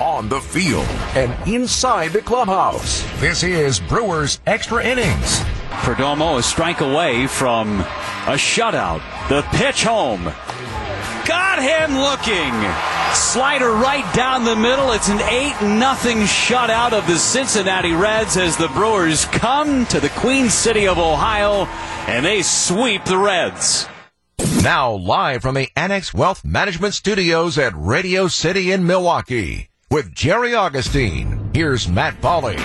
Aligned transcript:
on 0.00 0.28
the 0.28 0.40
field, 0.40 0.86
and 1.14 1.34
inside 1.48 2.12
the 2.12 2.22
clubhouse. 2.22 3.02
This 3.20 3.42
is 3.42 3.80
Brewers 3.80 4.40
Extra 4.46 4.84
Innings. 4.84 5.40
Perdomo 5.70 6.38
a 6.38 6.42
strike 6.42 6.80
away 6.80 7.26
from 7.26 7.80
a 7.80 8.36
shutout. 8.36 9.00
The 9.28 9.42
pitch 9.56 9.84
home. 9.84 10.24
Got 11.26 11.62
him 11.62 11.98
looking. 11.98 12.52
Slider 13.14 13.70
right 13.72 14.04
down 14.14 14.44
the 14.44 14.56
middle. 14.56 14.92
It's 14.92 15.08
an 15.08 15.20
8 15.20 15.62
nothing 15.78 16.18
shutout 16.18 16.92
of 16.92 17.06
the 17.06 17.16
Cincinnati 17.16 17.92
Reds 17.92 18.36
as 18.36 18.56
the 18.56 18.68
Brewers 18.68 19.24
come 19.26 19.86
to 19.86 20.00
the 20.00 20.10
Queen 20.10 20.50
City 20.50 20.86
of 20.86 20.98
Ohio 20.98 21.66
and 22.06 22.24
they 22.24 22.42
sweep 22.42 23.04
the 23.04 23.18
Reds. 23.18 23.88
Now, 24.62 24.92
live 24.92 25.42
from 25.42 25.54
the 25.54 25.70
Annex 25.76 26.12
Wealth 26.12 26.44
Management 26.44 26.94
Studios 26.94 27.56
at 27.58 27.72
Radio 27.74 28.28
City 28.28 28.72
in 28.72 28.86
Milwaukee, 28.86 29.70
with 29.88 30.12
Jerry 30.12 30.52
Augustine, 30.52 31.48
here's 31.54 31.86
Matt 31.86 32.20
Pauley. 32.20 32.58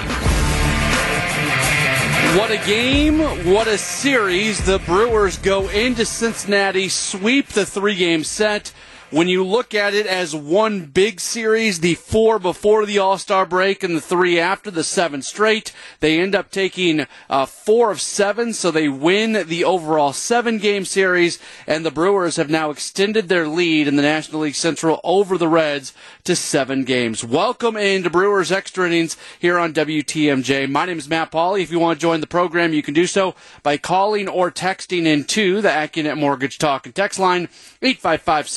What 2.36 2.50
a 2.50 2.58
game, 2.66 3.20
what 3.54 3.68
a 3.68 3.78
series. 3.78 4.66
The 4.66 4.80
Brewers 4.80 5.38
go 5.38 5.70
into 5.70 6.04
Cincinnati, 6.04 6.90
sweep 6.90 7.50
the 7.50 7.64
three 7.64 7.96
game 7.96 8.24
set 8.24 8.74
when 9.12 9.28
you 9.28 9.44
look 9.44 9.76
at 9.76 9.94
it 9.94 10.08
as 10.08 10.34
one 10.34 10.86
big 10.86 11.20
series, 11.20 11.82
the 11.82 11.96
four 11.96 12.40
before 12.40 12.86
the 12.86 12.98
All 12.98 13.18
Star 13.18 13.46
break 13.46 13.84
and 13.84 13.96
the 13.96 14.02
three 14.02 14.40
after 14.40 14.72
the 14.72 14.86
seven 14.86 15.22
straight, 15.22 15.74
they 16.00 16.18
end 16.18 16.34
up 16.34 16.50
taking 16.50 17.06
uh, 17.30 17.46
four 17.46 17.92
of 17.92 18.00
seven, 18.00 18.54
so 18.54 18.72
they 18.72 18.88
win 18.88 19.48
the 19.48 19.66
overall 19.66 20.14
seven 20.14 20.58
game 20.58 20.86
series, 20.86 21.40
and 21.68 21.86
the 21.86 21.92
Brewers 21.92 22.38
have 22.38 22.50
now 22.50 22.70
extended 22.70 23.28
their 23.28 23.50
lead 23.50 23.88
in 23.88 23.98
the 23.98 24.02
National 24.02 24.42
League 24.42 24.56
Central 24.56 25.02
over 25.04 25.38
the 25.38 25.50
Reds 25.50 25.94
to 26.24 26.34
seven 26.34 26.86
games. 26.86 27.22
Welcome 27.22 27.76
into 27.76 28.10
Brewers 28.10 28.52
Extra 28.52 28.88
Innings 28.88 29.18
here 29.40 29.60
on 29.60 29.74
WTMJ. 29.74 30.70
My 30.70 30.86
name 30.86 31.00
is 31.00 31.10
Matt 31.10 31.32
Pauley. 31.32 31.62
If 31.62 31.72
you 31.72 31.80
want 31.80 32.00
to 32.00 32.02
join 32.02 32.22
the 32.22 32.28
program, 32.28 32.72
you 32.72 32.82
can 32.82 32.94
do 32.94 33.06
so 33.06 33.36
by 33.62 33.76
calling 33.76 34.30
or 34.30 34.50
texting 34.52 35.06
into 35.06 35.60
the 35.60 35.70
AccuNet 35.70 36.18
Mortgage 36.18 36.58
Talk 36.58 36.86
and 36.86 36.96
Text 36.96 37.20
line 37.20 37.50
855 37.82 38.48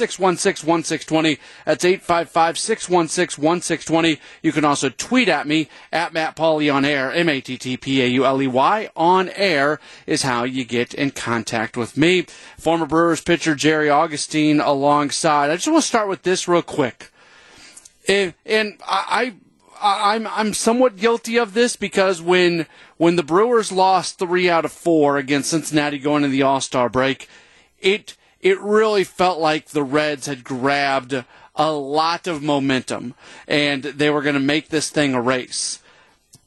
616 0.44 1.08
1620. 1.08 1.40
That's 1.64 1.84
855 1.84 2.58
616 2.58 3.42
1620. 3.42 4.20
You 4.42 4.52
can 4.52 4.64
also 4.64 4.90
tweet 4.90 5.28
at 5.28 5.46
me 5.46 5.68
at 5.90 6.12
Matt 6.12 6.36
Pauley 6.36 6.72
on 6.72 6.84
air. 6.84 7.10
M 7.10 7.28
A 7.28 7.40
T 7.40 7.56
T 7.56 7.76
P 7.76 8.02
A 8.02 8.06
U 8.06 8.26
L 8.26 8.42
E 8.42 8.46
Y 8.46 8.90
on 8.94 9.30
air 9.30 9.80
is 10.06 10.22
how 10.22 10.44
you 10.44 10.64
get 10.64 10.92
in 10.94 11.10
contact 11.10 11.76
with 11.76 11.96
me. 11.96 12.26
Former 12.58 12.86
Brewers 12.86 13.22
pitcher 13.22 13.54
Jerry 13.54 13.88
Augustine 13.88 14.60
alongside. 14.60 15.50
I 15.50 15.56
just 15.56 15.68
want 15.68 15.82
to 15.82 15.88
start 15.88 16.08
with 16.08 16.22
this 16.22 16.46
real 16.46 16.62
quick. 16.62 17.10
And, 18.06 18.34
I, 18.46 18.76
I 18.86 19.34
I'm 19.80 20.26
I'm 20.26 20.54
somewhat 20.54 20.96
guilty 20.96 21.38
of 21.38 21.54
this 21.54 21.76
because 21.76 22.22
when 22.22 22.66
when 22.96 23.16
the 23.16 23.22
Brewers 23.22 23.72
lost 23.72 24.18
three 24.18 24.48
out 24.48 24.64
of 24.64 24.72
four 24.72 25.18
against 25.18 25.50
Cincinnati 25.50 25.98
going 25.98 26.24
into 26.24 26.32
the 26.32 26.42
All 26.42 26.60
Star 26.60 26.88
break, 26.88 27.28
it 27.80 28.16
it 28.44 28.60
really 28.60 29.04
felt 29.04 29.40
like 29.40 29.70
the 29.70 29.82
Reds 29.82 30.26
had 30.26 30.44
grabbed 30.44 31.24
a 31.56 31.72
lot 31.72 32.26
of 32.26 32.42
momentum 32.42 33.14
and 33.48 33.82
they 33.82 34.10
were 34.10 34.22
going 34.22 34.34
to 34.34 34.40
make 34.40 34.68
this 34.68 34.90
thing 34.90 35.14
a 35.14 35.20
race 35.20 35.80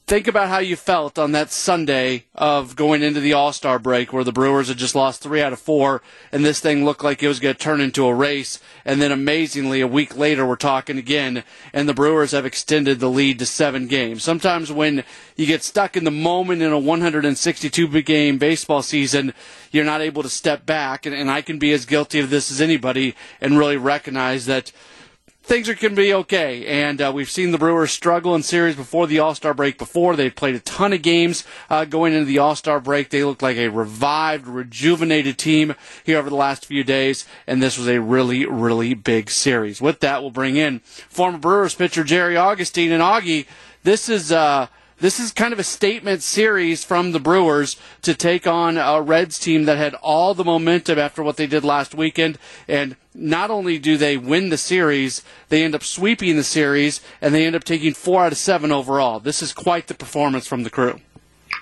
think 0.08 0.26
about 0.26 0.48
how 0.48 0.58
you 0.58 0.74
felt 0.74 1.18
on 1.18 1.32
that 1.32 1.50
Sunday 1.50 2.24
of 2.34 2.74
going 2.76 3.02
into 3.02 3.20
the 3.20 3.34
All 3.34 3.52
Star 3.52 3.78
break 3.78 4.10
where 4.10 4.24
the 4.24 4.32
Brewers 4.32 4.68
had 4.68 4.78
just 4.78 4.94
lost 4.94 5.20
three 5.20 5.42
out 5.42 5.52
of 5.52 5.58
four, 5.58 6.00
and 6.32 6.42
this 6.42 6.60
thing 6.60 6.82
looked 6.82 7.04
like 7.04 7.22
it 7.22 7.28
was 7.28 7.40
going 7.40 7.54
to 7.54 7.60
turn 7.60 7.82
into 7.82 8.06
a 8.06 8.14
race. 8.14 8.58
And 8.86 9.02
then 9.02 9.12
amazingly, 9.12 9.82
a 9.82 9.86
week 9.86 10.16
later, 10.16 10.46
we're 10.46 10.56
talking 10.56 10.96
again, 10.96 11.44
and 11.74 11.86
the 11.86 11.92
Brewers 11.92 12.30
have 12.30 12.46
extended 12.46 13.00
the 13.00 13.10
lead 13.10 13.38
to 13.40 13.44
seven 13.46 13.86
games. 13.86 14.24
Sometimes 14.24 14.72
when 14.72 15.04
you 15.36 15.44
get 15.44 15.62
stuck 15.62 15.94
in 15.94 16.04
the 16.04 16.10
moment 16.10 16.62
in 16.62 16.72
a 16.72 16.78
162 16.78 18.02
game 18.02 18.38
baseball 18.38 18.80
season, 18.80 19.34
you're 19.72 19.84
not 19.84 20.00
able 20.00 20.22
to 20.22 20.30
step 20.30 20.64
back, 20.64 21.04
and, 21.04 21.14
and 21.14 21.30
I 21.30 21.42
can 21.42 21.58
be 21.58 21.70
as 21.74 21.84
guilty 21.84 22.18
of 22.18 22.30
this 22.30 22.50
as 22.50 22.62
anybody 22.62 23.14
and 23.42 23.58
really 23.58 23.76
recognize 23.76 24.46
that 24.46 24.72
things 25.48 25.68
are 25.68 25.74
going 25.74 25.96
to 25.96 26.00
be 26.00 26.12
okay. 26.12 26.66
And 26.66 27.00
uh, 27.00 27.10
we've 27.12 27.30
seen 27.30 27.52
the 27.52 27.58
Brewers 27.58 27.90
struggle 27.90 28.34
in 28.34 28.42
series 28.42 28.76
before 28.76 29.06
the 29.06 29.18
All 29.18 29.34
Star 29.34 29.54
break. 29.54 29.78
Before 29.78 30.14
they've 30.14 30.34
played 30.34 30.54
a 30.54 30.60
ton 30.60 30.92
of 30.92 31.00
games 31.00 31.42
uh, 31.70 31.86
going 31.86 32.12
into 32.12 32.26
the 32.26 32.38
All 32.38 32.54
Star 32.54 32.80
break. 32.80 33.08
They 33.08 33.24
looked 33.24 33.42
like 33.42 33.56
a 33.56 33.68
revived, 33.68 34.46
rejuvenated 34.46 35.38
team 35.38 35.74
here 36.04 36.18
over 36.18 36.28
the 36.28 36.36
last 36.36 36.66
few 36.66 36.84
days. 36.84 37.26
And 37.46 37.62
this 37.62 37.78
was 37.78 37.88
a 37.88 38.00
really, 38.00 38.44
really 38.44 38.92
big 38.92 39.30
series. 39.30 39.80
With 39.80 40.00
that, 40.00 40.20
we'll 40.20 40.30
bring 40.30 40.56
in 40.56 40.80
former 40.80 41.38
Brewers 41.38 41.74
pitcher 41.74 42.04
Jerry 42.04 42.36
Augustine 42.36 42.92
and 42.92 43.02
Augie. 43.02 43.46
This 43.82 44.08
is. 44.08 44.30
Uh, 44.30 44.68
this 45.00 45.20
is 45.20 45.32
kind 45.32 45.52
of 45.52 45.58
a 45.58 45.64
statement 45.64 46.22
series 46.22 46.84
from 46.84 47.12
the 47.12 47.20
Brewers 47.20 47.76
to 48.02 48.14
take 48.14 48.46
on 48.46 48.76
a 48.76 49.00
Reds 49.00 49.38
team 49.38 49.64
that 49.64 49.76
had 49.76 49.94
all 49.94 50.34
the 50.34 50.44
momentum 50.44 50.98
after 50.98 51.22
what 51.22 51.36
they 51.36 51.46
did 51.46 51.64
last 51.64 51.94
weekend. 51.94 52.38
And 52.66 52.96
not 53.14 53.50
only 53.50 53.78
do 53.78 53.96
they 53.96 54.16
win 54.16 54.48
the 54.48 54.56
series, 54.56 55.22
they 55.48 55.62
end 55.62 55.74
up 55.74 55.84
sweeping 55.84 56.36
the 56.36 56.44
series 56.44 57.00
and 57.20 57.34
they 57.34 57.46
end 57.46 57.56
up 57.56 57.64
taking 57.64 57.94
four 57.94 58.24
out 58.24 58.32
of 58.32 58.38
seven 58.38 58.72
overall. 58.72 59.20
This 59.20 59.42
is 59.42 59.52
quite 59.52 59.86
the 59.86 59.94
performance 59.94 60.46
from 60.46 60.64
the 60.64 60.70
crew. 60.70 61.00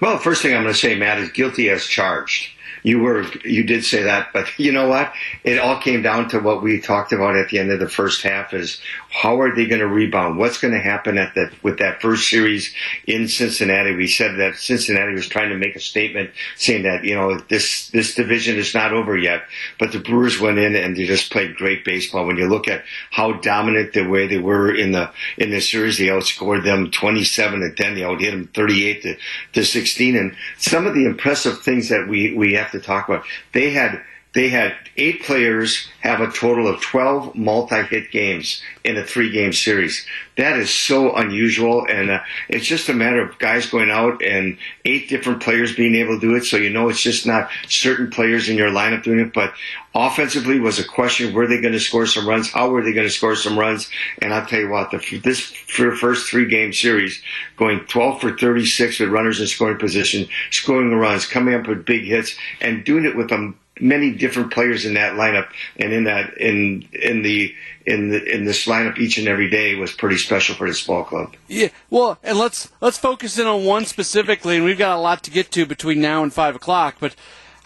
Well, 0.01 0.15
the 0.15 0.23
first 0.23 0.43
thing 0.43 0.55
I'm 0.55 0.63
going 0.63 0.75
to 0.75 0.79
say, 0.79 0.95
Matt, 0.95 1.19
is 1.19 1.31
guilty 1.31 1.71
as 1.71 1.85
charged 1.85 2.56
you 2.87 3.01
were 3.01 3.25
you 3.45 3.65
did 3.65 3.85
say 3.85 4.05
that, 4.05 4.33
but 4.33 4.47
you 4.59 4.71
know 4.71 4.89
what? 4.89 5.13
It 5.43 5.59
all 5.59 5.81
came 5.81 6.03
down 6.03 6.29
to 6.29 6.39
what 6.39 6.63
we 6.63 6.81
talked 6.81 7.13
about 7.13 7.35
at 7.35 7.49
the 7.49 7.59
end 7.59 7.73
of 7.73 7.81
the 7.81 7.89
first 7.89 8.23
half: 8.23 8.55
is 8.55 8.81
how 9.11 9.41
are 9.41 9.55
they 9.55 9.67
going 9.67 9.81
to 9.81 9.89
rebound? 9.89 10.39
What's 10.39 10.59
going 10.59 10.73
to 10.73 10.81
happen 10.81 11.19
at 11.19 11.35
that 11.35 11.53
with 11.65 11.79
that 11.79 12.01
first 12.01 12.31
series 12.31 12.73
in 13.07 13.27
Cincinnati? 13.27 13.97
We 13.97 14.07
said 14.07 14.39
that 14.39 14.55
Cincinnati 14.55 15.15
was 15.15 15.27
trying 15.27 15.49
to 15.49 15.59
make 15.59 15.75
a 15.75 15.81
statement 15.81 16.31
saying 16.57 16.85
that 16.85 17.03
you 17.03 17.17
know 17.17 17.39
this 17.49 17.89
this 17.89 18.15
division 18.15 18.57
is 18.57 18.73
not 18.73 18.93
over 18.93 19.19
yet, 19.19 19.43
but 19.81 19.91
the 19.91 19.99
Brewers 19.99 20.41
went 20.41 20.59
in 20.59 20.77
and 20.77 20.97
they 20.97 21.07
just 21.07 21.33
played 21.33 21.57
great 21.57 21.85
baseball. 21.85 22.25
When 22.25 22.37
you 22.37 22.47
look 22.47 22.69
at 22.69 22.85
how 23.11 23.33
dominant 23.33 23.95
the 23.95 24.07
way 24.09 24.29
they 24.29 24.39
were 24.39 24.73
in 24.73 24.93
the 24.93 25.11
in 25.37 25.51
the 25.51 25.61
series, 25.61 25.99
they 25.99 26.07
outscored 26.07 26.63
them 26.63 26.93
27 26.93 27.61
to 27.61 27.75
10. 27.75 27.95
They 27.97 28.03
outhit 28.03 28.31
them 28.31 28.49
38 28.55 29.03
to, 29.03 29.17
to 29.55 29.65
16, 29.65 30.17
and 30.17 30.37
some 30.57 30.87
of 30.87 30.95
the 30.95 31.05
impressive 31.05 31.63
things 31.63 31.89
that 31.89 32.07
we 32.07 32.33
we 32.33 32.55
have 32.55 32.71
to 32.71 32.76
to 32.79 32.85
talk 32.85 33.09
about. 33.09 33.25
They 33.53 33.71
had 33.71 34.03
they 34.37 34.51
had 34.51 34.77
eight 34.99 35.23
players 35.23 35.89
have 36.01 36.21
a 36.21 36.31
total 36.31 36.69
of 36.69 36.83
12 36.83 37.35
multi-hit 37.37 38.11
games 38.11 38.61
in 38.85 38.99
a 38.99 39.03
three-game 39.03 39.55
series. 39.55 40.07
That 40.37 40.59
is 40.59 40.69
so 40.69 41.15
unusual, 41.17 41.87
and 41.89 42.11
uh, 42.11 42.21
it's 42.51 42.67
just 42.67 42.91
a 42.91 42.93
matter 42.93 43.23
of 43.23 43.39
guys 43.39 43.65
going 43.65 43.91
out 43.91 44.23
and 44.23 44.59
eight 44.85 45.09
different 45.09 45.43
players 45.43 45.75
being 45.75 45.95
able 45.95 46.21
to 46.21 46.21
do 46.21 46.37
it. 46.37 46.45
So 46.45 46.59
you 46.59 46.69
know 46.69 46.91
it's 46.91 47.01
just 47.01 47.27
not 47.27 47.49
certain 47.67 48.11
players 48.11 48.51
in 48.51 48.59
your 48.59 48.69
lineup 48.69 49.05
doing 49.05 49.21
it. 49.21 49.33
But 49.33 49.55
offensively 49.95 50.61
was 50.61 50.79
a 50.79 50.85
question: 50.85 51.33
were 51.33 51.47
they 51.47 51.63
going 51.63 51.73
to 51.73 51.81
score 51.81 52.05
some 52.05 52.29
runs? 52.29 52.51
How 52.51 52.69
were 52.69 52.85
they 52.85 52.93
going 52.93 53.07
to 53.07 53.13
score 53.13 53.37
some 53.37 53.59
runs? 53.59 53.89
And 54.21 54.35
I'll 54.35 54.45
tell 54.45 54.61
you 54.61 54.69
what, 54.69 54.91
the, 54.91 55.19
this 55.25 55.41
first 55.41 56.29
three-game 56.29 56.75
series, 56.75 57.23
going 57.57 57.81
12 57.87 58.21
for 58.21 58.37
36 58.37 59.01
with 59.01 59.09
runners 59.09 59.41
in 59.41 59.47
scoring 59.47 59.79
position, 59.79 60.29
scoring 60.51 60.93
runs, 60.93 61.27
coming 61.27 61.55
up 61.55 61.67
with 61.67 61.87
big 61.87 62.05
hits, 62.05 62.37
and 62.61 62.85
doing 62.85 63.07
it 63.07 63.17
with 63.17 63.33
a 63.33 63.55
many 63.81 64.13
different 64.13 64.53
players 64.53 64.85
in 64.85 64.95
that 64.95 65.15
lineup 65.15 65.49
and 65.77 65.93
in 65.93 66.05
that 66.05 66.37
in 66.39 66.87
in 66.93 67.23
the 67.23 67.55
in 67.87 68.11
the 68.11 68.35
in 68.35 68.45
this 68.45 68.67
lineup 68.67 68.99
each 68.99 69.19
and 69.19 69.29
every 69.29 69.49
day 69.49 69.75
was 69.75 69.93
pretty 69.93 70.17
special 70.17 70.55
for 70.55 70.67
this 70.67 70.85
ball 70.87 71.05
club. 71.05 71.35
Yeah, 71.49 71.69
well, 71.91 72.19
and 72.23 72.39
let's 72.39 72.71
let's 72.81 72.99
focus 72.99 73.39
in 73.39 73.47
on 73.47 73.65
one 73.65 73.85
specifically, 73.85 74.57
and 74.57 74.65
we've 74.65 74.79
got 74.79 74.97
a 74.97 75.01
lot 75.01 75.23
to 75.25 75.31
get 75.31 75.51
to 75.53 75.67
between 75.67 76.01
now 76.01 76.23
and 76.23 76.33
five 76.33 76.55
o'clock, 76.57 76.97
but. 77.01 77.15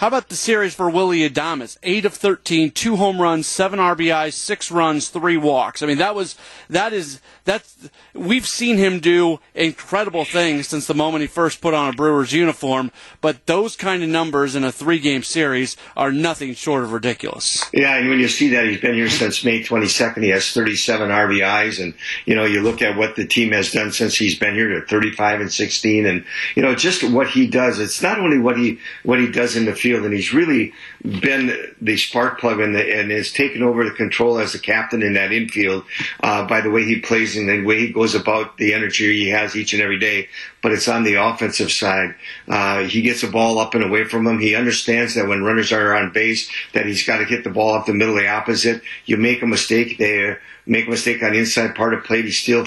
How 0.01 0.07
about 0.07 0.31
the 0.31 0.35
series 0.35 0.75
for 0.75 0.89
Willie 0.89 1.29
Adames? 1.29 1.77
Eight 1.83 2.07
of 2.07 2.15
13, 2.15 2.71
two 2.71 2.97
home 2.97 3.21
runs, 3.21 3.47
seven 3.47 3.79
RBIs, 3.79 4.33
six 4.33 4.71
runs, 4.71 5.11
three 5.11 5.37
walks. 5.37 5.83
I 5.83 5.87
mean, 5.87 5.99
that 5.99 6.15
was, 6.15 6.39
that 6.71 6.95
is, 6.95 7.21
that's, 7.45 7.91
we've 8.15 8.47
seen 8.47 8.79
him 8.79 9.01
do 9.01 9.41
incredible 9.55 10.25
things 10.25 10.69
since 10.69 10.87
the 10.87 10.95
moment 10.95 11.21
he 11.21 11.27
first 11.27 11.61
put 11.61 11.75
on 11.75 11.93
a 11.93 11.93
Brewers 11.95 12.33
uniform, 12.33 12.93
but 13.21 13.45
those 13.45 13.77
kind 13.77 14.03
of 14.03 14.09
numbers 14.09 14.57
in 14.57 14.65
a 14.65 14.73
three 14.73 15.01
game 15.01 15.23
series 15.23 15.77
are 15.99 16.11
nothing 16.11 16.55
short 16.55 16.83
of 16.83 16.95
ridiculous. 16.95 17.63
Yeah, 17.75 17.97
and 17.97 18.09
when 18.09 18.21
you 18.21 18.29
see 18.29 18.49
that, 18.55 18.65
he's 18.65 18.81
been 18.81 18.95
here 18.95 19.11
since 19.11 19.45
May 19.45 19.63
22nd. 19.63 20.23
He 20.23 20.31
has 20.31 20.51
37 20.51 21.11
RBIs, 21.11 21.79
and, 21.79 21.93
you 22.25 22.35
know, 22.35 22.47
you 22.47 22.63
look 22.63 22.81
at 22.81 22.97
what 22.97 23.17
the 23.17 23.27
team 23.27 23.53
has 23.53 23.71
done 23.71 23.93
since 23.93 24.17
he's 24.17 24.39
been 24.39 24.55
here 24.55 24.81
to 24.81 24.87
35 24.87 25.43
and 25.43 25.53
16, 25.53 26.07
and, 26.07 26.25
you 26.55 26.63
know, 26.63 26.75
just 26.75 27.05
what 27.05 27.29
he 27.29 27.47
does. 27.47 27.79
It's 27.79 28.01
not 28.01 28.19
only 28.19 28.39
what 28.39 28.57
he, 28.57 28.79
what 29.03 29.21
he 29.21 29.31
does 29.31 29.57
in 29.57 29.67
the 29.67 29.75
field 29.75 29.90
and 29.99 30.13
he's 30.13 30.33
really 30.33 30.73
been 31.03 31.75
the 31.81 31.97
spark 31.97 32.41
plug 32.41 32.61
and, 32.61 32.75
the, 32.75 32.99
and 32.99 33.11
has 33.11 33.33
taken 33.33 33.63
over 33.63 33.85
the 33.85 33.91
control 33.91 34.39
as 34.39 34.53
the 34.53 34.59
captain 34.59 35.03
in 35.03 35.15
that 35.15 35.33
infield 35.33 35.85
uh, 36.23 36.47
by 36.47 36.61
the 36.61 36.71
way 36.71 36.85
he 36.85 37.01
plays 37.01 37.37
and 37.37 37.49
the 37.49 37.63
way 37.65 37.81
he 37.81 37.93
goes 37.93 38.15
about 38.15 38.57
the 38.57 38.75
energy 38.75 39.13
he 39.13 39.29
has 39.29 39.57
each 39.57 39.73
and 39.73 39.83
every 39.83 39.99
day. 39.99 40.29
But 40.63 40.73
it's 40.73 40.89
on 40.89 41.05
the 41.05 41.15
offensive 41.15 41.73
side. 41.73 42.15
Uh, 42.47 42.85
he 42.85 43.03
gets 43.03 43.23
the 43.23 43.29
ball 43.29 43.59
up 43.59 43.75
and 43.75 43.85
away 43.85 44.05
from 44.05 44.27
him. 44.27 44.39
He 44.39 44.55
understands 44.55 45.15
that 45.15 45.27
when 45.27 45.43
runners 45.43 45.73
are 45.73 45.95
on 45.95 46.13
base, 46.13 46.51
that 46.75 46.87
he's 46.87 47.07
got 47.07 47.19
to 47.19 47.25
get 47.25 47.45
the 47.45 47.51
ball 47.51 47.75
up 47.75 47.87
the 47.87 47.95
middle 47.95 48.17
of 48.17 48.23
the 48.23 48.29
opposite. 48.29 48.83
You 49.07 49.17
make 49.17 49.43
a 49.43 49.47
mistake 49.47 49.97
there, 49.99 50.41
make 50.67 50.87
a 50.87 50.91
mistake 50.91 51.23
on 51.23 51.33
the 51.33 51.39
inside 51.39 51.75
part 51.75 51.95
of 51.95 52.05
plate. 52.05 52.27
He's 52.27 52.39
still 52.39 52.67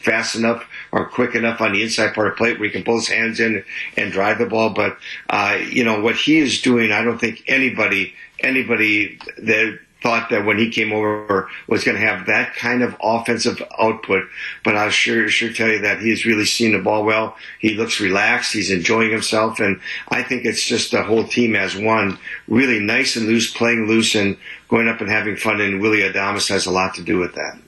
fast 0.00 0.36
enough 0.36 0.66
or 0.94 1.06
quick 1.06 1.34
enough 1.34 1.60
on 1.60 1.72
the 1.72 1.82
inside 1.82 2.14
part 2.14 2.28
of 2.28 2.34
the 2.34 2.36
plate 2.36 2.58
where 2.58 2.68
he 2.68 2.72
can 2.72 2.84
pull 2.84 2.94
his 2.94 3.08
hands 3.08 3.40
in 3.40 3.64
and 3.96 4.12
drive 4.12 4.38
the 4.38 4.46
ball. 4.46 4.70
But 4.70 4.96
uh, 5.28 5.58
you 5.68 5.82
know 5.82 6.00
what 6.00 6.14
he 6.14 6.38
is 6.38 6.62
doing, 6.62 6.92
I 6.92 7.02
don't 7.02 7.18
think 7.18 7.42
anybody 7.48 8.14
anybody 8.40 9.18
that 9.38 9.80
thought 10.02 10.30
that 10.30 10.44
when 10.44 10.58
he 10.58 10.70
came 10.70 10.92
over 10.92 11.48
was 11.66 11.82
going 11.82 11.96
to 11.96 12.06
have 12.06 12.26
that 12.26 12.54
kind 12.54 12.82
of 12.82 12.94
offensive 13.02 13.60
output. 13.80 14.22
But 14.62 14.76
I'll 14.76 14.90
sure 14.90 15.28
sure 15.28 15.52
tell 15.52 15.68
you 15.68 15.80
that 15.80 15.98
he's 15.98 16.24
really 16.24 16.44
seen 16.44 16.72
the 16.72 16.78
ball 16.78 17.04
well. 17.04 17.36
He 17.58 17.74
looks 17.74 18.00
relaxed. 18.00 18.52
He's 18.52 18.70
enjoying 18.70 19.10
himself, 19.10 19.58
and 19.58 19.80
I 20.10 20.22
think 20.22 20.44
it's 20.44 20.64
just 20.64 20.92
the 20.92 21.02
whole 21.02 21.24
team 21.24 21.56
as 21.56 21.74
one, 21.76 22.18
really 22.46 22.78
nice 22.78 23.16
and 23.16 23.26
loose, 23.26 23.52
playing 23.52 23.88
loose 23.88 24.14
and 24.14 24.36
going 24.68 24.86
up 24.86 25.00
and 25.00 25.10
having 25.10 25.36
fun. 25.36 25.60
And 25.60 25.80
Willie 25.80 26.02
Adames 26.02 26.48
has 26.50 26.66
a 26.66 26.70
lot 26.70 26.94
to 26.94 27.02
do 27.02 27.18
with 27.18 27.34
that. 27.34 27.58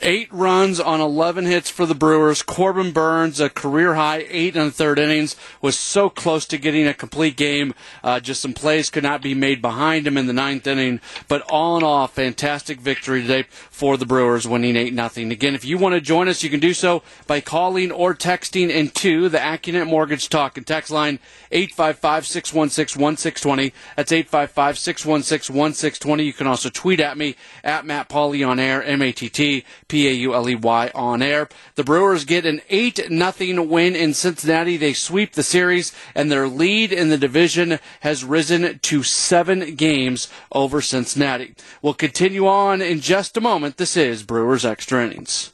Eight 0.00 0.32
runs 0.32 0.78
on 0.78 1.00
11 1.00 1.46
hits 1.46 1.68
for 1.68 1.84
the 1.84 1.94
Brewers. 1.94 2.42
Corbin 2.42 2.92
Burnes, 2.92 3.40
a 3.40 3.50
career 3.50 3.94
high 3.94 4.24
eight 4.28 4.54
and 4.54 4.68
a 4.68 4.70
third 4.70 4.96
innings, 4.96 5.34
was 5.60 5.76
so 5.76 6.08
close 6.08 6.46
to 6.46 6.58
getting 6.58 6.86
a 6.86 6.94
complete 6.94 7.36
game. 7.36 7.74
Uh, 8.04 8.20
just 8.20 8.40
some 8.40 8.52
plays 8.52 8.90
could 8.90 9.02
not 9.02 9.22
be 9.22 9.34
made 9.34 9.60
behind 9.60 10.06
him 10.06 10.16
in 10.16 10.28
the 10.28 10.32
ninth 10.32 10.68
inning. 10.68 11.00
But 11.26 11.42
all 11.50 11.76
in 11.76 11.82
all, 11.82 12.06
fantastic 12.06 12.78
victory 12.78 13.22
today 13.22 13.46
for 13.50 13.96
the 13.96 14.06
Brewers, 14.06 14.46
winning 14.46 14.76
8 14.76 14.94
nothing. 14.94 15.32
Again, 15.32 15.56
if 15.56 15.64
you 15.64 15.78
want 15.78 15.96
to 15.96 16.00
join 16.00 16.28
us, 16.28 16.44
you 16.44 16.50
can 16.50 16.60
do 16.60 16.74
so 16.74 17.02
by 17.26 17.40
calling 17.40 17.90
or 17.90 18.14
texting 18.14 18.70
into 18.70 19.28
the 19.28 19.38
Accunet 19.38 19.88
Mortgage 19.88 20.28
Talk 20.28 20.56
and 20.56 20.66
text 20.66 20.92
line 20.92 21.18
855 21.50 22.24
616 22.24 23.02
1620. 23.02 23.72
That's 23.96 24.12
855 24.12 24.78
616 24.78 25.56
1620. 25.56 26.22
You 26.22 26.32
can 26.32 26.46
also 26.46 26.70
tweet 26.70 27.00
at 27.00 27.18
me 27.18 27.34
at 27.64 27.84
Matt 27.84 28.08
Pauley 28.08 28.46
on 28.46 28.60
air, 28.60 28.80
M 28.82 29.02
A 29.02 29.10
T 29.10 29.28
T 29.28 29.64
P 29.88 30.06
A 30.06 30.12
U 30.12 30.34
L 30.34 30.48
E 30.48 30.54
Y 30.54 30.90
on 30.94 31.22
air. 31.22 31.48
The 31.74 31.84
Brewers 31.84 32.24
get 32.24 32.46
an 32.46 32.60
8 32.68 33.10
nothing 33.10 33.68
win 33.68 33.96
in 33.96 34.14
Cincinnati. 34.14 34.76
They 34.76 34.92
sweep 34.92 35.32
the 35.32 35.42
series, 35.42 35.92
and 36.14 36.30
their 36.30 36.46
lead 36.46 36.92
in 36.92 37.08
the 37.08 37.18
division 37.18 37.78
has 38.00 38.24
risen 38.24 38.78
to 38.78 39.02
seven 39.02 39.74
games 39.74 40.28
over 40.52 40.80
Cincinnati. 40.80 41.54
We'll 41.82 41.94
continue 41.94 42.46
on 42.46 42.80
in 42.82 43.00
just 43.00 43.36
a 43.36 43.40
moment. 43.40 43.78
This 43.78 43.96
is 43.96 44.22
Brewers 44.22 44.64
Extra 44.64 45.04
Innings. 45.04 45.52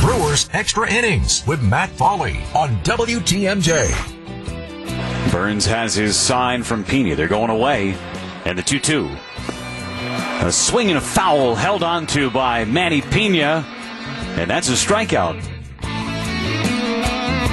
Brewers 0.00 0.48
Extra 0.52 0.90
Innings 0.90 1.46
with 1.46 1.62
Matt 1.62 1.90
Pauley 1.90 2.42
on 2.54 2.76
WTMJ. 2.82 4.16
Burnes 5.32 5.66
has 5.66 5.94
his 5.94 6.16
sign 6.16 6.62
from 6.62 6.84
Piña. 6.84 7.16
They're 7.16 7.28
going 7.28 7.50
away. 7.50 7.96
And 8.44 8.56
the 8.56 8.62
2 8.62 8.78
2. 8.78 9.10
A 10.40 10.52
swing 10.52 10.88
and 10.88 10.98
a 10.98 11.00
foul 11.00 11.54
held 11.54 11.82
on 11.82 12.06
to 12.08 12.30
by 12.30 12.64
Manny 12.64 13.00
Piña. 13.00 13.64
And 14.36 14.50
that's 14.50 14.68
a 14.68 14.72
strikeout. 14.72 15.55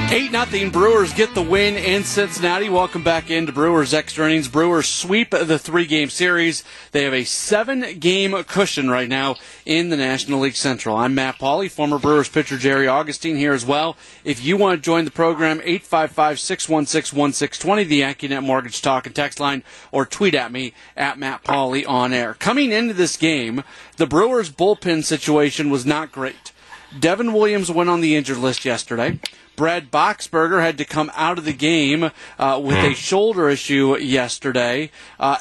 8 0.09 0.31
nothing. 0.31 0.69
Brewers 0.69 1.13
get 1.13 1.33
the 1.33 1.41
win 1.41 1.75
in 1.75 2.03
Cincinnati. 2.03 2.69
Welcome 2.69 3.03
back 3.03 3.31
into 3.31 3.51
Brewers 3.51 3.93
Extra 3.93 4.27
Innings. 4.27 4.47
Brewers 4.47 4.87
sweep 4.87 5.31
the 5.31 5.57
three 5.57 5.85
game 5.85 6.09
series. 6.09 6.63
They 6.91 7.03
have 7.03 7.13
a 7.13 7.23
seven 7.23 7.99
game 7.99 8.31
cushion 8.43 8.89
right 8.89 9.09
now 9.09 9.37
in 9.65 9.89
the 9.89 9.97
National 9.97 10.39
League 10.39 10.55
Central. 10.55 10.95
I'm 10.95 11.15
Matt 11.15 11.39
Pauley, 11.39 11.69
former 11.69 11.99
Brewers 11.99 12.29
pitcher 12.29 12.57
Jerry 12.57 12.87
Augustine 12.87 13.35
here 13.35 13.53
as 13.53 13.65
well. 13.65 13.97
If 14.23 14.43
you 14.43 14.55
want 14.55 14.77
to 14.79 14.85
join 14.85 15.05
the 15.05 15.11
program, 15.11 15.61
855 15.63 16.39
616 16.39 17.17
1620, 17.19 17.83
the 17.83 18.01
AccuNet 18.01 18.45
Mortgage 18.45 18.81
Talk 18.81 19.05
and 19.05 19.15
Text 19.15 19.39
line, 19.39 19.63
or 19.91 20.05
tweet 20.05 20.35
at 20.35 20.51
me 20.51 20.73
at 20.95 21.17
Matt 21.17 21.43
Pauley 21.43 21.87
on 21.87 22.13
air. 22.13 22.35
Coming 22.35 22.71
into 22.71 22.93
this 22.93 23.17
game, 23.17 23.63
the 23.97 24.07
Brewers 24.07 24.51
bullpen 24.51 25.03
situation 25.03 25.69
was 25.69 25.85
not 25.85 26.11
great. 26.11 26.52
Devin 26.99 27.33
Williams 27.33 27.71
went 27.71 27.89
on 27.89 28.01
the 28.01 28.15
injured 28.15 28.37
list 28.37 28.65
yesterday. 28.65 29.19
Brad 29.55 29.91
Boxberger 29.91 30.61
had 30.61 30.77
to 30.79 30.85
come 30.85 31.11
out 31.13 31.37
of 31.37 31.45
the 31.45 31.53
game 31.53 32.09
uh, 32.39 32.59
with 32.63 32.77
a 32.77 32.93
shoulder 32.95 33.49
issue 33.49 33.97
yesterday. 33.97 34.89
Uh, 35.19 35.37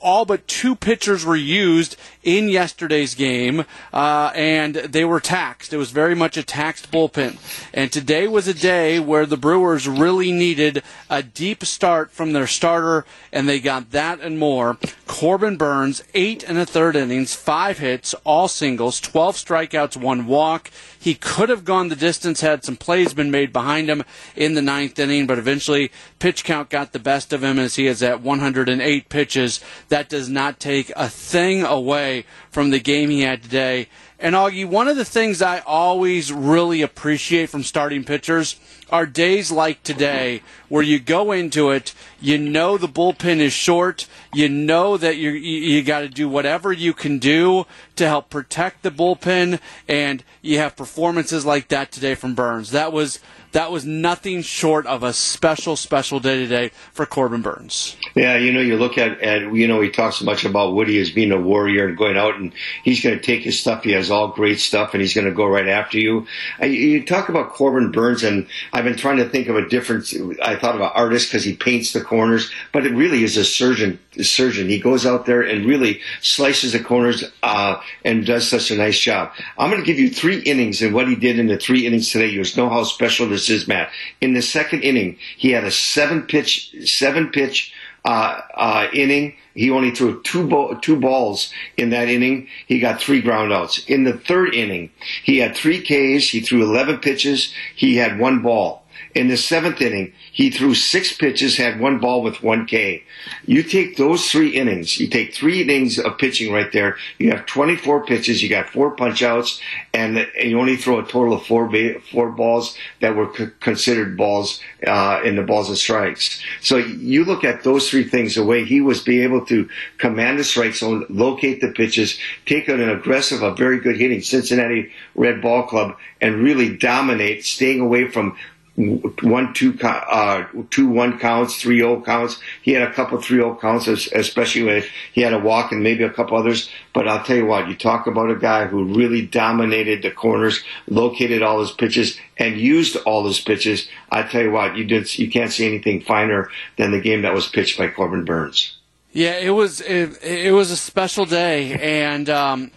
all 0.00 0.26
but 0.26 0.46
two 0.46 0.76
pitchers 0.76 1.24
were 1.24 1.36
used 1.36 1.96
in 2.24 2.48
yesterday's 2.48 3.14
game, 3.14 3.64
uh, 3.92 4.32
and 4.34 4.74
they 4.74 5.04
were 5.04 5.20
taxed. 5.20 5.72
It 5.72 5.76
was 5.76 5.90
very 5.90 6.14
much 6.14 6.36
a 6.36 6.42
taxed 6.42 6.90
bullpen. 6.90 7.38
And 7.72 7.92
today 7.92 8.26
was 8.26 8.48
a 8.48 8.54
day 8.54 8.98
where 8.98 9.26
the 9.26 9.36
Brewers 9.36 9.86
really 9.86 10.32
needed 10.32 10.82
a 11.08 11.22
deep 11.22 11.64
start 11.64 12.10
from 12.10 12.32
their 12.32 12.46
starter, 12.46 13.04
and 13.32 13.48
they 13.48 13.60
got 13.60 13.90
that 13.92 14.20
and 14.20 14.38
more. 14.38 14.78
Corbin 15.06 15.56
Burnes, 15.56 16.02
eight 16.14 16.42
and 16.42 16.58
a 16.58 16.66
third 16.66 16.96
innings, 16.96 17.34
five 17.34 17.78
hits, 17.78 18.14
all 18.24 18.48
singles, 18.48 19.00
12 19.00 19.36
strikeouts, 19.36 19.96
one 19.96 20.26
walk. 20.26 20.70
He 20.98 21.14
could 21.14 21.50
have 21.50 21.64
gone 21.64 21.88
the 21.88 21.96
distance 21.96 22.40
had 22.40 22.64
some 22.64 22.76
plays 22.76 23.12
been 23.12 23.30
made 23.30 23.52
behind 23.52 23.90
him 23.90 24.04
in 24.34 24.54
the 24.54 24.62
ninth 24.62 24.98
inning, 24.98 25.26
but 25.26 25.38
eventually 25.38 25.90
pitch 26.18 26.44
count 26.44 26.70
got 26.70 26.92
the 26.92 26.98
best 26.98 27.32
of 27.32 27.44
him 27.44 27.58
as 27.58 27.76
he 27.76 27.86
is 27.86 28.02
at 28.02 28.22
108 28.22 29.08
pitches. 29.10 29.60
That 29.90 30.08
does 30.08 30.30
not 30.30 30.58
take 30.58 30.90
a 30.96 31.10
thing 31.10 31.62
away 31.62 32.13
from 32.50 32.70
the 32.70 32.80
game 32.80 33.10
he 33.10 33.22
had 33.22 33.42
today. 33.42 33.88
And 34.18 34.34
Augie, 34.34 34.66
one 34.66 34.88
of 34.88 34.96
the 34.96 35.04
things 35.04 35.42
I 35.42 35.58
always 35.60 36.32
really 36.32 36.82
appreciate 36.82 37.50
from 37.50 37.62
starting 37.62 38.04
pitchers 38.04 38.58
are 38.90 39.06
days 39.06 39.50
like 39.50 39.82
today 39.82 40.40
where 40.68 40.82
you 40.82 40.98
go 40.98 41.32
into 41.32 41.70
it, 41.70 41.92
you 42.20 42.38
know 42.38 42.78
the 42.78 42.88
bullpen 42.88 43.38
is 43.38 43.52
short, 43.52 44.06
you 44.32 44.48
know 44.48 44.96
that 44.96 45.16
you 45.16 45.30
you 45.30 45.82
got 45.82 46.00
to 46.00 46.08
do 46.08 46.28
whatever 46.28 46.72
you 46.72 46.92
can 46.92 47.18
do 47.18 47.66
to 47.96 48.06
help 48.06 48.30
protect 48.30 48.82
the 48.82 48.90
bullpen, 48.90 49.58
and 49.88 50.22
you 50.42 50.58
have 50.58 50.76
performances 50.76 51.44
like 51.44 51.68
that 51.68 51.90
today 51.92 52.14
from 52.14 52.34
Burnes. 52.34 52.70
That 52.70 52.92
was 52.92 53.18
that 53.54 53.70
was 53.70 53.86
nothing 53.86 54.42
short 54.42 54.84
of 54.86 55.04
a 55.04 55.12
special, 55.12 55.76
special 55.76 56.18
day 56.18 56.38
today 56.38 56.72
for 56.92 57.06
Corbin 57.06 57.40
Burnes. 57.40 57.96
Yeah, 58.16 58.36
you 58.36 58.52
know, 58.52 58.60
you 58.60 58.76
look 58.76 58.98
at, 58.98 59.20
at 59.20 59.54
you 59.54 59.68
know, 59.68 59.80
he 59.80 59.90
talks 59.90 60.16
so 60.16 60.24
much 60.24 60.44
about 60.44 60.74
Woody 60.74 60.98
as 60.98 61.10
being 61.10 61.30
a 61.30 61.40
warrior 61.40 61.86
and 61.86 61.96
going 61.96 62.16
out 62.16 62.34
and 62.34 62.52
he's 62.82 63.00
going 63.00 63.16
to 63.16 63.24
take 63.24 63.42
his 63.42 63.60
stuff. 63.60 63.84
He 63.84 63.92
has 63.92 64.10
all 64.10 64.28
great 64.28 64.58
stuff 64.58 64.92
and 64.92 65.00
he's 65.00 65.14
going 65.14 65.28
to 65.28 65.32
go 65.32 65.46
right 65.46 65.68
after 65.68 65.98
you. 65.98 66.26
You 66.60 67.04
talk 67.06 67.28
about 67.28 67.52
Corbin 67.52 67.92
Burnes 67.92 68.24
and 68.24 68.48
I've 68.72 68.84
been 68.84 68.96
trying 68.96 69.18
to 69.18 69.28
think 69.28 69.46
of 69.46 69.56
a 69.56 69.68
different, 69.68 70.12
I 70.42 70.56
thought 70.56 70.74
of 70.74 70.80
an 70.80 70.90
artist 70.92 71.28
because 71.28 71.44
he 71.44 71.54
paints 71.54 71.92
the 71.92 72.00
corners, 72.00 72.50
but 72.72 72.84
it 72.84 72.92
really 72.92 73.22
is 73.22 73.36
a 73.36 73.44
surgeon. 73.44 74.00
A 74.16 74.24
surgeon. 74.24 74.68
He 74.68 74.78
goes 74.78 75.06
out 75.06 75.26
there 75.26 75.42
and 75.42 75.66
really 75.66 76.00
slices 76.20 76.72
the 76.72 76.78
corners 76.78 77.24
uh, 77.42 77.80
and 78.04 78.24
does 78.24 78.48
such 78.48 78.70
a 78.70 78.76
nice 78.76 78.98
job. 78.98 79.32
I'm 79.58 79.70
going 79.70 79.82
to 79.82 79.86
give 79.86 79.98
you 79.98 80.08
three 80.08 80.38
innings 80.40 80.82
and 80.82 80.94
what 80.94 81.08
he 81.08 81.16
did 81.16 81.38
in 81.38 81.48
the 81.48 81.56
three 81.56 81.86
innings 81.86 82.10
today. 82.10 82.28
You 82.28 82.44
know 82.56 82.68
how 82.68 82.84
special 82.84 83.28
this 83.28 83.43
is, 83.50 83.68
Matt. 83.68 83.90
In 84.20 84.34
the 84.34 84.42
second 84.42 84.82
inning, 84.82 85.18
he 85.36 85.50
had 85.50 85.64
a 85.64 85.70
seven 85.70 86.22
pitch, 86.22 86.74
seven 86.84 87.30
pitch 87.30 87.72
uh, 88.04 88.40
uh, 88.54 88.88
inning. 88.92 89.34
He 89.54 89.70
only 89.70 89.90
threw 89.90 90.22
two 90.22 90.46
bo- 90.46 90.74
two 90.74 90.96
balls 90.96 91.52
in 91.76 91.90
that 91.90 92.08
inning. 92.08 92.48
He 92.66 92.78
got 92.80 93.00
three 93.00 93.22
groundouts. 93.22 93.86
In 93.88 94.04
the 94.04 94.12
third 94.12 94.54
inning, 94.54 94.90
he 95.22 95.38
had 95.38 95.56
three 95.56 95.80
Ks. 95.80 96.28
He 96.28 96.40
threw 96.40 96.62
11 96.62 96.98
pitches. 96.98 97.52
He 97.74 97.96
had 97.96 98.18
one 98.18 98.42
ball. 98.42 98.83
In 99.14 99.28
the 99.28 99.36
seventh 99.36 99.80
inning, 99.80 100.12
he 100.32 100.50
threw 100.50 100.74
six 100.74 101.16
pitches, 101.16 101.56
had 101.56 101.78
one 101.78 102.00
ball 102.00 102.20
with 102.20 102.42
one 102.42 102.66
K. 102.66 103.04
You 103.46 103.62
take 103.62 103.96
those 103.96 104.28
three 104.28 104.48
innings, 104.48 104.98
you 104.98 105.06
take 105.06 105.32
three 105.32 105.62
innings 105.62 106.00
of 106.00 106.18
pitching 106.18 106.52
right 106.52 106.70
there. 106.72 106.96
You 107.18 107.30
have 107.30 107.46
24 107.46 108.06
pitches, 108.06 108.42
you 108.42 108.48
got 108.48 108.70
four 108.70 108.90
punch 108.90 109.22
outs, 109.22 109.60
and 109.92 110.26
you 110.42 110.58
only 110.58 110.76
throw 110.76 110.98
a 110.98 111.06
total 111.06 111.34
of 111.34 111.46
four 111.46 111.68
ba- 111.68 112.00
four 112.10 112.30
balls 112.32 112.76
that 113.00 113.14
were 113.14 113.32
c- 113.36 113.50
considered 113.60 114.16
balls 114.16 114.60
uh, 114.84 115.20
in 115.24 115.36
the 115.36 115.44
balls 115.44 115.68
and 115.68 115.78
strikes. 115.78 116.42
So 116.60 116.76
you 116.78 117.24
look 117.24 117.44
at 117.44 117.62
those 117.62 117.88
three 117.88 118.04
things, 118.04 118.34
the 118.34 118.44
way 118.44 118.64
he 118.64 118.80
was 118.80 119.00
be 119.00 119.22
able 119.22 119.46
to 119.46 119.68
command 119.98 120.40
the 120.40 120.44
strike 120.44 120.74
zone, 120.74 121.06
locate 121.08 121.60
the 121.60 121.70
pitches, 121.70 122.18
take 122.46 122.66
an 122.66 122.80
aggressive, 122.80 123.42
a 123.42 123.54
very 123.54 123.78
good 123.78 123.96
hitting 123.96 124.22
Cincinnati 124.22 124.90
Red 125.14 125.40
Ball 125.40 125.62
Club, 125.62 125.96
and 126.20 126.42
really 126.42 126.76
dominate, 126.76 127.44
staying 127.44 127.80
away 127.80 128.08
from 128.10 128.36
one 128.76 129.54
two 129.54 129.78
uh 129.82 130.44
two 130.70 130.88
one 130.88 131.16
counts 131.18 131.62
three 131.62 131.80
o 131.80 132.00
counts 132.00 132.40
he 132.60 132.72
had 132.72 132.82
a 132.82 132.92
couple 132.92 133.20
three 133.20 133.40
o 133.40 133.54
counts 133.54 133.86
especially 133.86 134.64
when 134.64 134.82
he 135.12 135.20
had 135.20 135.32
a 135.32 135.38
walk 135.38 135.70
and 135.70 135.80
maybe 135.80 136.02
a 136.02 136.10
couple 136.10 136.36
others 136.36 136.68
but 136.92 137.06
i'll 137.06 137.22
tell 137.22 137.36
you 137.36 137.46
what 137.46 137.68
you 137.68 137.76
talk 137.76 138.08
about 138.08 138.30
a 138.30 138.34
guy 138.34 138.66
who 138.66 138.96
really 138.96 139.24
dominated 139.24 140.02
the 140.02 140.10
corners 140.10 140.64
located 140.88 141.40
all 141.40 141.60
his 141.60 141.70
pitches 141.70 142.18
and 142.36 142.58
used 142.58 142.96
all 143.06 143.24
his 143.24 143.40
pitches 143.40 143.88
i 144.10 144.24
tell 144.24 144.42
you 144.42 144.50
what 144.50 144.76
you 144.76 144.84
did 144.84 145.18
you 145.20 145.30
can't 145.30 145.52
see 145.52 145.68
anything 145.68 146.00
finer 146.00 146.50
than 146.76 146.90
the 146.90 147.00
game 147.00 147.22
that 147.22 147.32
was 147.32 147.46
pitched 147.46 147.78
by 147.78 147.86
corbin 147.86 148.24
Burnes. 148.24 148.76
Yeah, 149.12 149.38
it 149.38 149.50
was 149.50 149.80
it, 149.80 150.22
it 150.24 150.52
was 150.52 150.70
a 150.70 150.76
special 150.76 151.24
day, 151.24 151.78
and 151.80 152.28
um, 152.28 152.72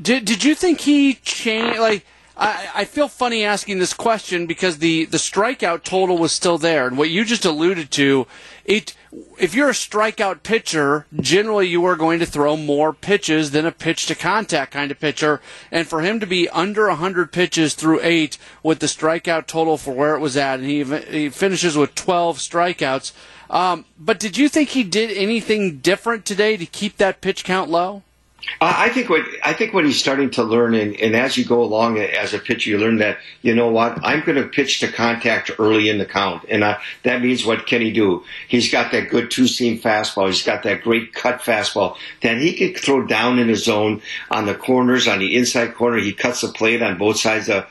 did 0.00 0.24
did 0.24 0.44
you 0.44 0.54
think 0.54 0.80
he 0.80 1.14
changed? 1.14 1.80
Like, 1.80 2.06
I, 2.36 2.68
I 2.74 2.84
feel 2.84 3.08
funny 3.08 3.44
asking 3.44 3.78
this 3.78 3.94
question 3.94 4.46
because 4.46 4.78
the 4.78 5.04
the 5.04 5.18
strikeout 5.18 5.84
total 5.84 6.18
was 6.18 6.32
still 6.32 6.58
there, 6.58 6.86
and 6.86 6.98
what 6.98 7.10
you 7.10 7.24
just 7.24 7.44
alluded 7.44 7.90
to, 7.92 8.26
it 8.64 8.94
if 9.38 9.54
you're 9.54 9.68
a 9.68 9.72
strikeout 9.72 10.42
pitcher, 10.42 11.06
generally 11.14 11.68
you 11.68 11.84
are 11.84 11.96
going 11.96 12.18
to 12.18 12.26
throw 12.26 12.56
more 12.56 12.92
pitches 12.92 13.52
than 13.52 13.66
a 13.66 13.72
pitch 13.72 14.06
to 14.06 14.14
contact 14.14 14.72
kind 14.72 14.90
of 14.90 14.98
pitcher. 14.98 15.40
And 15.70 15.86
for 15.86 16.00
him 16.00 16.20
to 16.20 16.26
be 16.26 16.48
under 16.48 16.88
100 16.88 17.32
pitches 17.32 17.74
through 17.74 18.00
eight 18.02 18.38
with 18.62 18.80
the 18.80 18.86
strikeout 18.86 19.46
total 19.46 19.76
for 19.76 19.94
where 19.94 20.16
it 20.16 20.20
was 20.20 20.36
at, 20.36 20.60
and 20.60 20.68
he, 20.68 20.82
he 20.84 21.28
finishes 21.28 21.76
with 21.76 21.94
12 21.94 22.38
strikeouts. 22.38 23.12
Um, 23.50 23.84
but 23.98 24.18
did 24.18 24.36
you 24.36 24.48
think 24.48 24.70
he 24.70 24.82
did 24.82 25.16
anything 25.16 25.78
different 25.78 26.24
today 26.24 26.56
to 26.56 26.66
keep 26.66 26.96
that 26.96 27.20
pitch 27.20 27.44
count 27.44 27.70
low? 27.70 28.02
I 28.60 28.88
think 28.90 29.08
what 29.08 29.26
I 29.42 29.52
think 29.52 29.74
what 29.74 29.84
he's 29.84 29.98
starting 29.98 30.30
to 30.30 30.42
learn, 30.42 30.74
and, 30.74 30.98
and 31.00 31.16
as 31.16 31.36
you 31.36 31.44
go 31.44 31.62
along 31.62 31.98
as 31.98 32.34
a 32.34 32.38
pitcher, 32.38 32.70
you 32.70 32.78
learn 32.78 32.98
that 32.98 33.18
you 33.42 33.54
know 33.54 33.68
what 33.68 33.98
I'm 34.02 34.24
going 34.24 34.40
to 34.40 34.48
pitch 34.48 34.80
to 34.80 34.90
contact 34.90 35.50
early 35.58 35.88
in 35.88 35.98
the 35.98 36.06
count, 36.06 36.44
and 36.48 36.62
uh, 36.62 36.78
that 37.02 37.22
means 37.22 37.44
what 37.44 37.66
can 37.66 37.80
he 37.80 37.92
do? 37.92 38.24
He's 38.48 38.70
got 38.70 38.92
that 38.92 39.10
good 39.10 39.30
two 39.30 39.46
seam 39.46 39.78
fastball. 39.78 40.26
He's 40.28 40.42
got 40.42 40.62
that 40.62 40.82
great 40.82 41.12
cut 41.12 41.40
fastball 41.40 41.96
that 42.22 42.38
he 42.38 42.54
can 42.54 42.74
throw 42.74 43.06
down 43.06 43.38
in 43.38 43.48
his 43.48 43.64
zone 43.64 44.02
on 44.30 44.46
the 44.46 44.54
corners, 44.54 45.08
on 45.08 45.18
the 45.18 45.36
inside 45.36 45.74
corner. 45.74 45.98
He 45.98 46.12
cuts 46.12 46.40
the 46.40 46.48
plate 46.48 46.82
on 46.82 46.98
both 46.98 47.18
sides 47.18 47.48
of 47.48 47.66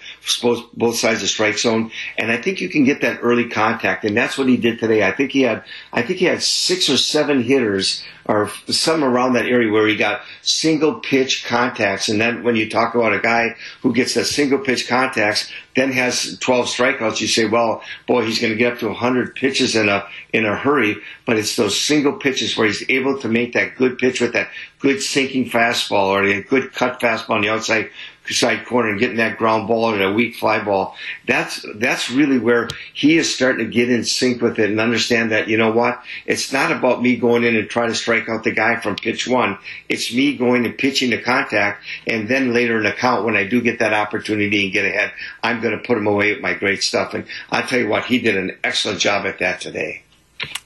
both 0.73 0.95
sides 0.95 1.23
of 1.23 1.29
strike 1.29 1.57
zone, 1.57 1.91
and 2.17 2.31
I 2.31 2.37
think 2.37 2.61
you 2.61 2.69
can 2.69 2.83
get 2.83 3.01
that 3.01 3.19
early 3.21 3.49
contact, 3.49 4.05
and 4.05 4.15
that's 4.15 4.37
what 4.37 4.47
he 4.47 4.57
did 4.57 4.79
today. 4.79 5.03
I 5.03 5.11
think 5.11 5.31
he 5.31 5.41
had 5.41 5.63
I 5.91 6.01
think 6.01 6.19
he 6.19 6.25
had 6.25 6.43
six 6.43 6.89
or 6.89 6.97
seven 6.97 7.43
hitters 7.43 8.03
or 8.25 8.49
some 8.67 9.03
around 9.03 9.33
that 9.33 9.45
area 9.45 9.71
where 9.71 9.87
he 9.87 9.95
got 9.95 10.21
single 10.41 10.99
pitch 10.99 11.45
contacts. 11.45 12.09
And 12.09 12.19
then 12.21 12.43
when 12.43 12.55
you 12.55 12.69
talk 12.69 12.95
about 12.95 13.13
a 13.13 13.19
guy 13.19 13.55
who 13.81 13.93
gets 13.93 14.13
that 14.13 14.25
single 14.25 14.59
pitch 14.59 14.87
contacts, 14.87 15.51
then 15.75 15.91
has 15.91 16.37
12 16.39 16.67
strikeouts, 16.67 17.19
you 17.19 17.27
say, 17.27 17.45
well, 17.45 17.83
boy, 18.07 18.25
he's 18.25 18.39
going 18.39 18.53
to 18.53 18.57
get 18.57 18.73
up 18.73 18.79
to 18.79 18.87
100 18.87 19.35
pitches 19.35 19.75
in 19.75 19.89
a, 19.89 20.07
in 20.31 20.45
a 20.45 20.55
hurry. 20.55 20.97
But 21.25 21.37
it's 21.37 21.55
those 21.55 21.79
single 21.79 22.13
pitches 22.13 22.55
where 22.55 22.67
he's 22.67 22.85
able 22.89 23.19
to 23.19 23.27
make 23.27 23.53
that 23.53 23.75
good 23.75 23.97
pitch 23.97 24.21
with 24.21 24.33
that 24.33 24.49
good 24.79 25.01
sinking 25.01 25.49
fastball 25.49 26.07
or 26.07 26.23
a 26.23 26.43
good 26.43 26.73
cut 26.73 26.99
fastball 26.99 27.31
on 27.31 27.41
the 27.41 27.49
outside 27.49 27.89
side 28.29 28.65
corner 28.65 28.89
and 28.89 28.99
getting 28.99 29.17
that 29.17 29.37
ground 29.37 29.67
ball 29.67 29.93
at 29.93 30.01
a 30.01 30.13
weak 30.13 30.35
fly 30.35 30.63
ball. 30.63 30.95
That's 31.27 31.65
that's 31.75 32.09
really 32.09 32.39
where 32.39 32.69
he 32.93 33.17
is 33.17 33.33
starting 33.33 33.65
to 33.65 33.71
get 33.71 33.89
in 33.89 34.03
sync 34.03 34.41
with 34.41 34.59
it 34.59 34.69
and 34.69 34.79
understand 34.79 35.31
that 35.31 35.47
you 35.47 35.57
know 35.57 35.71
what? 35.71 36.01
It's 36.25 36.53
not 36.53 36.71
about 36.71 37.01
me 37.01 37.17
going 37.17 37.43
in 37.43 37.55
and 37.55 37.69
trying 37.69 37.89
to 37.89 37.95
strike 37.95 38.29
out 38.29 38.43
the 38.43 38.51
guy 38.51 38.79
from 38.79 38.95
pitch 38.95 39.27
one. 39.27 39.57
It's 39.89 40.13
me 40.13 40.37
going 40.37 40.65
and 40.65 40.77
pitching 40.77 41.09
the 41.09 41.21
contact, 41.21 41.83
and 42.07 42.27
then 42.27 42.53
later 42.53 42.77
in 42.77 42.83
the 42.83 42.93
count 42.93 43.25
when 43.25 43.35
I 43.35 43.45
do 43.45 43.61
get 43.61 43.79
that 43.79 43.93
opportunity 43.93 44.63
and 44.63 44.73
get 44.73 44.85
ahead, 44.85 45.11
I'm 45.43 45.61
going 45.61 45.77
to 45.77 45.85
put 45.85 45.97
him 45.97 46.07
away 46.07 46.33
with 46.33 46.41
my 46.41 46.53
great 46.53 46.83
stuff. 46.83 47.13
And 47.13 47.25
I 47.51 47.61
tell 47.61 47.79
you 47.79 47.89
what, 47.89 48.05
he 48.05 48.19
did 48.19 48.37
an 48.37 48.57
excellent 48.63 48.99
job 48.99 49.25
at 49.25 49.39
that 49.39 49.59
today. 49.59 50.03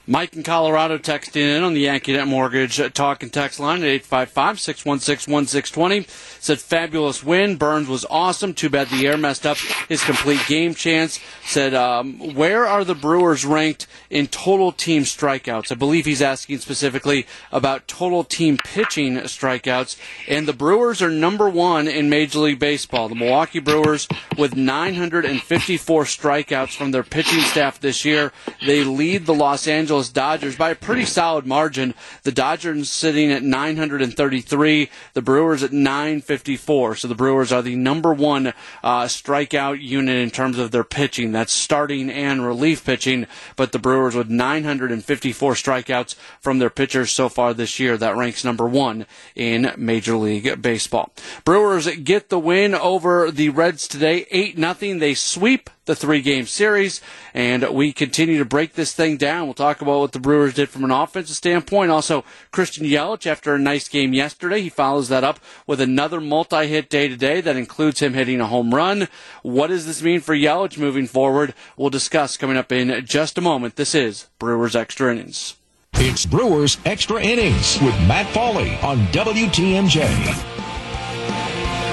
Mike 0.10 0.38
in 0.38 0.44
Colorado 0.44 0.98
texting 0.98 1.42
in 1.42 1.64
on 1.64 1.74
the 1.74 1.86
AccuNet 1.86 2.28
Mortgage 2.28 2.80
talk 2.94 3.24
and 3.24 3.34
text 3.34 3.60
line 3.60 3.80
at 3.80 3.90
855 3.90 4.58
616 4.58 5.34
1620. 5.34 6.08
Said 6.40 6.62
fabulous 6.62 7.22
win. 7.26 7.58
Burnes 7.58 7.90
was 7.90 8.06
awesome. 8.10 8.54
Too 8.54 8.70
bad 8.70 8.88
the 8.88 9.06
air 9.06 9.18
messed 9.18 9.46
up 9.46 9.58
his 9.90 10.02
complete 10.02 10.40
game 10.48 10.74
chance. 10.74 11.20
Said, 11.44 11.74
um, 11.74 12.36
where 12.36 12.66
are 12.66 12.86
the 12.86 12.96
Brewers 12.96 13.46
ranked 13.46 13.86
in 14.10 14.28
total 14.28 14.72
team 14.72 15.04
strikeouts? 15.04 15.74
I 15.74 15.76
believe 15.76 16.06
he's 16.06 16.22
asking 16.22 16.60
specifically 16.60 17.28
about 17.52 17.90
total 17.90 18.24
team 18.24 18.58
pitching 18.64 19.18
strikeouts. 19.18 20.00
And 20.30 20.48
the 20.48 20.54
Brewers 20.54 21.02
are 21.02 21.10
number 21.10 21.50
one 21.50 21.90
in 21.90 22.10
Major 22.10 22.40
League 22.40 22.60
Baseball. 22.60 23.10
The 23.10 23.16
Milwaukee 23.16 23.60
Brewers 23.60 24.08
with 24.38 24.56
954 24.56 26.04
strikeouts 26.06 26.78
from 26.78 26.92
their 26.92 27.04
pitching 27.04 27.42
staff 27.42 27.78
this 27.82 28.06
year. 28.06 28.32
They 28.66 28.86
lead 28.86 29.26
the 29.26 29.34
Los 29.34 29.68
Angeles 29.68 29.97
Dodgers 30.06 30.56
by 30.56 30.72
a 30.72 30.76
pretty 30.76 31.06
solid 31.06 31.46
margin. 31.46 31.94
The 32.24 32.32
Dodgers 32.32 32.90
sitting 32.90 33.32
at 33.32 33.44
933, 33.44 34.90
the 35.14 35.22
Brewers 35.22 35.64
at 35.64 35.74
954. 35.74 36.96
So 36.96 37.08
the 37.08 37.16
Brewers 37.16 37.52
are 37.52 37.62
the 37.62 37.76
number 37.76 38.14
one 38.14 38.54
uh, 38.84 39.06
strikeout 39.06 39.82
unit 39.82 40.18
in 40.18 40.30
terms 40.30 40.60
of 40.60 40.72
their 40.72 40.84
pitching. 40.84 41.32
That's 41.32 41.52
starting 41.52 42.10
and 42.10 42.46
relief 42.46 42.86
pitching. 42.86 43.28
But 43.56 43.72
the 43.72 43.80
Brewers 43.80 44.16
with 44.16 44.30
954 44.30 45.54
strikeouts 45.54 46.16
from 46.40 46.60
their 46.60 46.70
pitchers 46.70 47.12
so 47.12 47.30
far 47.30 47.54
this 47.54 47.80
year. 47.80 47.98
That 47.98 48.16
ranks 48.16 48.44
number 48.44 48.68
one 48.68 49.06
in 49.36 49.74
Major 49.78 50.16
League 50.16 50.62
Baseball. 50.62 51.12
Brewers 51.44 51.88
get 51.98 52.30
the 52.30 52.40
win 52.40 52.76
over 52.76 53.32
the 53.32 53.50
Reds 53.50 53.88
today, 53.88 54.26
8 54.30 54.58
nothing. 54.58 55.00
They 55.00 55.14
sweep 55.14 55.70
the 55.88 55.96
three 55.96 56.22
game 56.22 56.46
series. 56.46 57.02
And 57.34 57.68
we 57.70 57.92
continue 57.92 58.38
to 58.38 58.46
break 58.46 58.74
this 58.74 58.94
thing 58.94 59.18
down. 59.18 59.48
We'll 59.48 59.56
talk 59.56 59.82
about 59.82 60.00
what 60.00 60.12
the 60.12 60.20
Brewers 60.20 60.54
did 60.54 60.70
from 60.70 60.84
an 60.84 60.92
offensive 60.92 61.36
standpoint. 61.36 61.90
Also, 61.90 62.24
Christian 62.52 62.86
Yelich, 62.86 63.26
after 63.26 63.56
a 63.56 63.60
nice 63.60 63.88
game 63.88 64.14
yesterday, 64.14 64.62
he 64.62 64.70
follows 64.70 65.10
that 65.10 65.24
up 65.24 65.40
with 65.66 65.82
another 65.82 66.22
multi 66.22 66.68
hit 66.68 66.90
day 66.90 67.08
today 67.08 67.42
that 67.42 67.56
includes 67.56 68.02
him 68.02 68.14
hitting 68.14 68.40
a 68.40 68.46
home 68.46 68.76
run. 68.76 69.08
What 69.42 69.68
does 69.68 69.88
this 69.88 70.04
mean 70.04 70.20
for 70.20 70.36
Yelich 70.36 70.78
moving 70.78 71.08
forward? 71.08 71.56
We'll 71.76 71.90
discuss 71.90 72.38
coming 72.38 72.58
up 72.58 72.72
in 72.72 73.06
just 73.06 73.38
a 73.38 73.42
moment. 73.42 73.76
This 73.76 73.96
is 73.96 74.28
Brewers 74.38 74.76
Extra 74.76 75.12
Innings. 75.12 75.56
It's 75.94 76.26
Brewers 76.26 76.78
Extra 76.86 77.22
Innings 77.22 77.82
with 77.82 77.96
Matt 78.08 78.28
Pauley 78.28 78.82
on 78.84 79.00
WTMJ. 79.08 80.06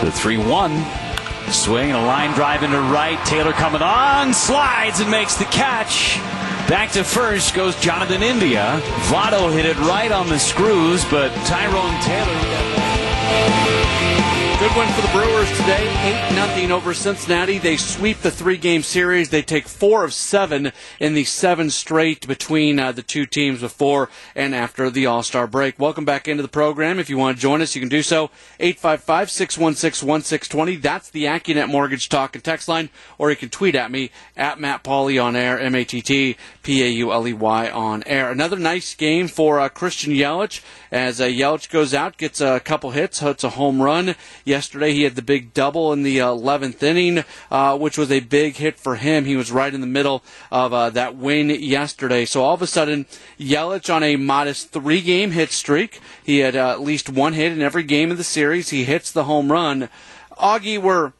The 0.03 0.13
3 0.13 0.37
1 0.37 1.04
Swing 1.51 1.91
and 1.91 1.99
a 1.99 2.07
line 2.07 2.33
drive 2.33 2.63
into 2.63 2.81
right. 2.81 3.19
Taylor 3.27 3.53
coming 3.53 3.83
on, 3.83 4.35
slides 4.35 5.01
and 5.01 5.11
makes 5.11 5.37
the 5.37 5.45
catch. 5.47 6.19
Back 6.69 6.93
to 6.93 7.05
first 7.05 7.55
goes 7.55 7.79
Jonathan 7.81 8.23
India. 8.23 8.81
Votto 9.09 9.53
hit 9.53 9.67
it 9.67 9.77
right 9.79 10.11
on 10.11 10.29
the 10.29 10.39
screws, 10.39 11.05
but 11.11 11.29
Tyrone 11.47 12.01
Taylor. 12.03 12.85
Good 14.61 14.77
win 14.77 14.89
for 14.91 15.03
the 15.03 15.09
Brewers 15.09 15.51
today. 15.59 16.31
8 16.31 16.35
nothing 16.35 16.71
over 16.71 16.95
Cincinnati. 16.95 17.59
They 17.59 17.77
sweep 17.77 18.19
the 18.19 18.31
three 18.31 18.57
game 18.57 18.83
series. 18.83 19.29
They 19.29 19.43
take 19.43 19.67
four 19.67 20.05
of 20.05 20.15
seven 20.15 20.73
in 21.01 21.15
the 21.15 21.25
seven 21.25 21.69
straight 21.71 22.27
between 22.29 22.79
uh, 22.79 22.93
the 22.93 23.03
two 23.03 23.27
teams 23.27 23.61
before 23.61 24.09
and 24.37 24.55
after 24.55 24.91
the 24.91 25.07
All 25.07 25.25
Star 25.25 25.49
break. 25.49 25.79
Welcome 25.79 26.05
back 26.05 26.29
into 26.29 26.43
the 26.43 26.49
program. 26.49 27.01
If 27.01 27.11
you 27.11 27.19
want 27.19 27.37
to 27.37 27.43
join 27.43 27.61
us, 27.61 27.75
you 27.75 27.81
can 27.81 27.89
do 27.89 28.03
so. 28.03 28.31
855 28.61 29.31
616 29.31 30.09
1620. 30.09 30.77
That's 30.77 31.11
the 31.11 31.25
AccuNet 31.25 31.69
Mortgage 31.69 32.09
Talk 32.09 32.37
and 32.37 32.45
Text 32.45 32.69
line. 32.69 32.91
Or 33.19 33.31
you 33.31 33.37
can 33.37 33.51
tweet 33.51 33.75
at 33.75 33.91
me 33.91 34.11
at 34.37 34.61
Matt 34.61 34.85
Pauley 34.85 35.23
on 35.23 35.35
air, 35.35 35.59
M 35.59 35.75
A 35.75 35.85
T 35.85 36.01
T 36.01 36.37
P 36.63 36.83
A 36.85 36.89
U 36.89 37.13
L 37.13 37.27
E 37.27 37.33
Y 37.33 37.71
on 37.71 38.05
air. 38.07 38.31
Another 38.31 38.57
nice 38.57 38.95
game 38.95 39.27
for 39.27 39.59
uh, 39.59 39.69
Christian 39.69 40.13
Yelich 40.13 40.63
as 40.93 41.21
uh, 41.21 41.25
Yelich 41.25 41.71
goes 41.71 41.93
out, 41.93 42.17
gets 42.17 42.41
a 42.41 42.61
couple 42.61 42.93
hits, 42.93 43.19
hits 43.19 43.43
a 43.43 43.51
home 43.51 43.83
run. 43.83 44.15
Yesterday 44.45 44.93
he 44.93 45.03
had 45.03 45.15
the 45.15 45.23
big 45.23 45.55
double 45.55 45.93
in 45.93 46.03
the 46.03 46.19
11th 46.19 46.83
inning, 46.83 47.25
uh, 47.51 47.79
which 47.79 47.97
was 47.97 48.11
a 48.11 48.21
big 48.21 48.57
hit 48.57 48.79
for 48.79 48.97
him. 48.97 49.25
He 49.25 49.37
was 49.37 49.51
right 49.51 49.73
in 49.73 49.81
the 49.81 49.87
middle 49.87 50.23
of 50.53 50.73
uh, 50.73 50.91
that 50.91 51.17
win 51.17 51.49
yesterday. 51.49 52.25
So 52.27 52.43
all 52.43 52.55
of 52.55 52.63
a 52.63 52.67
sudden, 52.67 53.07
Yelich 53.39 53.93
on 53.93 54.03
a 54.03 54.17
modest 54.17 54.71
three-game 54.71 55.31
hit 55.31 55.51
streak. 55.51 56.01
He 56.23 56.39
had 56.39 56.57
uh, 56.57 56.73
at 56.73 56.83
least 56.83 57.09
one 57.09 57.33
hit 57.33 57.53
in 57.53 57.63
every 57.63 57.85
game 57.85 58.11
of 58.11 58.19
the 58.19 58.25
series. 58.25 58.71
He 58.71 58.85
hits 58.85 59.11
the 59.11 59.25
home 59.25 59.51
run. 59.51 59.89
Augie, 60.39 60.81
we're 60.81 61.13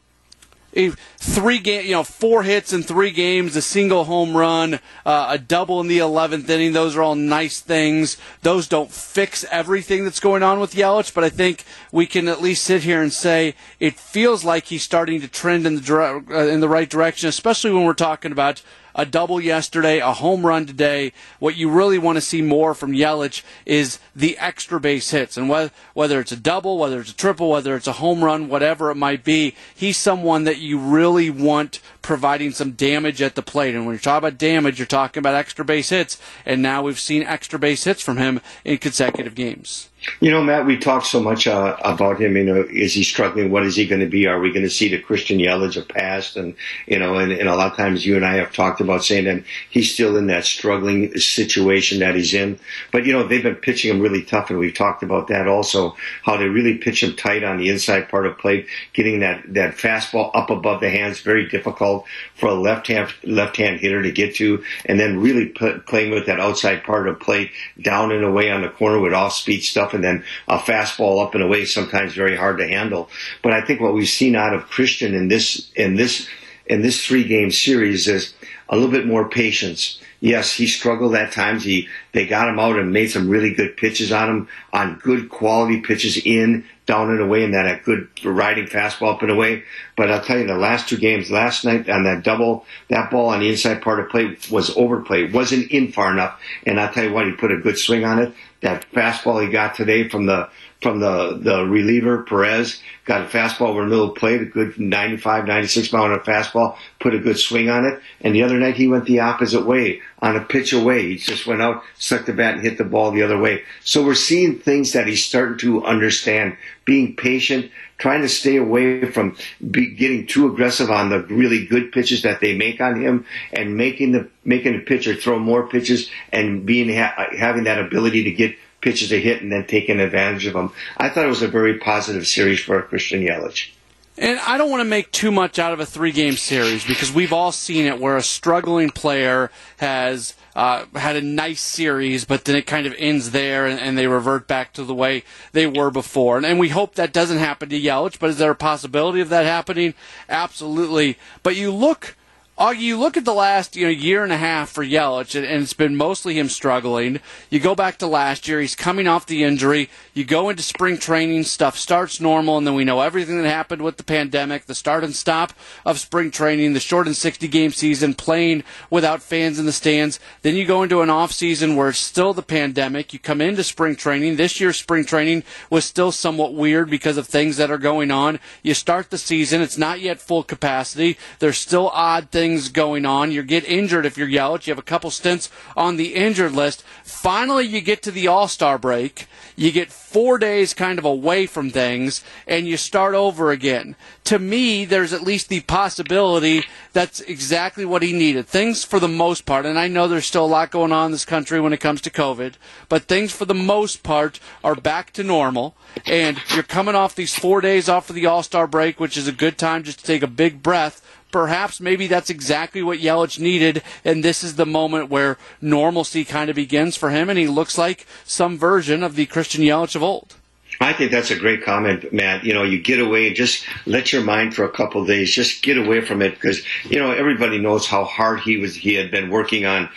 three 1.17 1.59
game, 1.59 1.85
you 1.85 1.91
know, 1.91 2.03
four 2.03 2.43
hits 2.43 2.73
in 2.73 2.83
three 2.83 3.11
games, 3.11 3.55
a 3.55 3.61
single 3.61 4.03
home 4.03 4.35
run, 4.35 4.79
uh, 5.05 5.27
a 5.29 5.37
double 5.37 5.79
in 5.81 5.87
the 5.87 5.99
11th 5.99 6.49
inning. 6.49 6.73
Those 6.73 6.95
are 6.95 7.01
all 7.01 7.15
nice 7.15 7.61
things. 7.61 8.17
Those 8.41 8.67
don't 8.67 8.91
fix 8.91 9.45
everything 9.51 10.03
that's 10.03 10.19
going 10.19 10.43
on 10.43 10.59
with 10.59 10.73
Yelich, 10.73 11.13
but 11.13 11.23
I 11.23 11.29
think 11.29 11.63
we 11.91 12.05
can 12.05 12.27
at 12.27 12.41
least 12.41 12.63
sit 12.63 12.83
here 12.83 13.01
and 13.01 13.13
say 13.13 13.55
it 13.79 13.99
feels 13.99 14.43
like 14.43 14.65
he's 14.65 14.83
starting 14.83 15.21
to 15.21 15.27
trend 15.27 15.65
in 15.65 15.75
the 15.75 16.23
uh, 16.29 16.47
in 16.47 16.59
the 16.59 16.69
right 16.69 16.89
direction, 16.89 17.29
especially 17.29 17.71
when 17.71 17.85
we're 17.85 17.93
talking 17.93 18.31
about 18.31 18.61
a 18.95 19.05
double 19.05 19.41
yesterday, 19.41 19.99
a 19.99 20.13
home 20.13 20.45
run 20.45 20.65
today. 20.65 21.11
What 21.39 21.57
you 21.57 21.69
really 21.69 21.97
want 21.97 22.15
to 22.15 22.21
see 22.21 22.41
more 22.41 22.73
from 22.73 22.93
Yelich 22.93 23.43
is 23.65 23.99
the 24.15 24.37
extra 24.37 24.79
base 24.79 25.11
hits. 25.11 25.37
And 25.37 25.49
whether 25.93 26.19
it's 26.19 26.31
a 26.31 26.37
double, 26.37 26.77
whether 26.77 27.01
it's 27.01 27.11
a 27.11 27.15
triple, 27.15 27.49
whether 27.49 27.75
it's 27.75 27.87
a 27.87 27.93
home 27.93 28.23
run, 28.23 28.47
whatever 28.47 28.89
it 28.89 28.95
might 28.95 29.23
be, 29.23 29.53
he's 29.75 29.97
someone 29.97 30.45
that 30.45 30.57
you 30.57 30.79
really 30.79 31.29
want 31.29 31.81
providing 32.01 32.51
some 32.51 32.71
damage 32.71 33.21
at 33.21 33.35
the 33.35 33.41
plate. 33.41 33.75
And 33.75 33.85
when 33.85 33.93
you're 33.93 33.99
talking 33.99 34.27
about 34.27 34.37
damage, 34.37 34.79
you're 34.79 34.85
talking 34.85 35.19
about 35.19 35.35
extra 35.35 35.65
base 35.65 35.89
hits. 35.89 36.19
And 36.45 36.61
now 36.61 36.81
we've 36.83 36.99
seen 36.99 37.23
extra 37.23 37.59
base 37.59 37.83
hits 37.83 38.01
from 38.01 38.17
him 38.17 38.39
in 38.63 38.77
consecutive 38.77 39.35
games. 39.35 39.89
You 40.19 40.31
know, 40.31 40.43
Matt, 40.43 40.65
we 40.65 40.77
talked 40.77 41.07
so 41.07 41.21
much 41.21 41.47
uh, 41.47 41.77
about 41.83 42.19
him. 42.19 42.37
You 42.37 42.43
know, 42.43 42.65
is 42.69 42.93
he 42.93 43.03
struggling? 43.03 43.51
What 43.51 43.65
is 43.65 43.75
he 43.75 43.85
going 43.85 44.01
to 44.01 44.07
be? 44.07 44.27
Are 44.27 44.39
we 44.39 44.51
going 44.51 44.63
to 44.65 44.69
see 44.69 44.89
the 44.89 44.99
Christian 44.99 45.39
Yelich 45.39 45.77
of 45.77 45.87
past? 45.87 46.35
And 46.35 46.55
you 46.87 46.99
know, 46.99 47.15
and, 47.15 47.31
and, 47.31 47.49
a 47.49 47.55
lot 47.55 47.71
of 47.71 47.77
times 47.77 48.05
you 48.05 48.15
and 48.15 48.25
I 48.25 48.35
have 48.35 48.53
talked 48.53 48.81
about 48.81 49.03
saying 49.03 49.25
that 49.25 49.43
he's 49.69 49.93
still 49.93 50.17
in 50.17 50.27
that 50.27 50.45
struggling 50.45 51.15
situation 51.17 51.99
that 51.99 52.15
he's 52.15 52.33
in. 52.33 52.59
But 52.91 53.05
you 53.05 53.13
know, 53.13 53.27
they've 53.27 53.43
been 53.43 53.55
pitching 53.55 53.91
him 53.91 54.01
really 54.01 54.23
tough, 54.23 54.49
and 54.49 54.59
we've 54.59 54.73
talked 54.73 55.03
about 55.03 55.27
that 55.27 55.47
also. 55.47 55.95
How 56.23 56.37
they 56.37 56.47
really 56.47 56.77
pitch 56.77 57.03
him 57.03 57.15
tight 57.15 57.43
on 57.43 57.57
the 57.57 57.69
inside 57.69 58.09
part 58.09 58.25
of 58.25 58.37
plate, 58.37 58.67
getting 58.93 59.19
that 59.19 59.43
that 59.53 59.75
fastball 59.75 60.31
up 60.33 60.49
above 60.49 60.81
the 60.81 60.89
hands, 60.89 61.21
very 61.21 61.47
difficult 61.47 62.05
for 62.35 62.47
a 62.47 62.53
left 62.53 62.87
hand 62.87 63.13
left 63.23 63.57
hand 63.57 63.79
hitter 63.79 64.01
to 64.01 64.11
get 64.11 64.35
to, 64.35 64.63
and 64.85 64.99
then 64.99 65.19
really 65.19 65.47
put, 65.47 65.85
playing 65.85 66.11
with 66.11 66.25
that 66.25 66.39
outside 66.39 66.83
part 66.83 67.07
of 67.07 67.19
plate 67.19 67.51
down 67.81 68.11
and 68.11 68.23
away 68.23 68.51
on 68.51 68.61
the 68.61 68.69
corner 68.69 68.99
with 68.99 69.13
off 69.13 69.33
speed 69.33 69.61
stuff 69.61 69.93
and 69.93 70.03
then 70.03 70.23
a 70.47 70.57
fastball 70.57 71.25
up 71.25 71.33
and 71.33 71.43
away, 71.43 71.65
sometimes 71.65 72.13
very 72.13 72.35
hard 72.35 72.57
to 72.57 72.67
handle. 72.67 73.09
But 73.41 73.53
I 73.53 73.61
think 73.61 73.81
what 73.81 73.93
we've 73.93 74.07
seen 74.07 74.35
out 74.35 74.53
of 74.53 74.67
Christian 74.67 75.13
in 75.13 75.29
this 75.29 75.71
in 75.75 75.95
this 75.95 76.27
in 76.67 76.81
this 76.81 77.05
three 77.05 77.23
game 77.23 77.51
series 77.51 78.07
is 78.07 78.33
a 78.69 78.75
little 78.75 78.91
bit 78.91 79.05
more 79.05 79.29
patience. 79.29 79.99
Yes, 80.25 80.53
he 80.53 80.65
struggled 80.65 81.13
at 81.13 81.33
times. 81.33 81.63
He 81.63 81.87
they 82.11 82.25
got 82.25 82.49
him 82.49 82.57
out 82.57 82.79
and 82.79 82.91
made 82.91 83.11
some 83.11 83.29
really 83.29 83.53
good 83.53 83.77
pitches 83.77 84.11
on 84.11 84.27
him 84.27 84.47
on 84.73 84.97
good 85.03 85.29
quality 85.29 85.81
pitches 85.81 86.17
in 86.17 86.65
down 86.87 87.11
and 87.11 87.21
away 87.21 87.43
and 87.43 87.53
that 87.53 87.67
a 87.67 87.79
good 87.83 88.07
riding 88.25 88.65
fastball 88.65 89.13
up 89.13 89.21
and 89.21 89.29
away. 89.29 89.61
But 89.95 90.09
I'll 90.09 90.23
tell 90.23 90.39
you, 90.39 90.47
the 90.47 90.57
last 90.57 90.89
two 90.89 90.97
games, 90.97 91.29
last 91.29 91.63
night 91.63 91.87
on 91.87 92.05
that 92.05 92.23
double, 92.23 92.65
that 92.89 93.11
ball 93.11 93.29
on 93.29 93.41
the 93.41 93.49
inside 93.49 93.83
part 93.83 93.99
of 93.99 94.09
play 94.09 94.35
was 94.49 94.75
overplayed, 94.75 95.31
wasn't 95.31 95.69
in 95.69 95.91
far 95.91 96.11
enough. 96.11 96.41
And 96.65 96.79
I'll 96.79 96.91
tell 96.91 97.03
you 97.03 97.13
what, 97.13 97.27
he 97.27 97.33
put 97.33 97.51
a 97.51 97.57
good 97.57 97.77
swing 97.77 98.03
on 98.03 98.17
it. 98.17 98.33
That 98.61 98.83
fastball 98.93 99.45
he 99.45 99.51
got 99.51 99.75
today 99.75 100.09
from 100.09 100.25
the 100.25 100.49
from 100.85 100.99
the, 100.99 101.39
the 101.41 101.65
reliever, 101.65 102.21
Perez, 102.21 102.79
got 103.05 103.21
a 103.21 103.25
fastball 103.25 103.69
over 103.69 103.81
the 103.81 103.87
middle 103.87 104.11
of 104.11 104.15
plate, 104.15 104.43
a 104.43 104.45
good 104.45 104.79
95, 104.79 105.47
96 105.47 105.91
mile 105.91 106.05
an 106.05 106.11
hour 106.11 106.19
fastball, 106.19 106.77
put 106.99 107.15
a 107.15 107.17
good 107.17 107.39
swing 107.39 107.71
on 107.71 107.85
it. 107.85 107.99
And 108.21 108.35
the 108.35 108.43
other 108.43 108.59
night 108.59 108.75
he 108.75 108.87
went 108.87 109.05
the 109.05 109.21
opposite 109.21 109.65
way 109.65 110.01
on 110.19 110.35
a 110.35 110.41
pitch 110.41 110.73
away. 110.73 111.07
He 111.07 111.15
just 111.17 111.47
went 111.47 111.63
out, 111.63 111.81
stuck 111.97 112.27
the 112.27 112.33
bat 112.33 112.53
and 112.53 112.61
hit 112.61 112.77
the 112.77 112.83
ball 112.83 113.09
the 113.09 113.23
other 113.23 113.39
way. 113.39 113.63
So 113.83 114.05
we're 114.05 114.13
seeing 114.13 114.59
things 114.59 114.93
that 114.93 115.07
he's 115.07 115.25
starting 115.25 115.57
to 115.57 115.83
understand, 115.83 116.55
being 116.85 117.15
patient, 117.15 117.71
trying 117.97 118.21
to 118.21 118.29
stay 118.29 118.57
away 118.57 119.09
from 119.09 119.35
getting 119.71 120.27
too 120.27 120.45
aggressive 120.45 120.91
on 120.91 121.09
the 121.09 121.23
really 121.23 121.65
good 121.65 121.91
pitches 121.93 122.21
that 122.21 122.41
they 122.41 122.55
make 122.55 122.79
on 122.79 123.01
him 123.01 123.25
and 123.53 123.75
making 123.75 124.11
the, 124.11 124.29
making 124.43 124.73
the 124.73 124.83
pitcher 124.83 125.15
throw 125.15 125.39
more 125.39 125.67
pitches 125.67 126.11
and 126.31 126.63
being, 126.63 126.89
having 126.89 127.63
that 127.63 127.79
ability 127.79 128.25
to 128.25 128.31
get 128.31 128.55
pitches 128.85 129.09
to 129.09 129.19
hit 129.19 129.41
and 129.41 129.51
then 129.51 129.65
taking 129.65 129.99
advantage 129.99 130.45
of 130.45 130.53
them. 130.53 130.71
I 130.95 131.09
thought 131.09 131.25
it 131.25 131.29
was 131.29 131.41
a 131.41 131.47
very 131.47 131.79
positive 131.79 132.27
series 132.27 132.59
for 132.59 132.79
Christian 132.83 133.21
Yelich. 133.21 133.71
And 134.15 134.39
I 134.39 134.59
don't 134.59 134.69
want 134.69 134.81
to 134.81 134.85
make 134.85 135.11
too 135.11 135.31
much 135.31 135.57
out 135.57 135.73
of 135.73 135.79
a 135.79 135.85
three 135.85 136.11
game 136.11 136.35
series 136.35 136.85
because 136.85 137.11
we've 137.11 137.33
all 137.33 137.51
seen 137.51 137.85
it 137.85 137.99
where 137.99 138.15
a 138.15 138.21
struggling 138.21 138.91
player 138.91 139.49
has 139.77 140.35
uh, 140.55 140.85
had 140.93 141.15
a 141.15 141.21
nice 141.21 141.59
series, 141.59 142.25
but 142.25 142.45
then 142.45 142.55
it 142.55 142.67
kind 142.67 142.85
of 142.85 142.93
ends 142.99 143.31
there 143.31 143.65
and, 143.65 143.77
and, 143.77 143.97
they 143.97 144.07
revert 144.07 144.47
back 144.47 144.71
to 144.73 144.85
the 144.85 144.93
way 144.93 145.23
they 145.51 145.67
were 145.67 145.91
before. 145.91 146.37
And, 146.37 146.45
and 146.45 146.59
we 146.59 146.69
hope 146.69 146.95
that 146.95 147.11
doesn't 147.11 147.39
happen 147.39 147.67
to 147.69 147.81
Yelich, 147.81 148.19
but 148.19 148.29
is 148.29 148.37
there 148.37 148.51
a 148.51 148.55
possibility 148.55 149.19
of 149.19 149.29
that 149.29 149.45
happening? 149.45 149.95
Absolutely. 150.29 151.17
But 151.43 151.57
you 151.57 151.73
look 151.73 152.15
Augie, 152.57 152.79
you 152.79 152.97
look 152.97 153.17
at 153.17 153.25
the 153.25 153.33
last 153.33 153.75
you 153.75 153.83
know 153.83 153.89
year 153.89 154.23
and 154.23 154.31
a 154.31 154.37
half 154.37 154.69
for 154.69 154.85
Yelich, 154.85 155.35
and 155.35 155.45
it's 155.45 155.73
been 155.73 155.97
mostly 155.97 156.39
him 156.39 156.47
struggling. 156.47 157.19
You 157.49 157.59
go 157.59 157.75
back 157.75 157.97
to 157.97 158.07
last 158.07 158.47
year; 158.47 158.61
he's 158.61 158.75
coming 158.75 159.09
off 159.09 159.25
the 159.25 159.43
injury. 159.43 159.89
You 160.13 160.23
go 160.23 160.47
into 160.47 160.63
spring 160.63 160.97
training, 160.97 161.43
stuff 161.43 161.77
starts 161.77 162.21
normal, 162.21 162.57
and 162.57 162.65
then 162.65 162.73
we 162.73 162.85
know 162.85 163.01
everything 163.01 163.41
that 163.41 163.49
happened 163.49 163.81
with 163.81 163.97
the 163.97 164.05
pandemic, 164.05 164.67
the 164.67 164.73
start 164.73 165.03
and 165.03 165.13
stop 165.13 165.51
of 165.85 165.99
spring 165.99 166.31
training, 166.31 166.71
the 166.71 166.79
shortened 166.79 167.17
60 167.17 167.45
game 167.49 167.73
season, 167.73 168.13
playing 168.13 168.63
without 168.89 169.21
fans 169.21 169.59
in 169.59 169.65
the 169.65 169.73
stands. 169.73 170.17
Then 170.41 170.55
you 170.55 170.63
go 170.63 170.81
into 170.81 171.01
an 171.01 171.09
off 171.09 171.33
season 171.33 171.75
where 171.75 171.89
it's 171.89 171.99
still 171.99 172.33
the 172.33 172.41
pandemic. 172.41 173.11
You 173.11 173.19
come 173.19 173.41
into 173.41 173.65
spring 173.65 173.97
training. 173.97 174.37
This 174.37 174.61
year's 174.61 174.77
spring 174.77 175.03
training 175.03 175.43
was 175.69 175.83
still 175.83 176.13
somewhat 176.13 176.53
weird 176.53 176.89
because 176.89 177.17
of 177.17 177.27
things 177.27 177.57
that 177.57 177.69
are 177.69 177.77
going 177.77 178.11
on. 178.11 178.39
You 178.63 178.73
start 178.73 179.09
the 179.09 179.17
season; 179.17 179.59
it's 179.59 179.77
not 179.77 179.99
yet 179.99 180.21
full 180.21 180.43
capacity. 180.43 181.17
There's 181.39 181.57
still 181.57 181.89
odd 181.89 182.29
things 182.31 182.44
things 182.45 182.69
going 182.69 183.07
on. 183.07 183.31
You 183.31 183.41
get 183.41 183.65
injured 183.65 184.05
if 184.05 184.19
you're 184.19 184.27
Yelich. 184.27 184.67
You 184.67 184.71
have 184.71 184.79
a 184.79 184.83
couple 184.83 185.09
stints 185.09 185.49
on 185.75 185.97
the 185.97 186.13
injured 186.13 186.51
list. 186.51 186.83
Finally, 187.03 187.65
you 187.65 187.81
get 187.81 188.03
to 188.03 188.11
the 188.11 188.27
All 188.27 188.47
Star 188.47 188.77
break. 188.77 189.25
You 189.55 189.71
get 189.71 189.91
four 189.91 190.37
days 190.37 190.73
kind 190.75 190.99
of 190.99 191.05
away 191.05 191.47
from 191.47 191.71
things, 191.71 192.23
and 192.45 192.67
you 192.67 192.77
start 192.77 193.15
over 193.15 193.49
again. 193.51 193.95
To 194.25 194.37
me, 194.37 194.85
there's 194.85 195.13
at 195.13 195.23
least 195.23 195.49
the 195.49 195.61
possibility 195.61 196.65
that's 196.93 197.21
exactly 197.21 197.83
what 197.83 198.03
he 198.03 198.13
needed. 198.13 198.45
Things 198.45 198.83
for 198.83 198.99
the 198.99 199.07
most 199.07 199.45
part, 199.45 199.65
and 199.65 199.79
I 199.79 199.87
know 199.87 200.07
there's 200.07 200.27
still 200.27 200.45
a 200.45 200.47
lot 200.47 200.71
going 200.71 200.91
on 200.91 201.07
in 201.07 201.11
this 201.13 201.25
country 201.25 201.59
when 201.59 201.73
it 201.73 201.79
comes 201.79 202.01
to 202.01 202.09
COVID, 202.11 202.55
but 202.89 203.03
things 203.03 203.31
for 203.31 203.45
the 203.45 203.55
most 203.55 204.03
part 204.03 204.39
are 204.63 204.75
back 204.75 205.11
to 205.13 205.23
normal. 205.23 205.75
And 206.05 206.39
you're 206.53 206.63
coming 206.63 206.95
off 206.95 207.15
these 207.15 207.33
four 207.33 207.61
days 207.61 207.89
off 207.89 208.09
of 208.09 208.15
the 208.15 208.27
All 208.27 208.43
Star 208.43 208.67
break, 208.67 208.99
which 208.99 209.17
is 209.17 209.27
a 209.27 209.31
good 209.31 209.57
time 209.57 209.83
just 209.83 209.99
to 209.99 210.05
take 210.05 210.21
a 210.21 210.27
big 210.27 210.61
breath 210.61 211.01
perhaps 211.35 211.81
maybe 211.81 212.07
that's 212.07 212.29
exactly 212.29 212.81
what 212.81 212.99
Yelich 212.99 213.41
needed, 213.41 213.83
and 214.05 214.23
this 214.23 214.41
is 214.41 214.55
the 214.55 214.65
moment 214.65 215.09
where 215.09 215.37
normalcy 215.59 216.23
kind 216.23 216.49
of 216.49 216.55
begins 216.55 216.95
for 216.95 217.09
him, 217.09 217.29
and 217.29 217.37
he 217.37 217.45
looks 217.45 217.77
like 217.77 218.07
some 218.23 218.57
version 218.57 219.03
of 219.03 219.17
the 219.17 219.25
Christian 219.25 219.61
Yelich 219.61 219.97
of 219.97 220.01
old. 220.01 220.35
I 220.79 220.93
think 220.93 221.11
that's 221.11 221.31
a 221.31 221.35
great 221.37 221.61
comment, 221.65 222.13
Matt. 222.13 222.45
You 222.45 222.53
know, 222.53 222.63
you 222.63 222.81
get 222.81 223.01
away 223.01 223.27
and 223.27 223.35
just 223.35 223.65
let 223.85 224.13
your 224.13 224.23
mind 224.23 224.55
for 224.55 224.63
a 224.63 224.71
couple 224.71 225.03
days. 225.03 225.29
Just 225.29 225.61
get 225.61 225.77
away 225.77 225.99
from 225.99 226.21
it 226.21 226.35
because 226.35 226.63
you 226.85 226.99
know 226.99 227.11
everybody 227.11 227.57
knows 227.57 227.85
how 227.85 228.05
hard 228.05 228.39
he 228.39 228.55
was. 228.55 228.73
He 228.73 228.93
had 228.93 229.11
been 229.11 229.29
working 229.29 229.65
on 229.65 229.89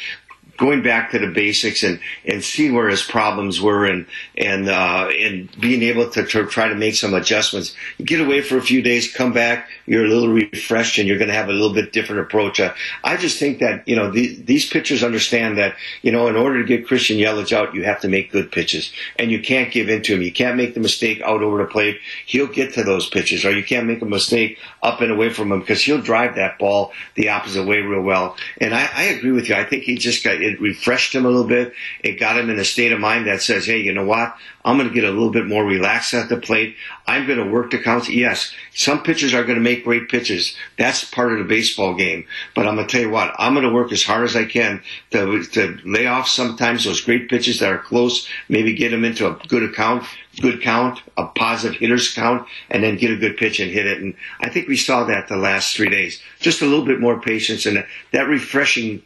going 0.58 0.82
back 0.82 1.12
to 1.12 1.20
the 1.20 1.28
basics 1.28 1.84
and, 1.84 2.00
and 2.26 2.42
see 2.44 2.68
where 2.68 2.88
his 2.88 3.02
problems 3.02 3.60
were 3.60 3.86
and 3.86 4.06
and 4.38 4.68
uh, 4.68 5.08
and 5.08 5.50
being 5.60 5.82
able 5.82 6.08
to, 6.10 6.24
to 6.24 6.46
try 6.46 6.68
to 6.68 6.74
make 6.74 6.94
some 6.94 7.12
adjustments. 7.12 7.74
Get 8.02 8.20
away 8.20 8.40
for 8.40 8.56
a 8.56 8.62
few 8.62 8.82
days, 8.82 9.12
come 9.12 9.32
back, 9.32 9.68
you're 9.84 10.04
a 10.04 10.08
little 10.08 10.28
refreshed, 10.28 10.98
and 10.98 11.08
you're 11.08 11.18
going 11.18 11.28
to 11.28 11.34
have 11.34 11.48
a 11.48 11.52
little 11.52 11.74
bit 11.74 11.92
different 11.92 12.22
approach. 12.22 12.60
Uh, 12.60 12.72
I 13.02 13.16
just 13.16 13.38
think 13.38 13.58
that 13.58 13.86
you 13.88 13.96
know 13.96 14.10
the, 14.10 14.36
these 14.36 14.68
pitchers 14.68 15.02
understand 15.02 15.58
that 15.58 15.74
you 16.02 16.12
know 16.12 16.28
in 16.28 16.36
order 16.36 16.62
to 16.62 16.66
get 16.66 16.86
Christian 16.86 17.18
Yelich 17.18 17.52
out, 17.52 17.74
you 17.74 17.84
have 17.84 18.00
to 18.00 18.08
make 18.08 18.30
good 18.30 18.52
pitches, 18.52 18.92
and 19.18 19.30
you 19.30 19.42
can't 19.42 19.72
give 19.72 19.88
in 19.88 20.02
to 20.02 20.14
him. 20.14 20.22
You 20.22 20.32
can't 20.32 20.56
make 20.56 20.74
the 20.74 20.80
mistake 20.80 21.20
out 21.22 21.42
over 21.42 21.58
the 21.58 21.68
plate. 21.68 21.98
He'll 22.24 22.46
get 22.46 22.74
to 22.74 22.84
those 22.84 23.08
pitches, 23.08 23.44
or 23.44 23.50
you 23.50 23.64
can't 23.64 23.86
make 23.86 24.02
a 24.02 24.06
mistake 24.06 24.58
up 24.82 25.00
and 25.00 25.10
away 25.10 25.30
from 25.30 25.50
him 25.50 25.60
because 25.60 25.82
he'll 25.82 26.00
drive 26.00 26.36
that 26.36 26.58
ball 26.58 26.92
the 27.16 27.30
opposite 27.30 27.66
way 27.66 27.80
real 27.80 28.02
well. 28.02 28.36
And 28.60 28.72
I, 28.72 28.88
I 28.94 29.02
agree 29.04 29.32
with 29.32 29.48
you. 29.48 29.56
I 29.56 29.64
think 29.64 29.82
he 29.82 29.96
just 29.96 30.22
got 30.22 30.40
it 30.40 30.60
refreshed 30.60 31.14
him 31.14 31.26
a 31.26 31.28
little 31.28 31.48
bit. 31.48 31.72
It 32.04 32.20
got 32.20 32.38
him 32.38 32.50
in 32.50 32.58
a 32.58 32.64
state 32.64 32.92
of 32.92 33.00
mind 33.00 33.26
that 33.26 33.42
says, 33.42 33.66
hey, 33.66 33.80
you 33.80 33.92
know 33.92 34.04
what? 34.04 34.27
I'm 34.64 34.76
going 34.76 34.88
to 34.88 34.94
get 34.94 35.04
a 35.04 35.10
little 35.10 35.30
bit 35.30 35.46
more 35.46 35.64
relaxed 35.64 36.12
at 36.14 36.28
the 36.28 36.36
plate. 36.36 36.76
I'm 37.06 37.26
going 37.26 37.38
to 37.38 37.50
work 37.50 37.70
the 37.70 37.78
counts. 37.78 38.08
Yes, 38.08 38.52
some 38.74 39.02
pitchers 39.02 39.32
are 39.32 39.44
going 39.44 39.56
to 39.56 39.64
make 39.64 39.84
great 39.84 40.08
pitches. 40.08 40.56
That's 40.76 41.04
part 41.04 41.32
of 41.32 41.38
the 41.38 41.44
baseball 41.44 41.94
game. 41.94 42.26
But 42.54 42.66
I'm 42.66 42.74
going 42.74 42.86
to 42.86 42.92
tell 42.92 43.00
you 43.00 43.10
what, 43.10 43.34
I'm 43.38 43.54
going 43.54 43.66
to 43.66 43.72
work 43.72 43.92
as 43.92 44.04
hard 44.04 44.24
as 44.24 44.36
I 44.36 44.44
can 44.44 44.82
to, 45.10 45.42
to 45.42 45.78
lay 45.84 46.06
off 46.06 46.28
sometimes 46.28 46.84
those 46.84 47.00
great 47.00 47.30
pitches 47.30 47.60
that 47.60 47.72
are 47.72 47.78
close, 47.78 48.28
maybe 48.48 48.74
get 48.74 48.90
them 48.90 49.04
into 49.04 49.26
a 49.26 49.38
good 49.48 49.62
account, 49.62 50.04
good 50.40 50.60
count, 50.60 51.00
a 51.16 51.26
positive 51.26 51.78
hitters 51.78 52.12
count, 52.12 52.46
and 52.70 52.82
then 52.82 52.96
get 52.96 53.10
a 53.10 53.16
good 53.16 53.36
pitch 53.36 53.60
and 53.60 53.70
hit 53.70 53.86
it. 53.86 54.02
And 54.02 54.14
I 54.40 54.50
think 54.50 54.68
we 54.68 54.76
saw 54.76 55.04
that 55.04 55.28
the 55.28 55.36
last 55.36 55.76
three 55.76 55.88
days. 55.88 56.20
Just 56.40 56.62
a 56.62 56.66
little 56.66 56.84
bit 56.84 57.00
more 57.00 57.20
patience 57.20 57.66
and 57.66 57.84
that 58.12 58.28
refreshing, 58.28 59.02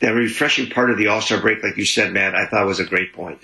that 0.00 0.10
refreshing 0.10 0.70
part 0.70 0.90
of 0.90 0.98
the 0.98 1.08
All 1.08 1.20
Star 1.20 1.40
break, 1.40 1.62
like 1.62 1.76
you 1.76 1.84
said, 1.84 2.12
Matt, 2.12 2.34
I 2.34 2.46
thought 2.46 2.66
was 2.66 2.80
a 2.80 2.84
great 2.84 3.12
point. 3.12 3.38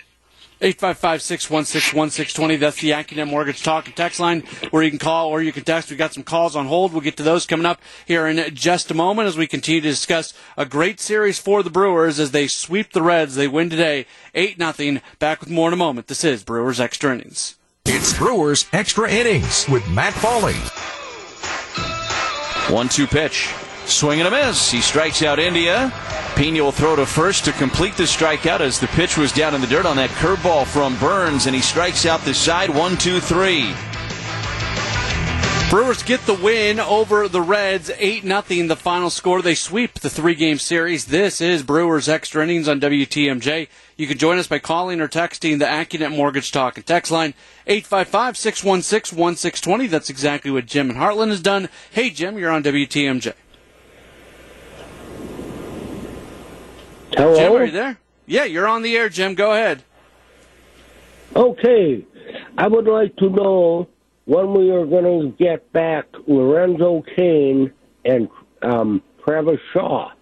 855 0.63 1.23
616 1.23 1.97
1620. 1.97 2.57
That's 2.57 2.81
the 2.81 2.91
AccuNet 2.91 3.29
Mortgage 3.29 3.63
Talk 3.63 3.87
and 3.87 3.97
Text 3.97 4.21
line 4.21 4.43
where 4.71 4.83
you 4.83 4.91
can 4.91 4.99
call 4.99 5.29
or 5.29 5.41
you 5.41 5.53
can 5.53 5.65
text. 5.65 5.89
We've 5.89 5.99
got 5.99 6.13
some 6.13 6.23
calls 6.23 6.55
on 6.55 6.67
hold. 6.67 6.93
We'll 6.93 7.01
get 7.01 7.17
to 7.17 7.23
those 7.23 7.47
coming 7.47 7.65
up 7.65 7.81
here 8.07 8.27
in 8.27 8.55
just 8.55 8.91
a 8.91 8.95
moment 8.95 9.29
as 9.29 9.39
we 9.39 9.47
continue 9.47 9.81
to 9.81 9.89
discuss 9.89 10.35
a 10.59 10.67
great 10.67 11.01
series 11.01 11.39
for 11.39 11.63
the 11.63 11.71
Brewers 11.71 12.21
as 12.21 12.33
they 12.33 12.47
sweep 12.47 12.93
the 12.93 13.03
Reds. 13.03 13.37
They 13.37 13.49
win 13.49 13.71
today 13.71 14.07
8 14.35 14.59
0. 14.59 15.01
Back 15.19 15.41
with 15.41 15.51
more 15.51 15.69
in 15.69 15.75
a 15.75 15.79
moment. 15.79 16.09
This 16.09 16.25
is 16.25 16.45
Brewers 16.45 16.79
Extra 16.79 17.15
Innings. 17.15 17.57
It's 17.87 18.17
Brewers 18.17 18.67
Extra 18.73 19.11
Innings 19.11 19.67
with 19.69 19.89
Matt 19.89 20.13
Pauley. 20.15 20.55
1 22.71 22.89
2 22.89 23.07
pitch. 23.07 23.49
Swing 23.91 24.21
and 24.21 24.29
a 24.29 24.31
miss. 24.31 24.71
He 24.71 24.81
strikes 24.81 25.23
out 25.23 25.39
India. 25.39 25.91
Piña 26.35 26.61
will 26.61 26.73
throw 26.73 26.97
to 26.97 27.05
first 27.05 27.45
to 27.45 27.53
complete 27.53 27.97
the 27.97 28.05
strikeout 28.05 28.61
as 28.61 28.79
the 28.79 28.87
pitch 28.89 29.19
was 29.19 29.33
down 29.33 29.55
in 29.55 29.61
the 29.61 29.67
dirt 29.67 29.87
on 29.87 29.97
that 29.97 30.11
curveball 30.11 30.67
from 30.67 30.99
Burnes, 30.99 31.47
and 31.47 31.55
he 31.55 31.61
strikes 31.61 32.07
out 32.07 32.21
the 32.23 32.33
side. 32.33 32.71
One, 32.71 32.97
two, 32.97 33.21
three. 33.21 33.75
Brewers 35.71 36.03
get 36.03 36.21
the 36.23 36.35
win 36.35 36.81
over 36.81 37.29
the 37.29 37.41
Reds, 37.41 37.93
8 37.97 38.25
0 38.25 38.67
the 38.67 38.75
final 38.75 39.09
score. 39.09 39.41
They 39.41 39.55
sweep 39.55 40.01
the 40.01 40.11
three 40.11 40.35
game 40.35 40.59
series. 40.59 41.05
This 41.05 41.41
is 41.41 41.63
Brewers 41.63 42.09
Extra 42.09 42.43
Innings 42.43 42.67
on 42.67 42.81
WTMJ. 42.81 43.69
You 43.97 44.07
can 44.09 44.19
join 44.19 44.39
us 44.39 44.49
by 44.49 44.59
calling 44.59 45.01
or 45.01 45.07
texting 45.07 45.61
the 45.61 45.67
AccuNet 45.67 46.11
Mortgage 46.11 46.51
Talk 46.51 46.77
and 46.77 46.85
text 46.85 47.13
line 47.13 47.35
855 47.69 48.37
616 48.37 49.17
1620. 49.17 49.87
That's 49.87 50.11
exactly 50.11 50.51
what 50.51 50.67
Jim 50.67 50.91
and 50.91 50.99
Hartland 50.99 51.29
has 51.29 51.41
done. 51.41 51.69
Hey, 51.93 52.11
Jim, 52.11 52.37
you're 52.37 52.51
on 52.51 52.65
WTMJ. 52.65 53.35
Hello? 57.13 57.35
Jim, 57.37 57.53
are 57.53 57.65
you 57.65 57.71
there? 57.73 57.99
Yeah, 58.27 58.45
you're 58.45 58.69
on 58.69 58.83
the 58.83 58.97
air, 58.97 59.09
Jim. 59.09 59.35
Go 59.35 59.53
ahead. 59.53 59.83
Okay. 61.35 62.05
I 62.57 62.69
would 62.69 62.87
like 62.87 63.17
to 63.17 63.29
know 63.29 63.89
when 64.27 64.53
we 64.55 64.71
are 64.71 64.87
going 64.87 65.05
to 65.05 65.37
get 65.37 65.73
back 65.73 66.07
Lorenzo 66.27 67.03
Cain 67.17 67.73
and 68.05 68.29
um, 68.63 69.03
Travis 69.25 69.59
Shaw. 69.73 70.13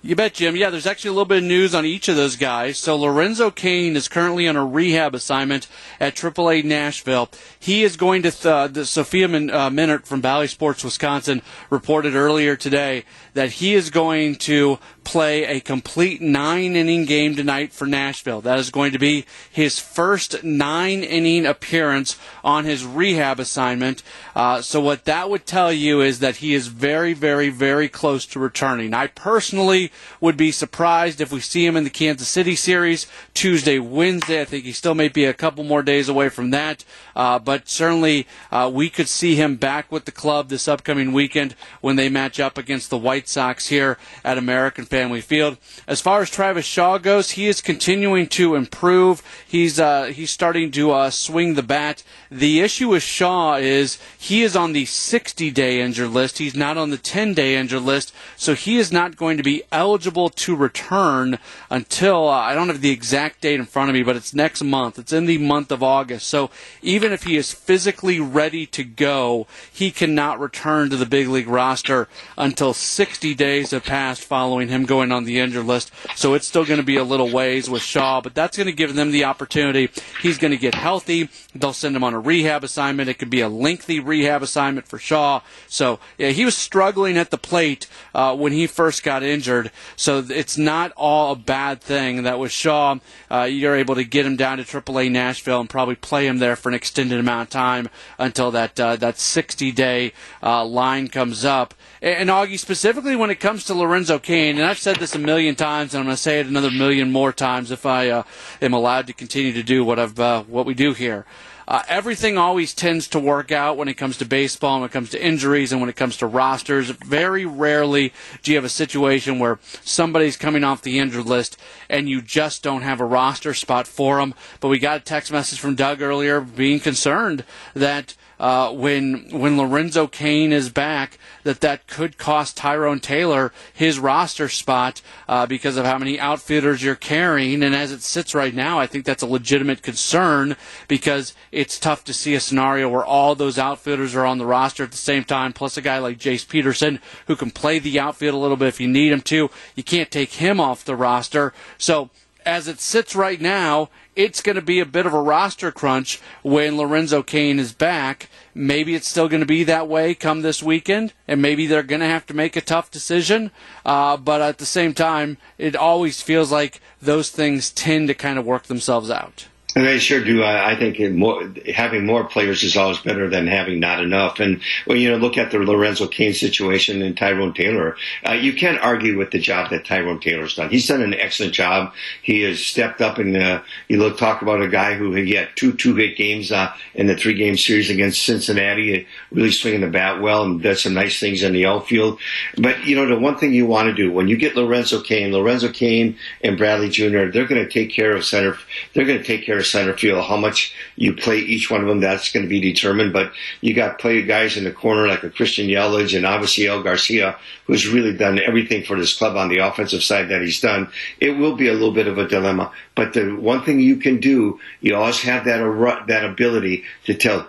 You 0.00 0.14
bet, 0.14 0.34
Jim. 0.34 0.54
Yeah, 0.54 0.70
there's 0.70 0.86
actually 0.86 1.08
a 1.08 1.12
little 1.12 1.24
bit 1.24 1.38
of 1.38 1.44
news 1.44 1.74
on 1.74 1.84
each 1.84 2.08
of 2.08 2.14
those 2.14 2.36
guys. 2.36 2.78
So 2.78 2.96
Lorenzo 2.96 3.50
Cain 3.50 3.96
is 3.96 4.06
currently 4.06 4.46
on 4.46 4.54
a 4.54 4.64
rehab 4.64 5.12
assignment 5.12 5.66
at 5.98 6.14
AAA 6.14 6.64
Nashville. 6.64 7.28
He 7.58 7.82
is 7.82 7.96
going 7.96 8.22
to, 8.22 8.30
th- 8.30 8.46
uh, 8.46 8.68
the 8.68 8.86
Sophia 8.86 9.26
Min- 9.26 9.50
uh, 9.50 9.70
Minnaert 9.70 10.06
from 10.06 10.20
Bally 10.20 10.46
Sports 10.46 10.84
Wisconsin 10.84 11.42
reported 11.68 12.14
earlier 12.14 12.54
today 12.54 13.04
that 13.38 13.52
he 13.52 13.76
is 13.76 13.90
going 13.90 14.34
to 14.34 14.80
play 15.04 15.44
a 15.44 15.60
complete 15.60 16.20
nine 16.20 16.74
inning 16.74 17.04
game 17.04 17.36
tonight 17.36 17.72
for 17.72 17.86
Nashville. 17.86 18.40
That 18.42 18.58
is 18.58 18.70
going 18.70 18.92
to 18.92 18.98
be 18.98 19.24
his 19.50 19.78
first 19.78 20.42
nine 20.44 21.02
inning 21.02 21.46
appearance 21.46 22.18
on 22.44 22.64
his 22.64 22.84
rehab 22.84 23.40
assignment. 23.40 24.02
Uh, 24.36 24.60
so 24.60 24.80
what 24.80 25.06
that 25.06 25.30
would 25.30 25.46
tell 25.46 25.72
you 25.72 26.02
is 26.02 26.18
that 26.18 26.36
he 26.36 26.52
is 26.52 26.66
very, 26.66 27.14
very, 27.14 27.48
very 27.48 27.88
close 27.88 28.26
to 28.26 28.40
returning. 28.40 28.92
I 28.92 29.06
personally 29.06 29.92
would 30.20 30.36
be 30.36 30.52
surprised 30.52 31.20
if 31.20 31.32
we 31.32 31.40
see 31.40 31.64
him 31.64 31.76
in 31.76 31.84
the 31.84 31.90
Kansas 31.90 32.28
City 32.28 32.54
series 32.54 33.06
Tuesday, 33.34 33.78
Wednesday. 33.78 34.42
I 34.42 34.44
think 34.44 34.64
he 34.64 34.72
still 34.72 34.94
may 34.94 35.08
be 35.08 35.24
a 35.24 35.32
couple 35.32 35.64
more 35.64 35.82
days 35.82 36.08
away 36.08 36.28
from 36.28 36.50
that. 36.50 36.84
Uh, 37.16 37.38
but 37.38 37.68
certainly 37.68 38.26
uh, 38.50 38.70
we 38.72 38.90
could 38.90 39.08
see 39.08 39.36
him 39.36 39.56
back 39.56 39.90
with 39.90 40.04
the 40.04 40.12
club 40.12 40.48
this 40.48 40.68
upcoming 40.68 41.12
weekend 41.12 41.54
when 41.80 41.96
they 41.96 42.10
match 42.10 42.38
up 42.38 42.58
against 42.58 42.90
the 42.90 42.98
White 42.98 43.27
Sox 43.28 43.68
here 43.68 43.98
at 44.24 44.38
American 44.38 44.84
Family 44.84 45.20
Field. 45.20 45.58
As 45.86 46.00
far 46.00 46.22
as 46.22 46.30
Travis 46.30 46.64
Shaw 46.64 46.98
goes, 46.98 47.32
he 47.32 47.46
is 47.46 47.60
continuing 47.60 48.26
to 48.28 48.54
improve. 48.54 49.22
He's 49.46 49.78
uh, 49.78 50.06
he's 50.06 50.30
starting 50.30 50.70
to 50.72 50.92
uh, 50.92 51.10
swing 51.10 51.54
the 51.54 51.62
bat. 51.62 52.02
The 52.30 52.60
issue 52.60 52.90
with 52.90 53.02
Shaw 53.02 53.56
is 53.56 53.98
he 54.18 54.42
is 54.42 54.56
on 54.56 54.72
the 54.72 54.84
60 54.84 55.50
day 55.50 55.80
injured 55.80 56.10
list. 56.10 56.38
He's 56.38 56.54
not 56.54 56.76
on 56.76 56.90
the 56.90 56.98
10 56.98 57.34
day 57.34 57.56
injured 57.56 57.82
list, 57.82 58.14
so 58.36 58.54
he 58.54 58.76
is 58.78 58.92
not 58.92 59.16
going 59.16 59.36
to 59.36 59.42
be 59.42 59.62
eligible 59.72 60.28
to 60.30 60.56
return 60.56 61.38
until 61.70 62.28
uh, 62.28 62.32
I 62.32 62.54
don't 62.54 62.68
have 62.68 62.80
the 62.80 62.90
exact 62.90 63.40
date 63.40 63.60
in 63.60 63.66
front 63.66 63.90
of 63.90 63.94
me, 63.94 64.02
but 64.02 64.16
it's 64.16 64.34
next 64.34 64.62
month. 64.62 64.98
It's 64.98 65.12
in 65.12 65.26
the 65.26 65.38
month 65.38 65.72
of 65.72 65.82
August. 65.82 66.28
So 66.28 66.50
even 66.82 67.12
if 67.12 67.24
he 67.24 67.36
is 67.36 67.52
physically 67.52 68.20
ready 68.20 68.66
to 68.66 68.84
go, 68.84 69.46
he 69.72 69.90
cannot 69.90 70.40
return 70.40 70.90
to 70.90 70.96
the 70.96 71.06
big 71.06 71.28
league 71.28 71.48
roster 71.48 72.08
until 72.36 72.72
60 72.72 73.07
days 73.34 73.70
have 73.70 73.84
passed 73.84 74.22
following 74.22 74.68
him 74.68 74.84
going 74.84 75.12
on 75.12 75.24
the 75.24 75.38
injured 75.38 75.66
list. 75.66 75.90
So 76.14 76.34
it's 76.34 76.46
still 76.46 76.64
going 76.64 76.80
to 76.80 76.86
be 76.86 76.96
a 76.96 77.04
little 77.04 77.30
ways 77.30 77.68
with 77.70 77.82
Shaw, 77.82 78.20
but 78.20 78.34
that's 78.34 78.56
going 78.56 78.66
to 78.66 78.72
give 78.72 78.94
them 78.94 79.10
the 79.10 79.24
opportunity. 79.24 79.90
He's 80.20 80.38
going 80.38 80.50
to 80.50 80.56
get 80.56 80.74
healthy. 80.74 81.28
They'll 81.54 81.72
send 81.72 81.96
him 81.96 82.04
on 82.04 82.14
a 82.14 82.20
rehab 82.20 82.64
assignment. 82.64 83.08
It 83.08 83.14
could 83.14 83.30
be 83.30 83.40
a 83.40 83.48
lengthy 83.48 84.00
rehab 84.00 84.42
assignment 84.42 84.86
for 84.86 84.98
Shaw. 84.98 85.40
So 85.66 85.98
yeah, 86.18 86.30
he 86.30 86.44
was 86.44 86.56
struggling 86.56 87.16
at 87.16 87.30
the 87.30 87.38
plate 87.38 87.86
uh, 88.14 88.36
when 88.36 88.52
he 88.52 88.66
first 88.66 89.02
got 89.02 89.22
injured. 89.22 89.70
So 89.96 90.24
it's 90.28 90.58
not 90.58 90.92
all 90.96 91.32
a 91.32 91.36
bad 91.36 91.80
thing 91.80 92.24
that 92.24 92.38
with 92.38 92.52
Shaw, 92.52 92.98
uh, 93.30 93.44
you're 93.44 93.76
able 93.76 93.94
to 93.94 94.04
get 94.04 94.26
him 94.26 94.36
down 94.36 94.58
to 94.58 94.64
AAA 94.64 95.10
Nashville 95.10 95.60
and 95.60 95.70
probably 95.70 95.94
play 95.94 96.26
him 96.26 96.38
there 96.38 96.56
for 96.56 96.68
an 96.68 96.74
extended 96.74 97.18
amount 97.18 97.48
of 97.48 97.50
time 97.50 97.88
until 98.18 98.50
that 98.50 98.78
uh, 98.78 98.96
that 98.96 99.18
60 99.18 99.72
day 99.72 100.12
uh, 100.42 100.64
line 100.64 101.08
comes 101.08 101.44
up. 101.44 101.74
And 102.00 102.28
Augie, 102.28 102.58
specifically 102.58 102.97
when 102.98 103.30
it 103.30 103.38
comes 103.38 103.62
to 103.64 103.74
Lorenzo 103.74 104.18
Cain, 104.18 104.56
and 104.56 104.66
I've 104.66 104.78
said 104.78 104.96
this 104.96 105.14
a 105.14 105.20
million 105.20 105.54
times, 105.54 105.94
and 105.94 106.00
I'm 106.00 106.06
going 106.06 106.16
to 106.16 106.22
say 106.22 106.40
it 106.40 106.46
another 106.46 106.70
million 106.70 107.12
more 107.12 107.32
times 107.32 107.70
if 107.70 107.86
I 107.86 108.08
uh, 108.08 108.22
am 108.60 108.72
allowed 108.72 109.06
to 109.06 109.12
continue 109.12 109.52
to 109.52 109.62
do 109.62 109.84
what 109.84 110.00
I've 110.00 110.18
uh, 110.18 110.42
what 110.42 110.66
we 110.66 110.74
do 110.74 110.94
here. 110.94 111.24
Uh, 111.68 111.82
everything 111.86 112.36
always 112.36 112.74
tends 112.74 113.06
to 113.08 113.20
work 113.20 113.52
out 113.52 113.76
when 113.76 113.86
it 113.86 113.94
comes 113.94 114.16
to 114.16 114.24
baseball, 114.24 114.74
and 114.74 114.80
when 114.82 114.90
it 114.90 114.92
comes 114.92 115.10
to 115.10 115.24
injuries, 115.24 115.70
and 115.70 115.80
when 115.80 115.88
it 115.88 115.94
comes 115.94 116.16
to 116.16 116.26
rosters. 116.26 116.90
Very 116.90 117.46
rarely 117.46 118.12
do 118.42 118.50
you 118.50 118.56
have 118.56 118.64
a 118.64 118.68
situation 118.68 119.38
where 119.38 119.60
somebody's 119.84 120.36
coming 120.36 120.64
off 120.64 120.82
the 120.82 120.98
injured 120.98 121.26
list 121.26 121.56
and 121.88 122.08
you 122.08 122.20
just 122.20 122.64
don't 122.64 122.82
have 122.82 123.00
a 123.00 123.04
roster 123.04 123.54
spot 123.54 123.86
for 123.86 124.16
them. 124.16 124.34
But 124.58 124.68
we 124.68 124.80
got 124.80 124.96
a 124.96 125.04
text 125.04 125.30
message 125.30 125.60
from 125.60 125.76
Doug 125.76 126.02
earlier 126.02 126.40
being 126.40 126.80
concerned 126.80 127.44
that 127.74 128.16
uh, 128.38 128.72
when 128.72 129.28
when 129.30 129.56
Lorenzo 129.56 130.06
Cain 130.06 130.52
is 130.52 130.70
back, 130.70 131.18
that 131.42 131.60
that 131.60 131.86
could 131.86 132.18
cost 132.18 132.56
Tyrone 132.56 133.00
Taylor 133.00 133.52
his 133.72 133.98
roster 133.98 134.48
spot 134.48 135.02
uh, 135.28 135.46
because 135.46 135.76
of 135.76 135.84
how 135.84 135.98
many 135.98 136.20
outfielders 136.20 136.82
you're 136.82 136.94
carrying. 136.94 137.62
And 137.62 137.74
as 137.74 137.92
it 137.92 138.02
sits 138.02 138.34
right 138.34 138.54
now, 138.54 138.78
I 138.78 138.86
think 138.86 139.04
that's 139.04 139.22
a 139.22 139.26
legitimate 139.26 139.82
concern 139.82 140.56
because 140.86 141.34
it's 141.50 141.78
tough 141.78 142.04
to 142.04 142.12
see 142.12 142.34
a 142.34 142.40
scenario 142.40 142.88
where 142.88 143.04
all 143.04 143.34
those 143.34 143.58
outfielders 143.58 144.14
are 144.14 144.26
on 144.26 144.38
the 144.38 144.46
roster 144.46 144.84
at 144.84 144.90
the 144.92 144.96
same 144.96 145.24
time, 145.24 145.52
plus 145.52 145.76
a 145.76 145.82
guy 145.82 145.98
like 145.98 146.18
Jace 146.18 146.48
Peterson 146.48 147.00
who 147.26 147.36
can 147.36 147.50
play 147.50 147.78
the 147.78 147.98
outfield 147.98 148.34
a 148.34 148.38
little 148.38 148.56
bit 148.56 148.68
if 148.68 148.80
you 148.80 148.88
need 148.88 149.12
him 149.12 149.22
to. 149.22 149.50
You 149.74 149.82
can't 149.82 150.10
take 150.10 150.34
him 150.34 150.60
off 150.60 150.84
the 150.84 150.96
roster. 150.96 151.52
So 151.76 152.10
as 152.48 152.66
it 152.66 152.80
sits 152.80 153.14
right 153.14 153.40
now, 153.40 153.90
it's 154.18 154.42
going 154.42 154.56
to 154.56 154.62
be 154.62 154.80
a 154.80 154.84
bit 154.84 155.06
of 155.06 155.14
a 155.14 155.22
roster 155.22 155.70
crunch 155.70 156.20
when 156.42 156.76
Lorenzo 156.76 157.22
Cain 157.22 157.60
is 157.60 157.72
back. 157.72 158.28
Maybe 158.52 158.96
it's 158.96 159.06
still 159.06 159.28
going 159.28 159.42
to 159.42 159.46
be 159.46 159.62
that 159.62 159.86
way 159.86 160.12
come 160.12 160.42
this 160.42 160.60
weekend, 160.60 161.12
and 161.28 161.40
maybe 161.40 161.68
they're 161.68 161.84
going 161.84 162.00
to 162.00 162.06
have 162.06 162.26
to 162.26 162.34
make 162.34 162.56
a 162.56 162.60
tough 162.60 162.90
decision. 162.90 163.52
Uh, 163.86 164.16
but 164.16 164.40
at 164.40 164.58
the 164.58 164.66
same 164.66 164.92
time, 164.92 165.38
it 165.56 165.76
always 165.76 166.20
feels 166.20 166.50
like 166.50 166.80
those 167.00 167.30
things 167.30 167.70
tend 167.70 168.08
to 168.08 168.14
kind 168.14 168.40
of 168.40 168.44
work 168.44 168.64
themselves 168.64 169.08
out. 169.08 169.46
They 169.74 169.98
sure 169.98 170.24
do. 170.24 170.42
I, 170.42 170.70
I 170.72 170.76
think 170.76 170.98
more, 171.14 171.52
having 171.74 172.06
more 172.06 172.24
players 172.24 172.62
is 172.62 172.76
always 172.76 172.98
better 172.98 173.28
than 173.28 173.46
having 173.46 173.78
not 173.78 174.02
enough. 174.02 174.40
And 174.40 174.60
when 174.86 174.98
you 174.98 175.10
know, 175.10 175.18
look 175.18 175.36
at 175.36 175.50
the 175.50 175.58
Lorenzo 175.58 176.08
Cain 176.08 176.32
situation 176.32 177.02
and 177.02 177.16
Tyrone 177.16 177.52
Taylor, 177.52 177.96
uh, 178.26 178.32
you 178.32 178.54
can't 178.54 178.80
argue 178.80 179.16
with 179.16 179.30
the 179.30 179.38
job 179.38 179.70
that 179.70 179.84
Tyrone 179.84 180.20
Taylor's 180.20 180.56
done. 180.56 180.70
He's 180.70 180.88
done 180.88 181.02
an 181.02 181.14
excellent 181.14 181.52
job. 181.52 181.92
He 182.22 182.42
has 182.42 182.64
stepped 182.64 183.02
up 183.02 183.18
and 183.18 183.36
uh, 183.36 183.62
you 183.88 183.98
look 183.98 184.16
talk 184.16 184.40
about 184.40 184.62
a 184.62 184.68
guy 184.68 184.94
who 184.94 185.12
he 185.12 185.32
had 185.32 185.50
two 185.54 185.72
two 185.74 185.94
hit 185.94 186.16
games 186.16 186.50
uh, 186.50 186.72
in 186.94 187.06
the 187.06 187.16
three 187.16 187.34
game 187.34 187.56
series 187.56 187.90
against 187.90 188.24
Cincinnati, 188.24 189.06
really 189.30 189.52
swinging 189.52 189.82
the 189.82 189.88
bat 189.88 190.20
well 190.20 190.44
and 190.44 190.62
does 190.62 190.82
some 190.82 190.94
nice 190.94 191.20
things 191.20 191.42
in 191.42 191.52
the 191.52 191.66
outfield. 191.66 192.18
But 192.56 192.86
you 192.86 192.96
know, 192.96 193.06
the 193.06 193.18
one 193.18 193.36
thing 193.36 193.52
you 193.52 193.66
want 193.66 193.88
to 193.88 193.94
do 193.94 194.10
when 194.10 194.28
you 194.28 194.38
get 194.38 194.56
Lorenzo 194.56 195.02
Cain, 195.02 195.32
Lorenzo 195.32 195.70
Cain 195.70 196.16
and 196.42 196.56
Bradley 196.56 196.88
Jr., 196.88 197.26
they're 197.30 197.46
going 197.46 197.62
to 197.62 197.68
take 197.68 197.90
care 197.90 198.16
of 198.16 198.24
center. 198.24 198.56
They're 198.94 199.04
going 199.04 199.18
to 199.18 199.24
take 199.24 199.44
care 199.44 199.57
center 199.62 199.96
field. 199.96 200.24
How 200.24 200.36
much 200.36 200.74
you 200.96 201.14
play 201.14 201.38
each 201.38 201.70
one 201.70 201.82
of 201.82 201.88
them, 201.88 202.00
that's 202.00 202.32
going 202.32 202.44
to 202.44 202.48
be 202.48 202.60
determined. 202.60 203.12
But 203.12 203.32
you 203.60 203.74
got 203.74 203.98
play 203.98 204.22
guys 204.22 204.56
in 204.56 204.64
the 204.64 204.72
corner 204.72 205.06
like 205.06 205.22
a 205.22 205.30
Christian 205.30 205.68
Yelich 205.68 206.16
and 206.16 206.26
obviously 206.26 206.66
El 206.66 206.82
Garcia, 206.82 207.36
who's 207.66 207.88
really 207.88 208.16
done 208.16 208.40
everything 208.40 208.84
for 208.84 208.96
this 208.96 209.16
club 209.16 209.36
on 209.36 209.48
the 209.48 209.58
offensive 209.58 210.02
side 210.02 210.28
that 210.28 210.42
he's 210.42 210.60
done. 210.60 210.90
It 211.20 211.30
will 211.30 211.56
be 211.56 211.68
a 211.68 211.72
little 211.72 211.92
bit 211.92 212.06
of 212.08 212.18
a 212.18 212.28
dilemma. 212.28 212.72
But 212.94 213.12
the 213.12 213.30
one 213.36 213.62
thing 213.62 213.80
you 213.80 213.96
can 213.96 214.20
do, 214.20 214.60
you 214.80 214.96
always 214.96 215.20
have 215.22 215.44
that 215.44 216.04
that 216.08 216.24
ability 216.24 216.84
to 217.04 217.14
tell. 217.14 217.46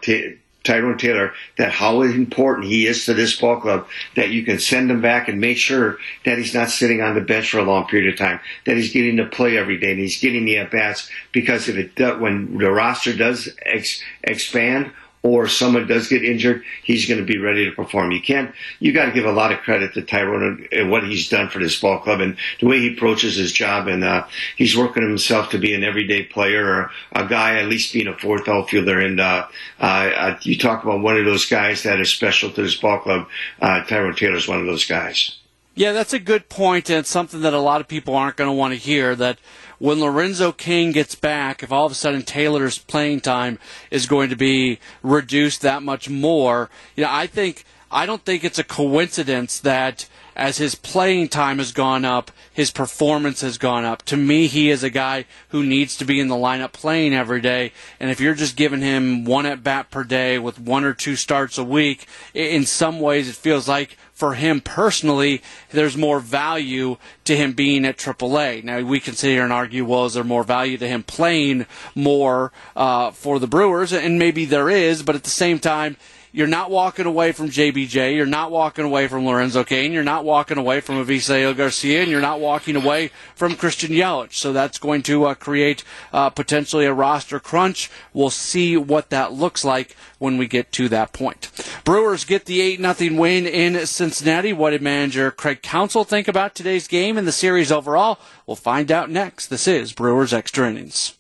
Tyrone 0.70 1.00
Taylor 1.00 1.34
that 1.58 1.72
how 1.72 2.02
important 2.04 2.68
he 2.68 2.86
is 2.86 3.06
to 3.06 3.16
this 3.16 3.40
ball 3.40 3.60
club 3.60 3.88
that 4.16 4.30
you 4.30 4.44
can 4.44 4.60
send 4.60 4.92
him 4.92 5.02
back 5.02 5.28
and 5.28 5.42
make 5.42 5.58
sure 5.58 5.98
that 6.26 6.38
he's 6.38 6.54
not 6.54 6.70
sitting 6.70 7.02
on 7.02 7.16
the 7.16 7.22
bench 7.22 7.50
for 7.50 7.58
a 7.58 7.64
long 7.64 7.88
period 7.88 8.14
of 8.14 8.20
time, 8.20 8.40
that 8.66 8.78
he's 8.78 8.94
getting 8.94 9.18
to 9.18 9.26
play 9.26 9.58
every 9.58 9.78
day 9.78 9.92
and 9.92 10.00
he's 10.00 10.22
getting 10.22 10.46
the 10.46 10.58
at 10.58 10.70
bats. 10.70 11.10
Because 11.32 11.68
if 11.68 11.76
it 11.76 12.20
when 12.20 12.60
the 12.60 12.72
roster 12.72 13.16
does 13.16 13.50
ex- 13.66 14.04
expand 14.24 14.92
or 15.22 15.48
someone 15.48 15.88
does 15.88 16.08
get 16.08 16.24
injured, 16.24 16.64
he's 16.84 17.06
going 17.06 17.20
to 17.20 17.26
be 17.26 17.38
ready 17.38 17.66
to 17.66 17.76
perform. 17.76 18.12
You 18.12 18.22
can't, 18.22 18.54
you 18.80 18.94
got 18.94 19.06
to 19.06 19.12
give 19.12 19.26
a 19.26 19.32
lot 19.32 19.52
of 19.52 19.60
credit 19.60 19.94
to 19.94 20.02
Tyrone 20.02 20.68
and 20.72 20.90
what 20.90 21.04
he's 21.04 21.28
done 21.28 21.50
for 21.50 21.60
this 21.60 21.80
ball 21.80 22.00
club 22.00 22.22
and 22.22 22.38
the 22.60 22.68
way 22.68 22.80
he 22.80 22.94
approaches 22.94 23.36
his 23.36 23.52
job. 23.52 23.88
And, 23.88 24.04
uh, 24.04 24.26
he's 24.56 24.78
working 24.78 25.04
himself 25.04 25.50
to 25.50 25.58
be 25.58 25.74
an 25.74 25.84
everyday 25.84 26.24
player 26.24 26.66
or 26.66 26.92
a 27.12 27.28
guy, 27.28 27.60
at 27.60 27.68
least 27.68 27.94
being 27.94 28.08
a 28.08 28.18
fourth 28.18 28.48
outfielder. 28.48 29.00
And, 29.00 29.20
uh, 29.20 29.48
uh, 29.80 30.38
you 30.44 30.58
talk 30.58 30.84
about 30.84 31.02
one 31.02 31.18
of 31.18 31.26
those 31.26 31.46
guys 31.46 31.84
that 31.84 32.00
is 32.00 32.10
special 32.10 32.52
to 32.52 32.62
this 32.62 32.76
ball 32.76 33.00
club. 33.00 33.28
Uh, 33.62 33.84
Tyrone 33.84 34.16
Taylor 34.16 34.38
is 34.38 34.48
one 34.48 34.60
of 34.60 34.66
those 34.66 34.86
guys. 34.86 35.39
Yeah, 35.80 35.94
that's 35.94 36.12
a 36.12 36.20
good 36.20 36.50
point, 36.50 36.90
and 36.90 37.00
it's 37.00 37.10
something 37.10 37.40
that 37.40 37.54
a 37.54 37.60
lot 37.62 37.80
of 37.80 37.88
people 37.88 38.14
aren't 38.14 38.36
going 38.36 38.50
to 38.50 38.54
want 38.54 38.74
to 38.74 38.78
hear. 38.78 39.16
That 39.16 39.40
when 39.78 40.02
Lorenzo 40.02 40.52
Cain 40.52 40.92
gets 40.92 41.16
back, 41.16 41.64
if 41.64 41.72
all 41.72 41.86
of 41.86 41.94
a 41.94 41.96
sudden 41.96 42.24
Taylor's 42.24 42.78
playing 42.78 43.22
time 43.22 43.60
is 43.90 44.06
going 44.06 44.30
to 44.30 44.36
be 44.36 44.80
reduced 45.04 45.62
that 45.62 45.82
much 45.82 46.10
more, 46.10 46.70
you 46.98 47.06
know, 47.06 47.10
I 47.10 47.28
think 47.28 47.64
I 47.90 48.06
don't 48.06 48.26
think 48.26 48.44
it's 48.44 48.60
a 48.60 48.66
coincidence 48.66 49.58
that 49.62 50.10
as 50.40 50.58
his 50.58 50.74
playing 50.74 51.28
time 51.28 51.58
has 51.58 51.74
gone 51.74 52.06
up, 52.06 52.32
his 52.54 52.72
performance 52.72 53.42
has 53.42 53.58
gone 53.58 53.84
up. 53.84 54.04
To 54.04 54.16
me, 54.16 54.48
he 54.48 54.70
is 54.70 54.84
a 54.84 54.90
guy 54.90 55.26
who 55.50 55.66
needs 55.66 55.98
to 55.98 56.06
be 56.06 56.20
in 56.20 56.30
the 56.30 56.36
lineup 56.36 56.72
playing 56.72 57.14
every 57.14 57.42
day. 57.42 57.74
And 58.00 58.10
if 58.10 58.22
you're 58.22 58.34
just 58.34 58.56
giving 58.56 58.82
him 58.82 59.26
one 59.26 59.46
at 59.46 59.64
bat 59.64 59.92
per 59.92 60.06
day 60.06 60.40
with 60.40 60.58
one 60.58 60.86
or 60.86 60.94
two 60.94 61.18
starts 61.18 61.58
a 61.58 61.64
week, 61.64 62.08
in 62.34 62.66
some 62.66 63.02
ways 63.02 63.28
it 63.28 63.36
feels 63.36 63.68
like 63.68 63.98
for 64.14 64.34
him 64.34 64.62
personally, 64.62 65.42
there's 65.72 65.98
more 65.98 66.22
value 66.22 66.96
to 67.26 67.36
him 67.36 67.52
being 67.52 67.84
at 67.84 67.98
AAA. 67.98 68.64
Now 68.64 68.80
we 68.82 69.02
can 69.02 69.16
sit 69.16 69.32
here 69.32 69.44
and 69.44 69.54
argue, 69.54 69.84
well, 69.84 70.06
is 70.06 70.14
there 70.14 70.24
more 70.24 70.44
value 70.46 70.78
to 70.78 70.88
him 70.88 71.04
playing 71.04 71.66
more 71.96 72.54
uh, 72.78 73.12
for 73.12 73.40
the 73.40 73.48
Brewers? 73.48 73.92
And 73.92 74.18
maybe 74.18 74.46
there 74.46 74.70
is, 74.70 75.04
but 75.04 75.16
at 75.16 75.24
the 75.24 75.30
same 75.30 75.60
time, 75.60 75.98
you're 76.32 76.48
not 76.48 76.70
walking 76.70 77.06
away 77.06 77.32
from 77.32 77.50
JBJ. 77.50 78.16
You're 78.16 78.26
not 78.26 78.52
walking 78.52 78.86
away 78.86 79.08
from 79.08 79.26
Lorenzo 79.26 79.64
Cain. 79.64 79.92
You're 79.92 80.04
not 80.04 80.26
walking 80.26 80.58
away 80.58 80.80
from 80.80 81.04
Avisail 81.04 81.56
Garcia, 81.56 82.02
and 82.02 82.12
you're 82.12 82.22
not 82.22 82.40
walking 82.40 82.76
away 82.76 83.12
from 83.36 83.56
Christian 83.56 83.92
Yelich. 83.92 84.34
So 84.34 84.54
that's 84.54 84.78
going 84.78 85.02
to 85.04 85.26
uh, 85.26 85.34
create 85.34 85.84
uh, 86.14 86.30
potentially 86.30 86.86
a 86.86 86.94
roster 86.94 87.40
crunch. 87.40 87.90
We'll 88.14 88.30
see 88.30 88.78
what 88.78 89.10
that 89.10 89.34
looks 89.34 89.66
like 89.66 89.96
when 90.20 90.38
we 90.38 90.48
get 90.48 90.72
to 90.74 90.88
that 90.90 91.14
point. 91.14 91.50
Brewers 91.84 92.26
get 92.26 92.46
the 92.46 92.62
8 92.62 92.96
0 92.96 93.20
win 93.20 93.48
in 93.48 93.86
Cincinnati. 93.88 94.54
What 94.54 94.72
did 94.72 94.82
manager 94.82 95.32
Craig 95.32 95.62
Counsell 95.62 96.04
think 96.04 96.28
about 96.28 96.54
today's 96.54 96.88
game 96.88 97.18
and 97.18 97.28
the 97.28 97.32
series 97.32 97.72
overall? 97.72 98.20
We'll 98.46 98.56
find 98.56 98.92
out 98.92 99.10
next. 99.10 99.48
This 99.48 99.68
is 99.68 99.94
Brewers 99.94 100.34
Extra 100.34 100.70
Innings. 100.70 101.16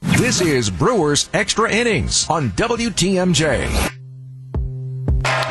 This 0.00 0.40
is 0.40 0.70
Brewers 0.70 1.28
Extra 1.32 1.70
Innings 1.70 2.28
on 2.30 2.50
WTMJ. 2.50 3.97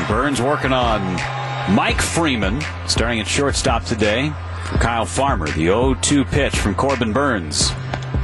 Burnes 0.07 0.41
working 0.41 0.73
on 0.73 1.01
Mike 1.73 2.01
Freeman, 2.01 2.61
starting 2.87 3.19
at 3.19 3.27
shortstop 3.27 3.83
today 3.83 4.29
for 4.65 4.77
Kyle 4.77 5.05
Farmer. 5.05 5.47
The 5.47 5.67
0-2 5.67 6.25
pitch 6.29 6.55
from 6.57 6.75
Corbin 6.75 7.13
Burnes 7.13 7.71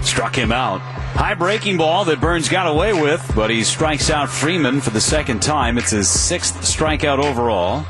struck 0.01 0.35
him 0.35 0.51
out. 0.51 0.79
High 0.79 1.35
breaking 1.35 1.77
ball 1.77 2.05
that 2.05 2.19
Burnes 2.19 2.49
got 2.49 2.67
away 2.67 2.93
with, 2.93 3.31
but 3.35 3.49
he 3.49 3.63
strikes 3.63 4.09
out 4.09 4.29
Freeman 4.29 4.81
for 4.81 4.89
the 4.89 5.01
second 5.01 5.41
time. 5.41 5.77
It's 5.77 5.91
his 5.91 6.09
sixth 6.09 6.55
strikeout 6.61 7.23
overall. 7.23 7.85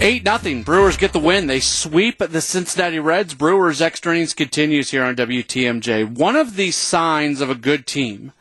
8 0.00 0.24
nothing. 0.24 0.64
Brewers 0.64 0.96
get 0.96 1.12
the 1.12 1.20
win. 1.20 1.46
They 1.46 1.60
sweep 1.60 2.18
the 2.18 2.40
Cincinnati 2.40 2.98
Reds. 2.98 3.34
Brewers 3.34 3.80
extra 3.80 4.12
innings 4.12 4.34
continues 4.34 4.90
here 4.90 5.04
on 5.04 5.14
WTMJ. 5.14 6.16
One 6.16 6.34
of 6.34 6.56
the 6.56 6.72
signs 6.72 7.40
of 7.40 7.48
a 7.48 7.54
good 7.54 7.86
team 7.86 8.32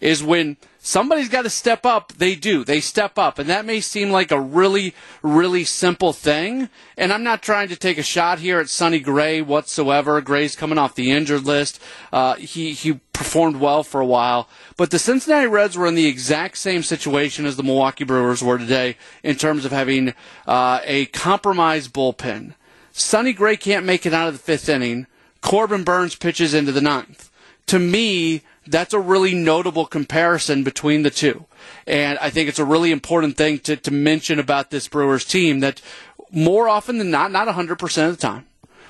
is 0.00 0.22
when 0.22 0.56
somebody's 0.80 1.28
got 1.28 1.42
to 1.42 1.50
step 1.50 1.86
up. 1.86 2.12
They 2.14 2.34
do. 2.34 2.64
They 2.64 2.80
step 2.80 3.18
up. 3.18 3.38
And 3.38 3.48
that 3.48 3.64
may 3.64 3.80
seem 3.80 4.10
like 4.10 4.30
a 4.30 4.40
really, 4.40 4.94
really 5.22 5.64
simple 5.64 6.12
thing. 6.12 6.68
And 6.96 7.12
I'm 7.12 7.22
not 7.22 7.42
trying 7.42 7.68
to 7.68 7.76
take 7.76 7.98
a 7.98 8.02
shot 8.02 8.40
here 8.40 8.58
at 8.58 8.68
Sonny 8.68 8.98
Gray 8.98 9.42
whatsoever. 9.42 10.20
Gray's 10.20 10.56
coming 10.56 10.78
off 10.78 10.94
the 10.94 11.12
injured 11.12 11.44
list. 11.44 11.80
Uh, 12.12 12.34
he, 12.34 12.72
he 12.72 13.00
performed 13.12 13.56
well 13.56 13.82
for 13.82 14.00
a 14.00 14.06
while. 14.06 14.48
But 14.76 14.90
the 14.90 14.98
Cincinnati 14.98 15.46
Reds 15.46 15.76
were 15.76 15.86
in 15.86 15.94
the 15.94 16.06
exact 16.06 16.56
same 16.56 16.82
situation 16.82 17.46
as 17.46 17.56
the 17.56 17.62
Milwaukee 17.62 18.04
Brewers 18.04 18.42
were 18.42 18.58
today 18.58 18.96
in 19.22 19.36
terms 19.36 19.64
of 19.64 19.72
having 19.72 20.14
uh, 20.46 20.80
a 20.84 21.06
compromised 21.06 21.92
bullpen. 21.92 22.54
Sonny 22.92 23.32
Gray 23.32 23.56
can't 23.56 23.86
make 23.86 24.06
it 24.06 24.14
out 24.14 24.28
of 24.28 24.34
the 24.34 24.40
fifth 24.40 24.68
inning. 24.68 25.06
Corbin 25.42 25.84
Burnes 25.84 26.16
pitches 26.16 26.54
into 26.54 26.72
the 26.72 26.80
ninth. 26.80 27.30
To 27.66 27.78
me, 27.78 28.42
that's 28.70 28.94
a 28.94 29.00
really 29.00 29.34
notable 29.34 29.84
comparison 29.84 30.62
between 30.62 31.02
the 31.02 31.10
two. 31.10 31.44
And 31.86 32.18
I 32.18 32.30
think 32.30 32.48
it's 32.48 32.58
a 32.58 32.64
really 32.64 32.92
important 32.92 33.36
thing 33.36 33.58
to, 33.60 33.76
to 33.76 33.90
mention 33.90 34.38
about 34.38 34.70
this 34.70 34.88
Brewers 34.88 35.24
team 35.24 35.60
that 35.60 35.82
more 36.30 36.68
often 36.68 36.98
than 36.98 37.10
not, 37.10 37.32
not 37.32 37.48
100% 37.48 38.08
of 38.08 38.16
the 38.16 38.20
time, 38.20 38.46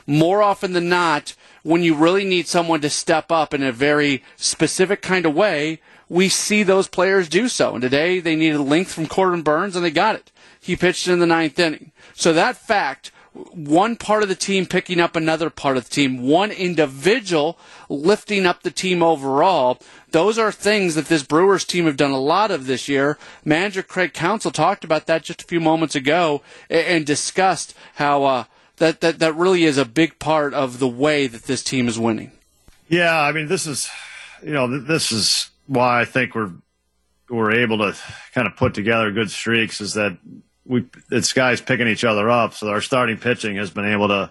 more 0.06 0.42
often 0.42 0.74
than 0.74 0.88
not, 0.88 1.34
when 1.62 1.82
you 1.82 1.94
really 1.94 2.24
need 2.24 2.46
someone 2.46 2.80
to 2.82 2.90
step 2.90 3.32
up 3.32 3.54
in 3.54 3.62
a 3.62 3.72
very 3.72 4.22
specific 4.36 5.02
kind 5.02 5.24
of 5.24 5.34
way, 5.34 5.80
we 6.08 6.28
see 6.28 6.62
those 6.62 6.88
players 6.88 7.28
do 7.28 7.48
so. 7.48 7.74
And 7.74 7.82
today 7.82 8.20
they 8.20 8.36
needed 8.36 8.58
length 8.58 8.92
from 8.92 9.06
Corbin 9.06 9.42
Burnes 9.42 9.76
and 9.76 9.84
they 9.84 9.90
got 9.90 10.16
it. 10.16 10.30
He 10.60 10.76
pitched 10.76 11.08
in 11.08 11.20
the 11.20 11.26
ninth 11.26 11.58
inning. 11.58 11.92
So 12.14 12.32
that 12.34 12.56
fact 12.56 13.12
one 13.32 13.96
part 13.96 14.22
of 14.22 14.28
the 14.28 14.34
team 14.34 14.66
picking 14.66 14.98
up 14.98 15.14
another 15.14 15.50
part 15.50 15.76
of 15.76 15.84
the 15.84 15.90
team, 15.90 16.22
one 16.22 16.50
individual 16.50 17.58
lifting 17.88 18.44
up 18.44 18.62
the 18.62 18.70
team 18.70 19.02
overall. 19.02 19.78
Those 20.10 20.38
are 20.38 20.50
things 20.50 20.96
that 20.96 21.06
this 21.06 21.22
Brewers 21.22 21.64
team 21.64 21.86
have 21.86 21.96
done 21.96 22.10
a 22.10 22.18
lot 22.18 22.50
of 22.50 22.66
this 22.66 22.88
year. 22.88 23.18
Manager 23.44 23.82
Craig 23.82 24.12
Counsell 24.12 24.50
talked 24.50 24.84
about 24.84 25.06
that 25.06 25.22
just 25.22 25.42
a 25.42 25.46
few 25.46 25.60
moments 25.60 25.94
ago 25.94 26.42
and 26.68 27.06
discussed 27.06 27.74
how 27.94 28.24
uh, 28.24 28.44
that, 28.78 29.00
that 29.00 29.20
that 29.20 29.36
really 29.36 29.64
is 29.64 29.78
a 29.78 29.84
big 29.84 30.18
part 30.18 30.52
of 30.52 30.80
the 30.80 30.88
way 30.88 31.26
that 31.28 31.44
this 31.44 31.62
team 31.62 31.86
is 31.86 31.98
winning. 31.98 32.32
Yeah, 32.88 33.20
I 33.20 33.30
mean, 33.30 33.46
this 33.46 33.66
is, 33.68 33.88
you 34.42 34.52
know, 34.52 34.66
this 34.80 35.12
is 35.12 35.50
why 35.66 36.00
I 36.00 36.04
think 36.04 36.34
we're 36.34 36.50
we're 37.28 37.52
able 37.52 37.78
to 37.78 37.96
kind 38.34 38.48
of 38.48 38.56
put 38.56 38.74
together 38.74 39.12
good 39.12 39.30
streaks. 39.30 39.80
Is 39.80 39.94
that 39.94 40.18
we 40.70 40.86
it's 41.10 41.32
guys 41.32 41.60
picking 41.60 41.88
each 41.88 42.04
other 42.04 42.30
up. 42.30 42.54
So 42.54 42.68
our 42.68 42.80
starting 42.80 43.18
pitching 43.18 43.56
has 43.56 43.70
been 43.70 43.86
able 43.86 44.08
to 44.08 44.30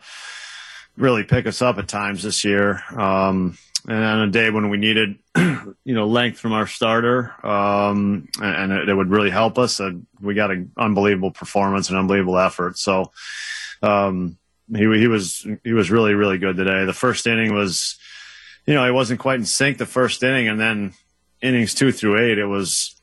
really 0.95 1.23
pick 1.23 1.45
us 1.45 1.61
up 1.61 1.77
at 1.77 1.87
times 1.87 2.23
this 2.23 2.43
year. 2.43 2.81
Um, 2.95 3.57
and 3.87 4.03
on 4.03 4.21
a 4.21 4.31
day 4.31 4.49
when 4.49 4.69
we 4.69 4.77
needed, 4.77 5.19
you 5.37 5.93
know, 5.93 6.07
length 6.07 6.39
from 6.39 6.53
our 6.53 6.67
starter, 6.67 7.33
um, 7.45 8.27
and, 8.41 8.71
it, 8.71 8.93
would 8.93 9.09
really 9.09 9.29
help 9.29 9.57
us, 9.57 9.79
uh, 9.79 9.91
we 10.21 10.33
got 10.33 10.51
an 10.51 10.71
unbelievable 10.77 11.31
performance 11.31 11.89
and 11.89 11.97
unbelievable 11.97 12.37
effort. 12.37 12.77
So, 12.77 13.11
um, 13.81 14.37
he, 14.73 14.83
he 14.99 15.07
was, 15.07 15.47
he 15.63 15.73
was 15.73 15.89
really, 15.89 16.13
really 16.13 16.37
good 16.37 16.57
today. 16.57 16.85
The 16.85 16.93
first 16.93 17.25
inning 17.25 17.53
was, 17.53 17.97
you 18.65 18.73
know, 18.73 18.85
he 18.85 18.91
wasn't 18.91 19.19
quite 19.19 19.39
in 19.39 19.45
sync 19.45 19.77
the 19.77 19.85
first 19.85 20.21
inning 20.23 20.47
and 20.47 20.59
then 20.59 20.93
innings 21.41 21.73
two 21.73 21.91
through 21.91 22.19
eight, 22.19 22.37
it 22.37 22.45
was, 22.45 22.98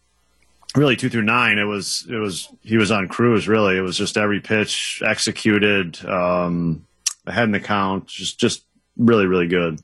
really 0.77 0.97
two 0.97 1.09
through 1.09 1.23
nine, 1.23 1.59
it 1.59 1.65
was 1.65 2.07
it 2.09 2.17
was 2.17 2.49
he 2.61 2.77
was 2.77 2.91
on 2.91 3.09
cruise. 3.09 3.49
Really, 3.49 3.77
it 3.77 3.81
was 3.81 3.97
just 3.97 4.17
every 4.17 4.41
pitch 4.41 5.03
executed, 5.05 6.05
um, 6.07 6.87
ahead 7.27 7.45
in 7.45 7.53
the 7.53 7.61
count, 7.61 8.07
just 8.07 8.39
just 8.39 8.65
really 8.97 9.27
really 9.27 9.49
good. 9.49 9.81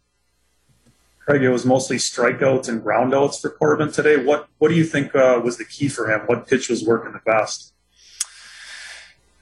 Craig, 1.25 1.43
it 1.43 1.51
was 1.51 1.65
mostly 1.65 1.97
strikeouts 1.97 2.69
and 2.69 2.83
groundouts 2.83 3.41
for 3.41 3.51
Corbin 3.51 3.91
today. 3.91 4.23
What 4.23 4.49
what 4.59 4.69
do 4.69 4.75
you 4.75 4.85
think 4.85 5.15
uh, 5.15 5.41
was 5.43 5.57
the 5.57 5.65
key 5.65 5.89
for 5.89 6.11
him? 6.11 6.21
What 6.27 6.47
pitch 6.47 6.69
was 6.69 6.85
working 6.85 7.13
the 7.13 7.21
best? 7.25 7.73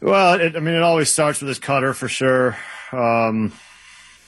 Well, 0.01 0.41
it, 0.41 0.57
I 0.57 0.61
mean, 0.61 0.75
it 0.75 0.83
always 0.83 1.11
starts 1.11 1.41
with 1.41 1.49
his 1.49 1.59
cutter 1.59 1.93
for 1.93 2.09
sure. 2.09 2.57
Um, 2.93 3.53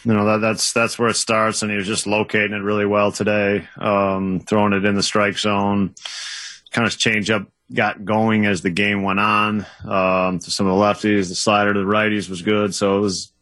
you 0.04 0.12
know 0.12 0.24
that, 0.26 0.38
that's 0.38 0.72
that's 0.72 0.98
where 0.98 1.08
it 1.08 1.14
starts, 1.14 1.62
and 1.62 1.70
he 1.70 1.76
was 1.76 1.86
just 1.86 2.06
locating 2.06 2.52
it 2.52 2.62
really 2.62 2.86
well 2.86 3.12
today, 3.12 3.68
um, 3.76 4.40
throwing 4.40 4.72
it 4.72 4.84
in 4.84 4.96
the 4.96 5.02
strike 5.02 5.38
zone 5.38 5.94
kind 6.72 6.86
of 6.86 6.96
change 6.98 7.30
up 7.30 7.46
got 7.72 8.04
going 8.04 8.46
as 8.46 8.62
the 8.62 8.70
game 8.70 9.02
went 9.02 9.20
on. 9.20 9.66
Um, 9.84 10.38
to 10.38 10.50
some 10.50 10.66
of 10.66 10.76
the 10.76 10.82
lefties, 10.82 11.28
the 11.28 11.34
slider 11.34 11.72
to 11.72 11.78
the 11.78 11.86
righties 11.86 12.28
was 12.28 12.42
good. 12.42 12.74
So 12.74 12.98
it 12.98 13.00
was, 13.00 13.32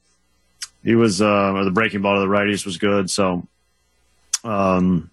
he 0.84 0.94
was, 0.94 1.20
uh, 1.20 1.52
or 1.52 1.64
the 1.64 1.70
breaking 1.70 2.02
ball 2.02 2.16
to 2.16 2.20
the 2.20 2.26
righties 2.26 2.64
was 2.64 2.78
good. 2.78 3.10
So, 3.10 3.46
um, 4.44 5.10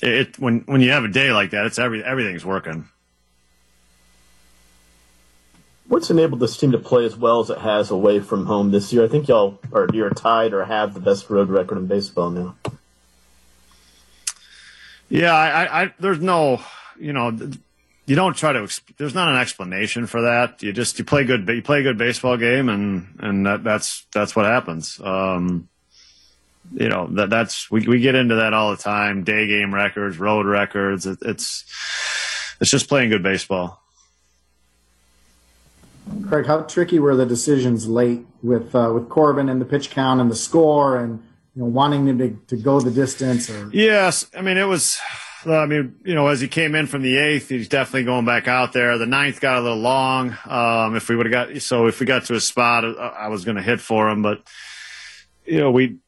it, 0.00 0.38
when, 0.38 0.60
when 0.60 0.80
you 0.80 0.90
have 0.92 1.04
a 1.04 1.08
day 1.08 1.32
like 1.32 1.50
that, 1.50 1.66
it's 1.66 1.78
every, 1.78 2.04
everything's 2.04 2.44
working. 2.44 2.88
What's 5.88 6.10
enabled 6.10 6.40
this 6.40 6.56
team 6.56 6.72
to 6.72 6.78
play 6.78 7.06
as 7.06 7.16
well 7.16 7.40
as 7.40 7.50
it 7.50 7.58
has 7.58 7.90
away 7.90 8.20
from 8.20 8.46
home 8.46 8.70
this 8.70 8.92
year? 8.92 9.04
I 9.04 9.08
think 9.08 9.26
y'all 9.26 9.58
are 9.72 9.88
you're 9.92 10.10
tied 10.10 10.52
or 10.52 10.64
have 10.66 10.92
the 10.92 11.00
best 11.00 11.30
road 11.30 11.48
record 11.48 11.78
in 11.78 11.86
baseball 11.86 12.30
now. 12.30 12.56
Yeah, 15.08 15.32
I, 15.32 15.82
I 15.82 15.94
there's 15.98 16.20
no 16.20 16.60
you 17.00 17.12
know, 17.12 17.36
you 18.06 18.16
don't 18.16 18.34
try 18.34 18.52
to. 18.52 18.68
There's 18.96 19.14
not 19.14 19.28
an 19.28 19.36
explanation 19.36 20.06
for 20.06 20.22
that. 20.22 20.62
You 20.62 20.72
just 20.72 20.98
you 20.98 21.04
play 21.04 21.24
good. 21.24 21.46
You 21.48 21.62
play 21.62 21.80
a 21.80 21.82
good 21.82 21.98
baseball 21.98 22.36
game, 22.36 22.68
and 22.68 23.18
and 23.20 23.46
that, 23.46 23.62
that's 23.62 24.06
that's 24.14 24.34
what 24.34 24.46
happens. 24.46 24.98
Um, 25.02 25.68
you 26.72 26.88
know 26.88 27.06
that 27.12 27.30
that's 27.30 27.70
we 27.70 27.86
we 27.86 28.00
get 28.00 28.14
into 28.14 28.36
that 28.36 28.54
all 28.54 28.70
the 28.70 28.82
time. 28.82 29.24
Day 29.24 29.46
game 29.46 29.74
records, 29.74 30.18
road 30.18 30.46
records. 30.46 31.06
It, 31.06 31.18
it's 31.22 31.64
it's 32.60 32.70
just 32.70 32.88
playing 32.88 33.10
good 33.10 33.22
baseball. 33.22 33.82
Craig, 36.26 36.46
how 36.46 36.62
tricky 36.62 36.98
were 36.98 37.14
the 37.14 37.26
decisions 37.26 37.86
late 37.86 38.24
with 38.42 38.74
uh, 38.74 38.90
with 38.94 39.08
Corbin 39.08 39.48
and 39.48 39.60
the 39.60 39.64
pitch 39.64 39.90
count 39.90 40.20
and 40.20 40.30
the 40.30 40.36
score 40.36 40.96
and 40.96 41.22
you 41.54 41.62
know 41.62 41.68
wanting 41.68 42.06
them 42.06 42.18
to, 42.18 42.56
to 42.56 42.56
go 42.56 42.80
the 42.80 42.90
distance? 42.90 43.50
Or... 43.50 43.70
Yes, 43.72 44.26
I 44.36 44.40
mean 44.40 44.56
it 44.56 44.64
was 44.64 44.98
I 45.46 45.66
mean, 45.66 45.96
you 46.04 46.14
know, 46.14 46.26
as 46.26 46.40
he 46.40 46.48
came 46.48 46.74
in 46.74 46.86
from 46.86 47.02
the 47.02 47.16
eighth, 47.16 47.48
he's 47.48 47.68
definitely 47.68 48.04
going 48.04 48.24
back 48.24 48.48
out 48.48 48.72
there. 48.72 48.98
The 48.98 49.06
ninth 49.06 49.40
got 49.40 49.58
a 49.58 49.60
little 49.60 49.78
long. 49.78 50.36
Um, 50.44 50.96
if 50.96 51.08
we 51.08 51.16
would 51.16 51.26
have 51.26 51.50
got, 51.50 51.62
so 51.62 51.86
if 51.86 52.00
we 52.00 52.06
got 52.06 52.24
to 52.26 52.34
a 52.34 52.40
spot, 52.40 52.84
I, 52.84 52.88
I 52.90 53.28
was 53.28 53.44
going 53.44 53.56
to 53.56 53.62
hit 53.62 53.80
for 53.80 54.08
him, 54.08 54.22
but 54.22 54.42
you 55.44 55.60
know, 55.60 55.70
we 55.70 55.98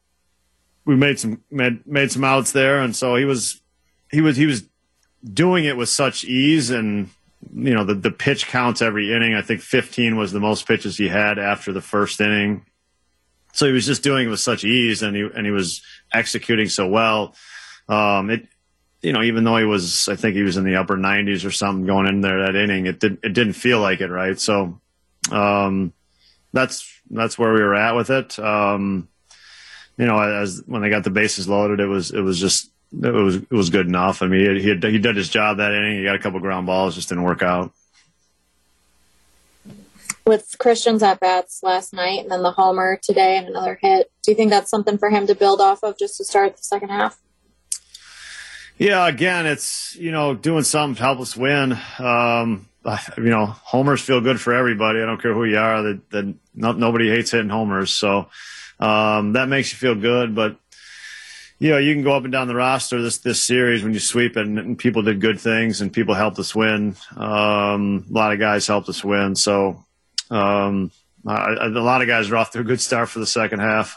we 0.85 0.95
made 0.95 1.19
some 1.19 1.41
made, 1.49 1.85
made 1.87 2.11
some 2.11 2.23
outs 2.23 2.51
there, 2.51 2.81
and 2.81 2.95
so 2.95 3.15
he 3.15 3.25
was 3.25 3.61
he 4.11 4.21
was 4.21 4.35
he 4.37 4.45
was 4.45 4.63
doing 5.23 5.65
it 5.65 5.77
with 5.77 5.89
such 5.89 6.25
ease, 6.25 6.69
and 6.69 7.09
you 7.53 7.73
know, 7.73 7.83
the 7.83 7.95
the 7.95 8.11
pitch 8.11 8.47
counts 8.47 8.81
every 8.81 9.13
inning. 9.13 9.33
I 9.33 9.41
think 9.41 9.61
15 9.61 10.17
was 10.17 10.31
the 10.31 10.39
most 10.39 10.67
pitches 10.67 10.97
he 10.97 11.07
had 11.07 11.39
after 11.39 11.71
the 11.71 11.81
first 11.81 12.19
inning. 12.19 12.65
So 13.53 13.65
he 13.65 13.73
was 13.73 13.85
just 13.85 14.03
doing 14.03 14.27
it 14.27 14.29
with 14.29 14.39
such 14.39 14.63
ease, 14.63 15.01
and 15.01 15.15
he 15.15 15.21
and 15.21 15.45
he 15.45 15.51
was 15.51 15.81
executing 16.13 16.69
so 16.69 16.87
well. 16.87 17.35
Um, 17.87 18.29
it, 18.29 18.47
you 19.01 19.13
know, 19.13 19.23
even 19.23 19.43
though 19.43 19.57
he 19.57 19.65
was, 19.65 20.07
I 20.09 20.15
think 20.15 20.35
he 20.35 20.43
was 20.43 20.57
in 20.57 20.63
the 20.63 20.75
upper 20.75 20.95
90s 20.95 21.45
or 21.45 21.51
something 21.51 21.85
going 21.85 22.07
in 22.07 22.21
there 22.21 22.45
that 22.45 22.55
inning, 22.55 22.85
it 22.85 22.99
did 22.99 23.17
it 23.23 23.33
didn't 23.33 23.53
feel 23.53 23.79
like 23.79 24.01
it, 24.01 24.09
right? 24.09 24.39
So, 24.39 24.79
um, 25.31 25.93
that's 26.53 26.87
that's 27.09 27.37
where 27.37 27.53
we 27.53 27.61
were 27.61 27.75
at 27.75 27.95
with 27.95 28.09
it. 28.09 28.37
Um, 28.37 29.07
you 29.97 30.05
know, 30.05 30.19
as 30.19 30.63
when 30.65 30.81
they 30.81 30.89
got 30.89 31.03
the 31.03 31.09
bases 31.09 31.47
loaded, 31.47 31.79
it 31.79 31.87
was 31.87 32.11
it 32.11 32.21
was 32.21 32.39
just 32.39 32.69
it 32.91 33.13
was 33.13 33.37
it 33.37 33.51
was 33.51 33.69
good 33.69 33.87
enough. 33.87 34.21
I 34.21 34.27
mean, 34.27 34.57
he 34.57 34.61
he, 34.61 34.73
he 34.73 34.99
did 34.99 35.15
his 35.15 35.29
job 35.29 35.57
that 35.57 35.73
inning. 35.73 35.97
He 35.97 36.03
got 36.03 36.15
a 36.15 36.19
couple 36.19 36.39
ground 36.39 36.67
balls, 36.67 36.95
just 36.95 37.09
didn't 37.09 37.23
work 37.23 37.41
out. 37.41 37.71
With 40.25 40.55
Christian's 40.59 41.01
at 41.01 41.19
bats 41.19 41.61
last 41.63 41.93
night 41.93 42.19
and 42.19 42.29
then 42.29 42.43
the 42.43 42.51
homer 42.51 42.99
today 43.01 43.37
and 43.37 43.47
another 43.47 43.79
hit, 43.81 44.11
do 44.21 44.31
you 44.31 44.35
think 44.35 44.51
that's 44.51 44.69
something 44.69 44.99
for 44.99 45.09
him 45.09 45.25
to 45.25 45.33
build 45.33 45.59
off 45.59 45.83
of 45.83 45.97
just 45.97 46.17
to 46.17 46.23
start 46.23 46.57
the 46.57 46.63
second 46.63 46.89
half? 46.89 47.19
Yeah, 48.81 49.07
again, 49.07 49.45
it's 49.45 49.95
you 49.97 50.11
know 50.11 50.33
doing 50.33 50.63
something 50.63 50.95
to 50.95 51.03
help 51.03 51.19
us 51.19 51.37
win. 51.37 51.77
Um, 51.99 52.67
you 53.15 53.29
know, 53.29 53.45
homers 53.45 54.01
feel 54.01 54.21
good 54.21 54.41
for 54.41 54.55
everybody. 54.55 54.99
I 55.03 55.05
don't 55.05 55.21
care 55.21 55.35
who 55.35 55.43
you 55.43 55.59
are. 55.59 55.83
That 55.83 56.09
that 56.09 56.35
no, 56.55 56.71
nobody 56.71 57.07
hates 57.07 57.29
hitting 57.29 57.49
homers, 57.51 57.91
so 57.91 58.29
um, 58.79 59.33
that 59.33 59.49
makes 59.49 59.71
you 59.71 59.77
feel 59.77 59.93
good. 59.93 60.33
But 60.33 60.55
you 61.59 61.69
know, 61.69 61.77
you 61.77 61.93
can 61.93 62.01
go 62.01 62.13
up 62.13 62.23
and 62.23 62.31
down 62.31 62.47
the 62.47 62.55
roster 62.55 63.03
this 63.03 63.19
this 63.19 63.43
series 63.43 63.83
when 63.83 63.93
you 63.93 63.99
sweep 63.99 64.35
and, 64.35 64.57
and 64.57 64.79
people 64.79 65.03
did 65.03 65.21
good 65.21 65.39
things 65.39 65.81
and 65.81 65.93
people 65.93 66.15
helped 66.15 66.39
us 66.39 66.55
win. 66.55 66.95
Um, 67.15 68.07
a 68.09 68.13
lot 68.13 68.33
of 68.33 68.39
guys 68.39 68.65
helped 68.65 68.89
us 68.89 69.03
win, 69.03 69.35
so 69.35 69.85
um, 70.31 70.89
lot 71.23 72.01
of 72.01 72.07
guys 72.07 72.31
are 72.31 72.35
off 72.37 72.49
to 72.53 72.61
a 72.61 72.63
good 72.63 72.81
start 72.81 73.09
for 73.09 73.19
the 73.19 73.27
second 73.27 73.59
half. 73.59 73.95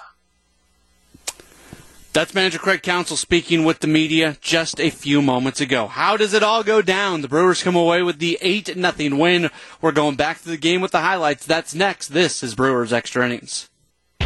That's 2.15 2.33
manager 2.33 2.61
Craig 2.61 2.85
Counsell 2.85 3.17
speaking 3.17 3.65
with 3.65 3.81
the 3.81 3.89
media 3.89 4.37
just 4.41 4.79
a 4.79 4.91
few 4.91 5.21
moments 5.21 5.61
ago. 5.61 5.89
How 5.89 6.17
does 6.17 6.33
it 6.33 6.45
all 6.45 6.63
go 6.63 6.81
down? 6.81 7.23
The 7.23 7.29
Brewers 7.29 7.61
come 7.61 7.75
away 7.75 8.05
with 8.05 8.21
the 8.21 8.39
8 8.41 8.77
nothing 8.77 9.19
win. 9.19 9.51
We're 9.81 9.91
going 9.91 10.15
back 10.15 10.41
to 10.43 10.49
the 10.49 10.57
game 10.57 10.81
with 10.81 10.93
the 10.93 11.01
highlights. 11.01 11.45
That's 11.45 11.75
next. 11.75 12.09
This 12.11 12.45
is 12.45 12.55
Brewers 12.55 12.93
Extra 12.93 13.27
Innings. 13.27 13.69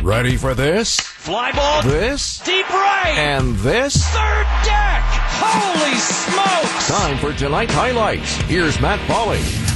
Ready 0.02 0.36
for 0.36 0.52
this? 0.52 1.00
Fly 1.00 1.50
ball. 1.52 1.80
This? 1.80 2.40
Deep 2.40 2.68
right. 2.68 3.14
And 3.16 3.56
this? 3.56 3.96
Third 4.08 4.46
deck. 4.64 5.02
Holy 5.40 5.94
smokes. 5.96 6.88
Time 6.88 7.16
for 7.16 7.32
tonight's 7.32 7.72
highlights. 7.72 8.36
Here's 8.42 8.78
Matt 8.82 9.00
Pauley. 9.08 9.67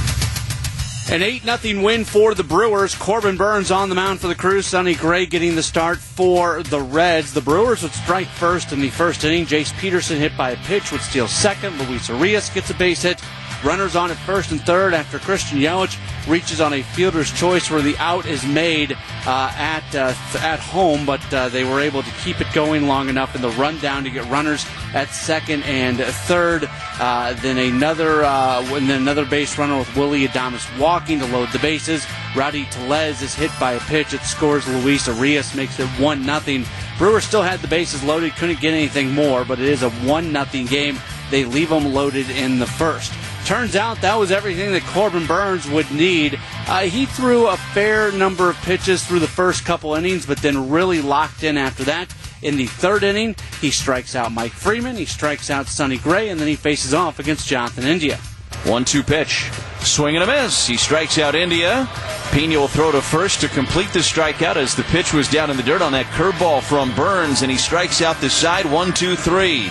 An 1.11 1.21
8 1.21 1.43
0 1.43 1.83
win 1.83 2.05
for 2.05 2.33
the 2.33 2.43
Brewers. 2.43 2.95
Corbin 2.95 3.35
Burnes 3.35 3.71
on 3.71 3.89
the 3.89 3.95
mound 3.95 4.21
for 4.21 4.27
the 4.27 4.35
Crew. 4.35 4.61
Sonny 4.61 4.95
Gray 4.95 5.25
getting 5.25 5.53
the 5.53 5.61
start 5.61 5.99
for 5.99 6.63
the 6.63 6.79
Reds. 6.79 7.33
The 7.33 7.41
Brewers 7.41 7.83
would 7.83 7.91
strike 7.91 8.27
first 8.27 8.71
in 8.71 8.79
the 8.79 8.89
first 8.89 9.23
inning. 9.23 9.45
Jace 9.45 9.77
Peterson 9.77 10.17
hit 10.17 10.35
by 10.37 10.51
a 10.51 10.57
pitch 10.57 10.91
would 10.91 11.01
steal 11.01 11.27
second. 11.27 11.77
Luis 11.77 12.09
Urias 12.09 12.49
gets 12.49 12.69
a 12.69 12.73
base 12.73 13.03
hit. 13.03 13.21
Runners 13.63 13.95
on 13.95 14.11
at 14.11 14.17
first 14.17 14.51
and 14.51 14.61
third 14.61 14.93
after 14.93 15.19
Christian 15.19 15.57
Yelich 15.57 15.97
reaches 16.27 16.59
on 16.59 16.73
a 16.73 16.81
fielder's 16.81 17.31
choice 17.31 17.71
where 17.71 17.81
the 17.81 17.97
out 17.97 18.25
is 18.25 18.45
made 18.45 18.91
uh, 19.25 19.53
at 19.55 19.83
uh, 19.95 20.13
at 20.39 20.59
home, 20.59 21.05
but 21.05 21.33
uh, 21.33 21.47
they 21.47 21.63
were 21.63 21.79
able 21.79 22.03
to 22.03 22.11
keep 22.23 22.41
it 22.41 22.47
going 22.53 22.87
long 22.87 23.07
enough 23.07 23.35
in 23.35 23.41
the 23.41 23.51
rundown 23.51 24.03
to 24.03 24.09
get 24.09 24.25
runners 24.25 24.65
at 24.93 25.09
second 25.09 25.63
and 25.63 25.97
third. 25.97 26.69
Uh, 26.99 27.33
then 27.35 27.57
another 27.57 28.25
uh, 28.25 28.61
and 28.75 28.89
then 28.89 29.01
another 29.01 29.25
base 29.25 29.57
runner 29.57 29.77
with 29.77 29.95
Willie 29.95 30.27
Adames 30.27 30.67
walking 30.77 31.19
to 31.19 31.25
load 31.27 31.49
the 31.53 31.59
bases. 31.59 32.05
Rowdy 32.35 32.65
Tellez 32.65 33.21
is 33.21 33.33
hit 33.33 33.51
by 33.61 33.73
a 33.73 33.79
pitch. 33.81 34.13
It 34.13 34.21
scores 34.23 34.67
Luis 34.67 35.07
Urias, 35.07 35.55
makes 35.55 35.79
it 35.79 35.87
one 35.99 36.25
nothing. 36.25 36.65
Brewers 36.97 37.23
still 37.23 37.43
had 37.43 37.61
the 37.61 37.67
bases 37.69 38.03
loaded, 38.03 38.35
couldn't 38.35 38.59
get 38.59 38.73
anything 38.73 39.11
more, 39.11 39.45
but 39.45 39.59
it 39.59 39.69
is 39.69 39.83
a 39.83 39.89
one 39.89 40.33
nothing 40.33 40.65
game. 40.65 40.99
They 41.31 41.45
leave 41.45 41.69
them 41.69 41.93
loaded 41.93 42.29
in 42.29 42.59
the 42.59 42.67
first. 42.67 43.13
Turns 43.45 43.75
out 43.75 43.99
that 44.01 44.15
was 44.15 44.31
everything 44.31 44.71
that 44.71 44.83
Corbin 44.83 45.27
Burnes 45.27 45.69
would 45.69 45.91
need. 45.91 46.39
Uh, 46.67 46.81
he 46.81 47.05
threw 47.05 47.47
a 47.47 47.57
fair 47.57 48.11
number 48.13 48.49
of 48.49 48.55
pitches 48.57 49.05
through 49.05 49.19
the 49.19 49.27
first 49.27 49.65
couple 49.65 49.95
innings, 49.95 50.25
but 50.25 50.37
then 50.37 50.69
really 50.69 51.01
locked 51.01 51.43
in 51.43 51.57
after 51.57 51.83
that. 51.83 52.13
In 52.41 52.55
the 52.55 52.67
third 52.67 53.03
inning, 53.03 53.35
he 53.59 53.69
strikes 53.69 54.15
out 54.15 54.31
Mike 54.31 54.53
Freeman, 54.53 54.95
he 54.95 55.05
strikes 55.05 55.49
out 55.49 55.67
Sonny 55.67 55.97
Gray, 55.97 56.29
and 56.29 56.39
then 56.39 56.47
he 56.47 56.55
faces 56.55 56.93
off 56.93 57.19
against 57.19 57.47
Jonathan 57.47 57.85
India. 57.85 58.17
One 58.65 58.85
two 58.85 59.03
pitch. 59.03 59.49
Swing 59.79 60.15
and 60.15 60.23
a 60.23 60.27
miss. 60.27 60.65
He 60.65 60.77
strikes 60.77 61.17
out 61.17 61.35
India. 61.35 61.85
Piña 62.31 62.55
will 62.55 62.69
throw 62.69 62.93
to 62.93 63.01
first 63.01 63.41
to 63.41 63.49
complete 63.49 63.91
the 63.91 63.99
strikeout 63.99 64.55
as 64.55 64.73
the 64.73 64.83
pitch 64.83 65.13
was 65.13 65.29
down 65.29 65.51
in 65.51 65.57
the 65.57 65.63
dirt 65.63 65.81
on 65.81 65.91
that 65.91 66.05
curveball 66.05 66.63
from 66.63 66.95
Burnes, 66.95 67.41
and 67.41 67.51
he 67.51 67.57
strikes 67.57 68.01
out 68.01 68.15
the 68.21 68.29
side. 68.29 68.65
One, 68.65 68.93
two, 68.93 69.17
three. 69.17 69.69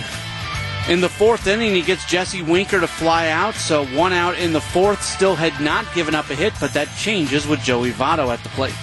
In 0.89 0.99
the 0.99 1.07
fourth 1.07 1.47
inning, 1.47 1.73
he 1.73 1.81
gets 1.81 2.03
Jesse 2.03 2.41
Winker 2.41 2.81
to 2.81 2.87
fly 2.87 3.29
out, 3.29 3.55
so 3.55 3.85
one 3.85 4.11
out 4.11 4.37
in 4.37 4.51
the 4.51 4.59
fourth. 4.59 5.01
Still 5.01 5.33
had 5.33 5.57
not 5.61 5.85
given 5.95 6.13
up 6.13 6.29
a 6.29 6.35
hit, 6.35 6.51
but 6.59 6.73
that 6.73 6.89
changes 6.97 7.47
with 7.47 7.61
Joey 7.61 7.91
Votto 7.91 8.33
at 8.33 8.43
the 8.43 8.49
plate. 8.49 8.75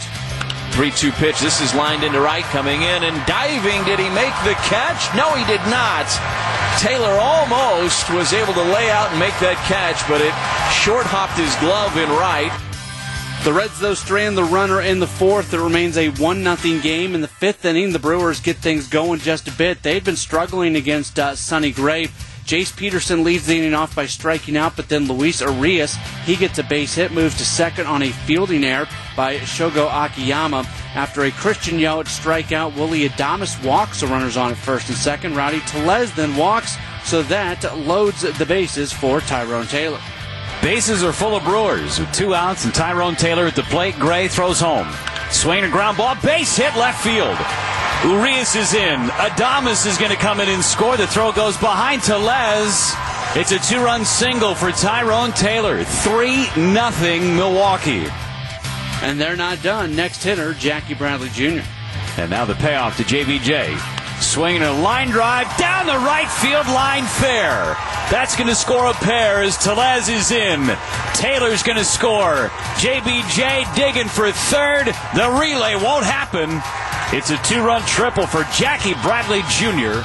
3 0.73 0.91
2 0.93 1.13
pitch. 1.13 1.39
This 1.41 1.61
is 1.61 1.75
lined 1.75 2.03
into 2.03 2.19
right, 2.19 2.45
coming 2.45 2.81
in 2.81 3.05
and 3.05 3.15
diving. 3.27 3.85
Did 3.85 3.99
he 3.99 4.09
make 4.17 4.33
the 4.49 4.57
catch? 4.65 5.13
No, 5.15 5.29
he 5.37 5.45
did 5.45 5.61
not. 5.69 6.09
Taylor 6.81 7.21
almost 7.21 8.09
was 8.09 8.33
able 8.33 8.55
to 8.55 8.65
lay 8.73 8.89
out 8.89 9.11
and 9.11 9.21
make 9.21 9.37
that 9.45 9.61
catch, 9.69 10.01
but 10.09 10.25
it 10.25 10.33
short 10.73 11.05
hopped 11.05 11.37
his 11.37 11.53
glove 11.61 12.01
in 12.01 12.09
right. 12.17 12.49
The 13.43 13.55
Reds, 13.55 13.81
though, 13.81 13.95
strand 13.95 14.37
the 14.37 14.45
runner 14.45 14.83
in 14.83 15.01
the 15.01 15.07
fourth. 15.07 15.55
It 15.55 15.61
remains 15.61 15.97
a 15.97 16.11
1 16.11 16.57
0 16.57 16.81
game. 16.83 17.15
In 17.15 17.23
the 17.23 17.27
fifth 17.27 17.65
inning, 17.65 17.93
the 17.93 17.99
Brewers 17.99 18.39
get 18.39 18.59
things 18.59 18.87
going 18.87 19.19
just 19.21 19.49
a 19.49 19.53
bit. 19.53 19.83
They've 19.83 20.05
been 20.05 20.17
struggling 20.17 20.77
against 20.77 21.19
uh, 21.19 21.35
Sonny 21.35 21.73
Gray. 21.73 22.09
Jace 22.45 22.77
Peterson 22.77 23.25
leads 23.25 23.47
the 23.47 23.57
inning 23.57 23.73
off 23.73 23.97
by 23.97 24.05
striking 24.05 24.59
out, 24.59 24.77
but 24.77 24.91
then 24.91 25.09
Luis 25.09 25.41
Urias, 25.41 25.95
he 26.27 26.37
gets 26.37 26.59
a 26.59 26.63
base 26.65 26.95
hit, 26.95 27.13
moves 27.13 27.39
to 27.39 27.45
second 27.47 27.87
on 27.87 28.03
a 28.03 28.11
fielding 28.11 28.63
error 28.63 28.87
by 29.17 29.37
Shogo 29.39 29.89
Akiyama. 29.89 30.67
After 30.95 31.23
a 31.23 31.31
Christian 31.31 31.79
Yelich 31.79 32.09
strikeout, 32.09 32.75
Willy 32.77 33.09
Adames 33.09 33.65
walks 33.65 34.03
the 34.03 34.07
runners 34.07 34.37
on 34.37 34.51
at 34.51 34.59
first 34.59 34.89
and 34.91 34.99
second. 34.99 35.35
Rowdy 35.35 35.61
Tellez 35.61 36.13
then 36.15 36.37
walks, 36.37 36.77
so 37.05 37.23
that 37.23 37.63
loads 37.79 38.21
the 38.21 38.47
bases 38.47 38.93
for 38.93 39.21
Tyrone 39.23 39.67
Taylor. 39.67 40.01
Bases 40.63 41.03
are 41.03 41.13
full 41.13 41.37
of 41.37 41.45
Brewers 41.45 41.99
with 41.99 42.13
two 42.13 42.35
outs 42.35 42.65
and 42.65 42.75
Tyrone 42.75 43.17
Taylor 43.17 43.47
at 43.47 43.57
the 43.57 43.63
plate. 43.65 43.95
Gray 43.99 44.29
throws 44.29 44.61
home. 44.61 44.89
Swing 45.31 45.65
a 45.65 45.69
ground 45.69 45.97
ball, 45.97 46.17
base 46.23 46.57
hit 46.57 46.75
left 46.77 47.03
field. 47.03 47.37
Urias 48.05 48.57
is 48.57 48.75
in. 48.75 49.01
Adames 49.09 49.87
is 49.87 49.99
going 49.99 50.11
to 50.11 50.17
come 50.17 50.41
in 50.41 50.49
and 50.49 50.63
score. 50.63 50.97
The 50.97 51.07
throw 51.07 51.33
goes 51.33 51.57
behind 51.57 52.03
Tellez. 52.03 52.95
It's 53.37 53.53
a 53.53 53.59
two-run 53.59 54.05
single 54.05 54.55
for 54.55 54.73
Tyrone 54.73 55.33
Taylor. 55.33 55.85
3 55.85 56.47
nothing 56.57 57.37
Milwaukee. 57.37 58.07
And 59.03 59.21
they're 59.21 59.37
not 59.37 59.63
done. 59.63 59.95
Next 59.95 60.23
hitter, 60.23 60.53
Jackie 60.55 60.95
Bradley 60.95 61.29
Jr. 61.31 61.63
And 62.19 62.31
now 62.31 62.45
the 62.45 62.55
payoff 62.57 62.97
to 62.97 63.03
JBJ. 63.03 63.90
Swinging 64.21 64.63
a 64.63 64.73
line 64.73 65.09
drive 65.09 65.47
down 65.57 65.87
the 65.87 65.93
right 65.93 66.29
field 66.29 66.67
line 66.67 67.05
fair. 67.05 67.75
That's 68.11 68.37
going 68.37 68.49
to 68.49 68.55
score 68.55 68.91
a 68.91 68.93
pair 68.93 69.43
as 69.43 69.57
Tellez 69.57 70.09
is 70.11 70.31
in. 70.31 70.69
Taylor's 71.15 71.63
going 71.63 71.79
to 71.79 71.85
score. 71.85 72.51
JBJ 72.77 73.75
digging 73.75 74.09
for 74.09 74.31
third. 74.31 74.87
The 75.15 75.39
relay 75.41 75.75
won't 75.75 76.05
happen. 76.05 76.61
It's 77.17 77.31
a 77.31 77.39
two 77.43 77.65
run 77.65 77.83
triple 77.87 78.27
for 78.27 78.45
Jackie 78.55 78.95
Bradley 79.03 79.41
Jr. 79.49 80.03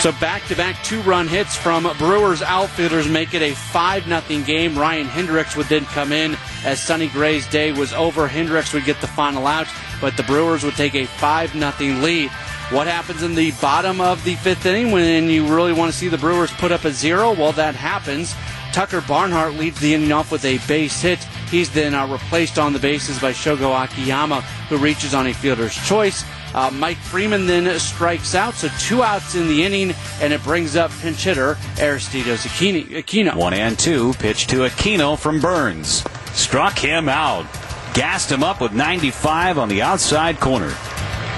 So 0.00 0.12
back 0.12 0.42
to 0.46 0.56
back 0.56 0.82
two 0.82 1.00
run 1.02 1.28
hits 1.28 1.54
from 1.54 1.84
Brewers 1.98 2.42
outfielders 2.42 3.06
make 3.06 3.34
it 3.34 3.42
a 3.42 3.54
5 3.54 4.04
0 4.06 4.44
game. 4.44 4.76
Ryan 4.76 5.06
Hendrix 5.06 5.56
would 5.56 5.66
then 5.66 5.84
come 5.84 6.10
in 6.10 6.36
as 6.64 6.82
Sonny 6.82 7.08
Gray's 7.08 7.46
day 7.46 7.70
was 7.72 7.92
over. 7.92 8.26
Hendrix 8.26 8.72
would 8.72 8.86
get 8.86 9.00
the 9.00 9.06
final 9.06 9.46
out, 9.46 9.68
but 10.00 10.16
the 10.16 10.22
Brewers 10.22 10.64
would 10.64 10.74
take 10.74 10.94
a 10.94 11.04
5 11.04 11.52
0 11.52 12.00
lead. 12.00 12.30
What 12.70 12.86
happens 12.86 13.24
in 13.24 13.34
the 13.34 13.50
bottom 13.60 14.00
of 14.00 14.22
the 14.22 14.36
fifth 14.36 14.64
inning 14.64 14.92
when 14.92 15.28
you 15.28 15.44
really 15.52 15.72
want 15.72 15.90
to 15.90 15.98
see 15.98 16.06
the 16.06 16.16
Brewers 16.16 16.52
put 16.52 16.70
up 16.70 16.84
a 16.84 16.92
zero? 16.92 17.32
Well, 17.32 17.50
that 17.52 17.74
happens. 17.74 18.32
Tucker 18.72 19.00
Barnhart 19.00 19.54
leads 19.54 19.80
the 19.80 19.92
inning 19.92 20.12
off 20.12 20.30
with 20.30 20.44
a 20.44 20.58
base 20.68 21.02
hit. 21.02 21.18
He's 21.50 21.68
then 21.68 21.96
uh, 21.96 22.06
replaced 22.06 22.60
on 22.60 22.72
the 22.72 22.78
bases 22.78 23.18
by 23.18 23.32
Shogo 23.32 23.74
Akiyama, 23.74 24.42
who 24.68 24.76
reaches 24.76 25.14
on 25.14 25.26
a 25.26 25.34
fielder's 25.34 25.74
choice. 25.84 26.22
Uh, 26.54 26.70
Mike 26.72 26.96
Freeman 26.98 27.48
then 27.48 27.76
strikes 27.80 28.36
out, 28.36 28.54
so 28.54 28.68
two 28.78 29.02
outs 29.02 29.34
in 29.34 29.48
the 29.48 29.64
inning, 29.64 29.92
and 30.20 30.32
it 30.32 30.40
brings 30.44 30.76
up 30.76 30.92
pinch 31.00 31.24
hitter 31.24 31.58
Aristides 31.80 32.44
Aquino. 32.44 33.34
One 33.34 33.52
and 33.52 33.76
two, 33.76 34.12
pitch 34.20 34.46
to 34.46 34.58
Aquino 34.58 35.18
from 35.18 35.40
Burnes. 35.40 36.04
Struck 36.34 36.78
him 36.78 37.08
out. 37.08 37.46
Gassed 37.94 38.30
him 38.30 38.44
up 38.44 38.60
with 38.60 38.72
95 38.72 39.58
on 39.58 39.68
the 39.68 39.82
outside 39.82 40.38
corner. 40.38 40.72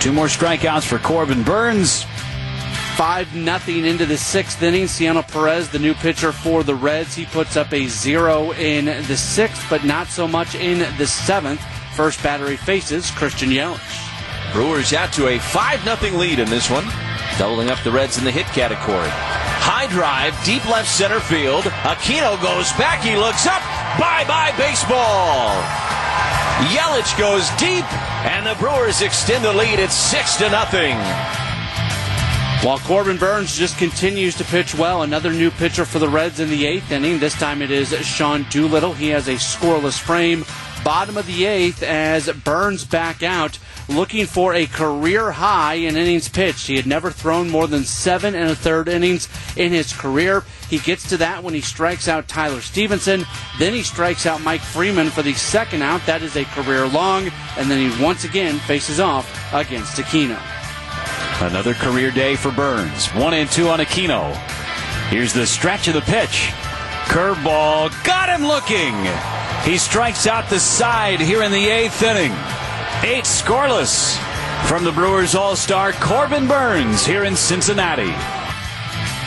Two 0.03 0.13
more 0.13 0.27
strikeouts 0.27 0.85
for 0.85 0.99
Corbin 0.99 1.45
Burnes. 1.45 2.03
5 2.97 3.37
nothing 3.37 3.85
into 3.85 4.05
the 4.05 4.17
sixth 4.17 4.61
inning. 4.61 4.89
Cionel 4.89 5.23
Perez, 5.23 5.69
the 5.71 5.79
new 5.79 5.95
pitcher 5.95 6.33
for 6.33 6.65
the 6.65 6.75
Reds, 6.75 7.15
he 7.15 7.25
puts 7.25 7.57
up 7.57 7.73
a 7.73 7.87
zero 7.87 8.51
in 8.55 8.87
the 8.87 9.17
sixth, 9.17 9.65
but 9.71 9.85
not 9.85 10.09
so 10.09 10.27
much 10.27 10.57
in 10.57 10.81
the 10.99 11.07
seventh. 11.07 11.63
First 11.95 12.21
battery 12.21 12.57
faces 12.57 13.13
Christian 13.13 13.51
Yelich. 13.51 13.79
Brewers 14.53 14.93
out 14.93 15.13
to 15.13 15.29
a 15.29 15.39
5 15.39 15.85
0 15.85 16.19
lead 16.19 16.41
in 16.41 16.51
this 16.51 16.69
one, 16.69 16.85
doubling 17.39 17.71
up 17.71 17.79
the 17.85 17.93
Reds 17.93 18.19
in 18.19 18.25
the 18.25 18.33
hit 18.33 18.47
category. 18.47 19.09
High 19.09 19.87
drive, 19.87 20.35
deep 20.45 20.69
left 20.69 20.89
center 20.89 21.21
field. 21.21 21.63
Aquino 21.87 22.43
goes 22.43 22.73
back, 22.73 23.05
he 23.05 23.15
looks 23.15 23.47
up. 23.47 23.63
Bye 24.01 24.25
bye, 24.27 24.53
baseball. 24.59 25.63
Yelich 26.75 27.17
goes 27.17 27.49
deep, 27.51 27.87
and 28.25 28.47
the 28.47 28.55
Brewers 28.59 29.03
extend 29.03 29.45
the 29.45 29.53
lead 29.53 29.81
at 29.81 29.91
6 29.91 30.37
to 30.37 30.51
nothing. 30.51 30.97
While 32.65 32.79
Corbin 32.79 33.17
Burnes 33.17 33.57
just 33.57 33.77
continues 33.77 34.37
to 34.37 34.45
pitch 34.45 34.77
well, 34.77 35.03
another 35.03 35.33
new 35.33 35.51
pitcher 35.51 35.85
for 35.85 35.99
the 35.99 36.09
Reds 36.09 36.39
in 36.39 36.49
the 36.49 36.65
eighth 36.65 36.93
inning. 36.93 37.19
This 37.19 37.35
time 37.35 37.61
it 37.61 37.73
is 37.73 37.89
Sean 38.07 38.47
Doolittle. 38.51 38.95
He 38.95 39.09
has 39.09 39.27
a 39.27 39.35
scoreless 39.35 39.99
frame. 39.99 40.45
Bottom 40.85 41.17
of 41.17 41.27
the 41.27 41.45
eighth 41.45 41.83
as 41.85 42.29
Burnes 42.29 42.85
back 42.85 43.23
out, 43.23 43.59
looking 43.89 44.27
for 44.27 44.53
a 44.53 44.67
career 44.67 45.31
high 45.31 45.75
in 45.75 45.97
innings 45.97 46.29
pitched. 46.29 46.67
He 46.67 46.75
had 46.75 46.87
never 46.87 47.11
thrown 47.11 47.51
more 47.51 47.69
than 47.69 47.85
seven 47.85 48.35
and 48.35 48.51
a 48.51 48.57
third 48.57 48.89
innings 48.89 49.29
in 49.57 49.71
his 49.71 49.93
career. 49.93 50.43
He 50.69 50.79
gets 50.79 51.09
to 51.11 51.17
that 51.19 51.45
when 51.45 51.55
he 51.55 51.61
strikes 51.61 52.09
out 52.09 52.27
Tyler 52.27 52.61
Stephenson. 52.61 53.25
Then 53.59 53.73
he 53.75 53.83
strikes 53.83 54.27
out 54.27 54.43
Mike 54.43 54.61
Freeman 54.61 55.11
for 55.11 55.23
the 55.23 55.35
second 55.35 55.83
out. 55.83 56.05
That 56.07 56.23
is 56.23 56.37
a 56.37 56.45
career 56.47 56.87
long. 56.87 57.31
And 57.57 57.71
then 57.71 57.91
he 57.91 58.03
once 58.03 58.25
again 58.25 58.59
faces 58.61 58.99
off 58.99 59.31
against 59.53 59.99
Aquino. 59.99 60.41
Another 61.41 61.75
career 61.75 62.11
day 62.11 62.35
for 62.35 62.51
Burnes. 62.51 63.07
One 63.09 63.35
and 63.35 63.51
two 63.51 63.69
on 63.69 63.79
Aquino. 63.79 64.35
Here's 65.11 65.33
the 65.33 65.47
stretch 65.47 65.87
of 65.87 65.95
the 65.95 66.01
pitch. 66.01 66.51
Curveball. 67.07 67.93
Got 68.05 68.29
him 68.31 68.47
looking. 68.47 68.95
He 69.65 69.79
strikes 69.79 70.27
out 70.27 70.51
the 70.51 70.59
side 70.59 71.21
here 71.21 71.43
in 71.43 71.53
the 71.53 71.69
eighth 71.69 72.03
inning. 72.03 72.33
Eight 73.05 73.25
scoreless 73.25 74.19
from 74.67 74.83
the 74.83 74.91
Brewers 74.91 75.37
All 75.37 75.55
Star 75.55 75.93
Corbin 75.93 76.49
Burnes 76.49 77.07
here 77.07 77.23
in 77.23 77.37
Cincinnati. 77.37 78.13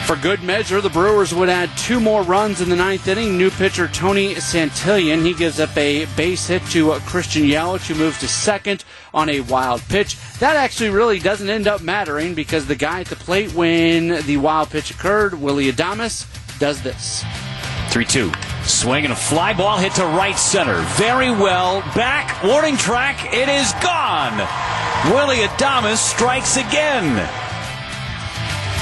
For 0.06 0.18
good 0.18 0.44
measure, 0.44 0.82
the 0.82 0.90
Brewers 0.90 1.34
would 1.34 1.48
add 1.48 1.70
two 1.78 2.02
more 2.02 2.22
runs 2.22 2.60
in 2.60 2.70
the 2.70 2.76
ninth 2.76 3.08
inning. 3.08 3.38
New 3.38 3.50
pitcher 3.50 3.88
Tony 3.88 4.36
Santillan, 4.36 5.26
he 5.26 5.34
gives 5.34 5.62
up 5.62 5.76
a 5.78 6.04
base 6.18 6.48
hit 6.48 6.64
to 6.68 6.92
Christian 7.06 7.44
Yelich, 7.44 7.88
who 7.88 7.96
moves 7.96 8.20
to 8.20 8.28
second 8.28 8.84
on 9.14 9.30
a 9.30 9.40
wild 9.40 9.82
pitch. 9.84 10.18
That 10.40 10.58
actually 10.58 10.90
really 10.90 11.18
doesn't 11.18 11.50
end 11.50 11.66
up 11.66 11.82
mattering 11.82 12.36
because 12.36 12.68
the 12.68 12.76
guy 12.76 13.00
at 13.00 13.08
the 13.08 13.16
plate 13.16 13.54
when 13.54 14.22
the 14.26 14.36
wild 14.36 14.70
pitch 14.70 14.92
occurred, 14.92 15.36
Willie 15.36 15.72
Adames, 15.72 16.28
does 16.60 16.82
this. 16.82 17.24
3 17.96 18.04
2. 18.04 18.32
Swing 18.66 19.06
and 19.06 19.14
a 19.14 19.16
fly 19.16 19.54
ball 19.54 19.78
hit 19.78 19.94
to 19.94 20.06
right 20.06 20.38
center. 20.38 20.82
Very 20.98 21.32
well. 21.32 21.80
Back. 21.96 22.44
Warning 22.44 22.76
track. 22.76 23.34
It 23.34 23.48
is 23.48 23.72
gone. 23.82 24.36
Willie 25.14 25.48
Adames 25.48 25.96
strikes 25.96 26.58
again. 26.58 27.16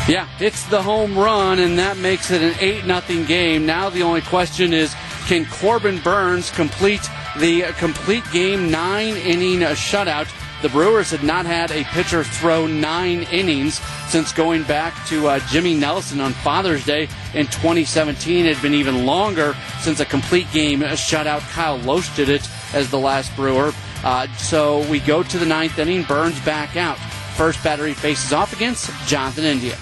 Yeah, 0.09 0.27
it's 0.39 0.65
the 0.65 0.81
home 0.81 1.15
run, 1.15 1.59
and 1.59 1.77
that 1.77 1.97
makes 1.97 2.31
it 2.31 2.41
an 2.41 2.55
8 2.59 2.85
0 2.85 3.25
game. 3.27 3.67
Now 3.67 3.91
the 3.91 4.01
only 4.01 4.21
question 4.21 4.73
is 4.73 4.95
can 5.27 5.45
Corbin 5.45 5.99
Burnes 5.99 6.49
complete 6.49 7.07
the 7.37 7.71
complete 7.77 8.23
game 8.31 8.71
nine 8.71 9.15
inning 9.15 9.59
shutout? 9.59 10.27
The 10.63 10.69
Brewers 10.69 11.11
had 11.11 11.23
not 11.23 11.45
had 11.45 11.71
a 11.71 11.83
pitcher 11.83 12.23
throw 12.23 12.67
nine 12.67 13.23
innings 13.23 13.81
since 14.07 14.31
going 14.31 14.63
back 14.63 14.95
to 15.07 15.27
uh, 15.27 15.39
Jimmy 15.49 15.73
Nelson 15.73 16.21
on 16.21 16.31
Father's 16.31 16.85
Day 16.85 17.09
in 17.33 17.47
2017. 17.47 18.45
It 18.45 18.53
had 18.55 18.63
been 18.63 18.73
even 18.73 19.05
longer 19.05 19.57
since 19.81 19.99
a 19.99 20.05
complete 20.05 20.49
game 20.53 20.79
shutout. 20.79 21.41
Kyle 21.51 21.77
Lohse 21.79 22.15
did 22.15 22.29
it 22.29 22.47
as 22.73 22.89
the 22.89 22.97
last 22.97 23.35
Brewer. 23.35 23.73
Uh, 24.05 24.27
so 24.37 24.89
we 24.89 25.01
go 25.01 25.21
to 25.21 25.37
the 25.37 25.45
ninth 25.45 25.77
inning. 25.79 26.03
Burnes 26.03 26.39
back 26.45 26.77
out. 26.77 26.97
First 27.35 27.61
battery 27.61 27.93
faces 27.93 28.31
off 28.31 28.53
against 28.53 28.89
Jonathan 29.05 29.43
India. 29.43 29.77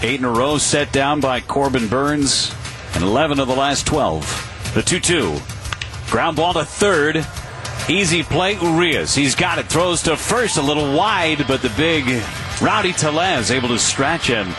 Eight 0.00 0.20
in 0.20 0.24
a 0.24 0.30
row 0.30 0.56
set 0.56 0.92
down 0.92 1.20
by 1.20 1.40
Corbin 1.42 1.88
Burnes, 1.88 2.54
and 2.94 3.04
11 3.04 3.38
of 3.38 3.48
the 3.48 3.54
last 3.54 3.86
12. 3.86 4.72
The 4.72 4.80
2 4.80 4.98
2. 4.98 5.38
Ground 6.08 6.38
ball 6.38 6.54
to 6.54 6.64
third. 6.64 7.26
Easy 7.88 8.24
play, 8.24 8.54
Urias. 8.54 9.14
He's 9.14 9.36
got 9.36 9.60
it. 9.60 9.66
Throws 9.66 10.02
to 10.02 10.16
first 10.16 10.56
a 10.56 10.62
little 10.62 10.96
wide, 10.96 11.46
but 11.46 11.62
the 11.62 11.72
big 11.76 12.04
Rowdy 12.60 12.92
Tellez 12.92 13.52
able 13.52 13.68
to 13.68 13.78
stretch 13.78 14.28
and 14.28 14.52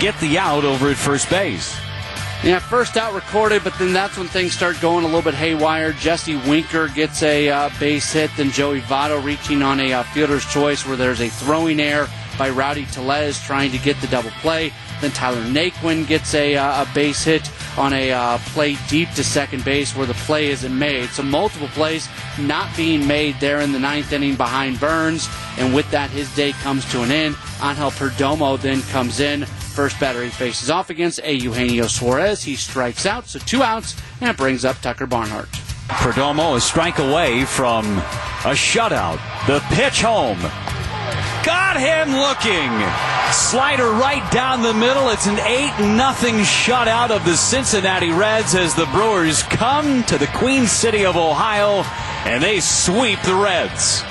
get 0.00 0.18
the 0.18 0.38
out 0.38 0.64
over 0.64 0.88
at 0.88 0.96
first 0.96 1.28
base. 1.28 1.78
Yeah, 2.42 2.58
first 2.58 2.96
out 2.96 3.12
recorded, 3.12 3.64
but 3.64 3.78
then 3.78 3.92
that's 3.92 4.16
when 4.16 4.28
things 4.28 4.54
start 4.54 4.80
going 4.80 5.04
a 5.04 5.06
little 5.06 5.20
bit 5.20 5.34
haywire. 5.34 5.92
Jesse 5.92 6.36
Winker 6.36 6.88
gets 6.88 7.22
a 7.22 7.50
uh, 7.50 7.70
base 7.78 8.14
hit, 8.14 8.30
then 8.38 8.50
Joey 8.50 8.80
Votto 8.80 9.22
reaching 9.22 9.60
on 9.60 9.78
a 9.78 9.92
uh, 9.92 10.02
fielder's 10.04 10.46
choice 10.46 10.86
where 10.86 10.96
there's 10.96 11.20
a 11.20 11.28
throwing 11.28 11.80
error 11.80 12.08
by 12.38 12.48
Rowdy 12.48 12.86
Tellez 12.86 13.38
trying 13.42 13.70
to 13.72 13.78
get 13.78 14.00
the 14.00 14.06
double 14.06 14.30
play. 14.40 14.72
Then 15.02 15.10
Tyler 15.10 15.42
Naquin 15.42 16.06
gets 16.06 16.34
a, 16.34 16.56
uh, 16.56 16.84
a 16.84 16.94
base 16.94 17.24
hit 17.24 17.46
on 17.76 17.92
a 17.92 18.12
uh, 18.12 18.38
play 18.38 18.76
deep 18.88 19.10
to 19.12 19.24
second 19.24 19.64
base 19.64 19.94
where 19.96 20.06
the 20.06 20.14
play 20.14 20.48
isn't 20.48 20.76
made. 20.76 21.08
So 21.10 21.22
multiple 21.22 21.68
plays 21.68 22.08
not 22.38 22.74
being 22.76 23.06
made 23.06 23.38
there 23.40 23.60
in 23.60 23.72
the 23.72 23.78
ninth 23.78 24.12
inning 24.12 24.36
behind 24.36 24.80
Burnes. 24.80 25.28
And 25.58 25.74
with 25.74 25.90
that, 25.90 26.10
his 26.10 26.34
day 26.34 26.52
comes 26.52 26.90
to 26.92 27.02
an 27.02 27.10
end. 27.10 27.36
Angel 27.62 27.90
Perdomo 27.90 28.60
then 28.60 28.82
comes 28.82 29.20
in. 29.20 29.44
First 29.44 30.00
batter 30.00 30.22
he 30.22 30.30
faces 30.30 30.70
off 30.70 30.90
against 30.90 31.20
a 31.22 31.32
Eugenio 31.32 31.86
Suarez. 31.86 32.42
He 32.42 32.56
strikes 32.56 33.06
out, 33.06 33.26
so 33.26 33.38
two 33.38 33.62
outs, 33.62 34.00
and 34.20 34.30
it 34.30 34.36
brings 34.36 34.64
up 34.64 34.80
Tucker 34.80 35.06
Barnhart. 35.06 35.48
Perdomo 35.88 36.56
a 36.56 36.60
strike 36.60 36.98
away 36.98 37.44
from 37.44 37.86
a 37.98 38.54
shutout. 38.54 39.20
The 39.46 39.60
pitch 39.74 40.02
home. 40.02 40.38
Got 41.44 41.80
him 41.80 42.12
looking. 42.12 42.70
Slider 43.32 43.90
right 43.92 44.30
down 44.30 44.60
the 44.60 44.74
middle. 44.74 45.08
It's 45.08 45.26
an 45.26 45.38
8 45.38 45.96
nothing 45.96 46.34
shutout 46.36 47.10
of 47.10 47.24
the 47.24 47.34
Cincinnati 47.34 48.10
Reds 48.10 48.54
as 48.54 48.74
the 48.74 48.84
Brewers 48.86 49.42
come 49.44 50.04
to 50.04 50.18
the 50.18 50.26
Queen 50.34 50.66
City 50.66 51.06
of 51.06 51.16
Ohio 51.16 51.82
and 52.28 52.42
they 52.42 52.60
sweep 52.60 53.22
the 53.22 53.34
Reds. 53.34 54.02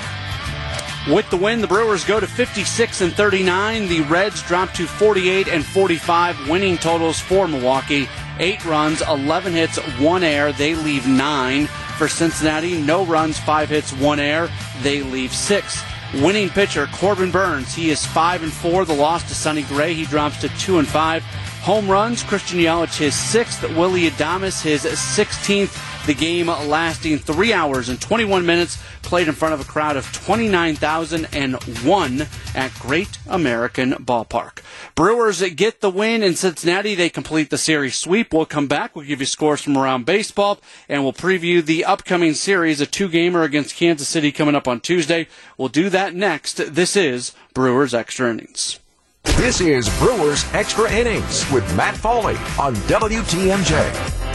With 1.08 1.30
the 1.30 1.36
win, 1.36 1.60
the 1.60 1.68
Brewers 1.68 2.04
go 2.04 2.18
to 2.18 2.26
56 2.26 3.00
and 3.00 3.12
39. 3.12 3.88
The 3.88 4.00
Reds 4.02 4.42
drop 4.42 4.72
to 4.74 4.86
48 4.86 5.46
and 5.46 5.64
45. 5.64 6.48
Winning 6.48 6.78
totals 6.78 7.20
for 7.20 7.46
Milwaukee: 7.46 8.08
eight 8.40 8.64
runs, 8.64 9.02
11 9.02 9.52
hits, 9.52 9.78
one 10.00 10.24
air. 10.24 10.50
They 10.52 10.74
leave 10.74 11.06
nine. 11.06 11.66
For 11.96 12.08
Cincinnati, 12.08 12.80
no 12.80 13.04
runs, 13.04 13.38
five 13.38 13.68
hits, 13.68 13.92
one 13.92 14.18
air. 14.18 14.48
They 14.82 15.02
leave 15.02 15.32
six. 15.32 15.82
Winning 16.14 16.48
pitcher 16.48 16.88
Corbin 16.88 17.30
Burnes. 17.30 17.72
He 17.72 17.90
is 17.90 18.04
five 18.04 18.42
and 18.42 18.52
four. 18.52 18.84
The 18.84 18.94
loss 18.94 19.22
to 19.28 19.34
Sonny 19.34 19.62
Gray. 19.62 19.94
He 19.94 20.04
drops 20.04 20.40
to 20.40 20.48
two 20.50 20.78
and 20.78 20.88
five. 20.88 21.22
Home 21.62 21.88
runs. 21.88 22.24
Christian 22.24 22.58
Yelich 22.58 22.98
his 22.98 23.14
sixth. 23.14 23.62
Willie 23.76 24.10
Adames 24.10 24.60
his 24.60 24.82
sixteenth. 24.98 25.78
The 26.06 26.14
game 26.14 26.46
lasting 26.46 27.18
three 27.18 27.52
hours 27.52 27.88
and 27.88 28.00
21 28.00 28.46
minutes. 28.46 28.78
Played 29.02 29.28
in 29.28 29.34
front 29.34 29.54
of 29.54 29.60
a 29.60 29.64
crowd 29.64 29.96
of 29.96 30.12
29,001 30.12 32.26
at 32.54 32.74
Great 32.78 33.18
American 33.28 33.90
Ballpark. 33.92 34.60
Brewers 34.94 35.42
get 35.50 35.80
the 35.80 35.90
win 35.90 36.22
in 36.22 36.36
Cincinnati. 36.36 36.94
They 36.94 37.10
complete 37.10 37.50
the 37.50 37.58
series 37.58 37.96
sweep. 37.96 38.32
We'll 38.32 38.46
come 38.46 38.68
back. 38.68 38.94
We'll 38.94 39.06
give 39.06 39.18
you 39.20 39.26
scores 39.26 39.62
from 39.62 39.76
around 39.76 40.06
baseball, 40.06 40.60
and 40.88 41.02
we'll 41.02 41.12
preview 41.12 41.64
the 41.64 41.84
upcoming 41.84 42.34
series, 42.34 42.80
a 42.80 42.86
two-gamer 42.86 43.42
against 43.42 43.76
Kansas 43.76 44.08
City 44.08 44.30
coming 44.32 44.54
up 44.54 44.68
on 44.68 44.80
Tuesday. 44.80 45.26
We'll 45.58 45.68
do 45.68 45.90
that 45.90 46.14
next. 46.14 46.74
This 46.74 46.96
is 46.96 47.32
Brewers 47.52 47.92
Extra 47.94 48.30
Innings. 48.30 48.78
This 49.24 49.60
is 49.60 49.88
Brewers 49.98 50.44
Extra 50.52 50.90
Innings 50.92 51.50
with 51.50 51.64
Matt 51.76 51.96
Pauley 51.96 52.36
on 52.58 52.76
WTMJ. 52.76 54.29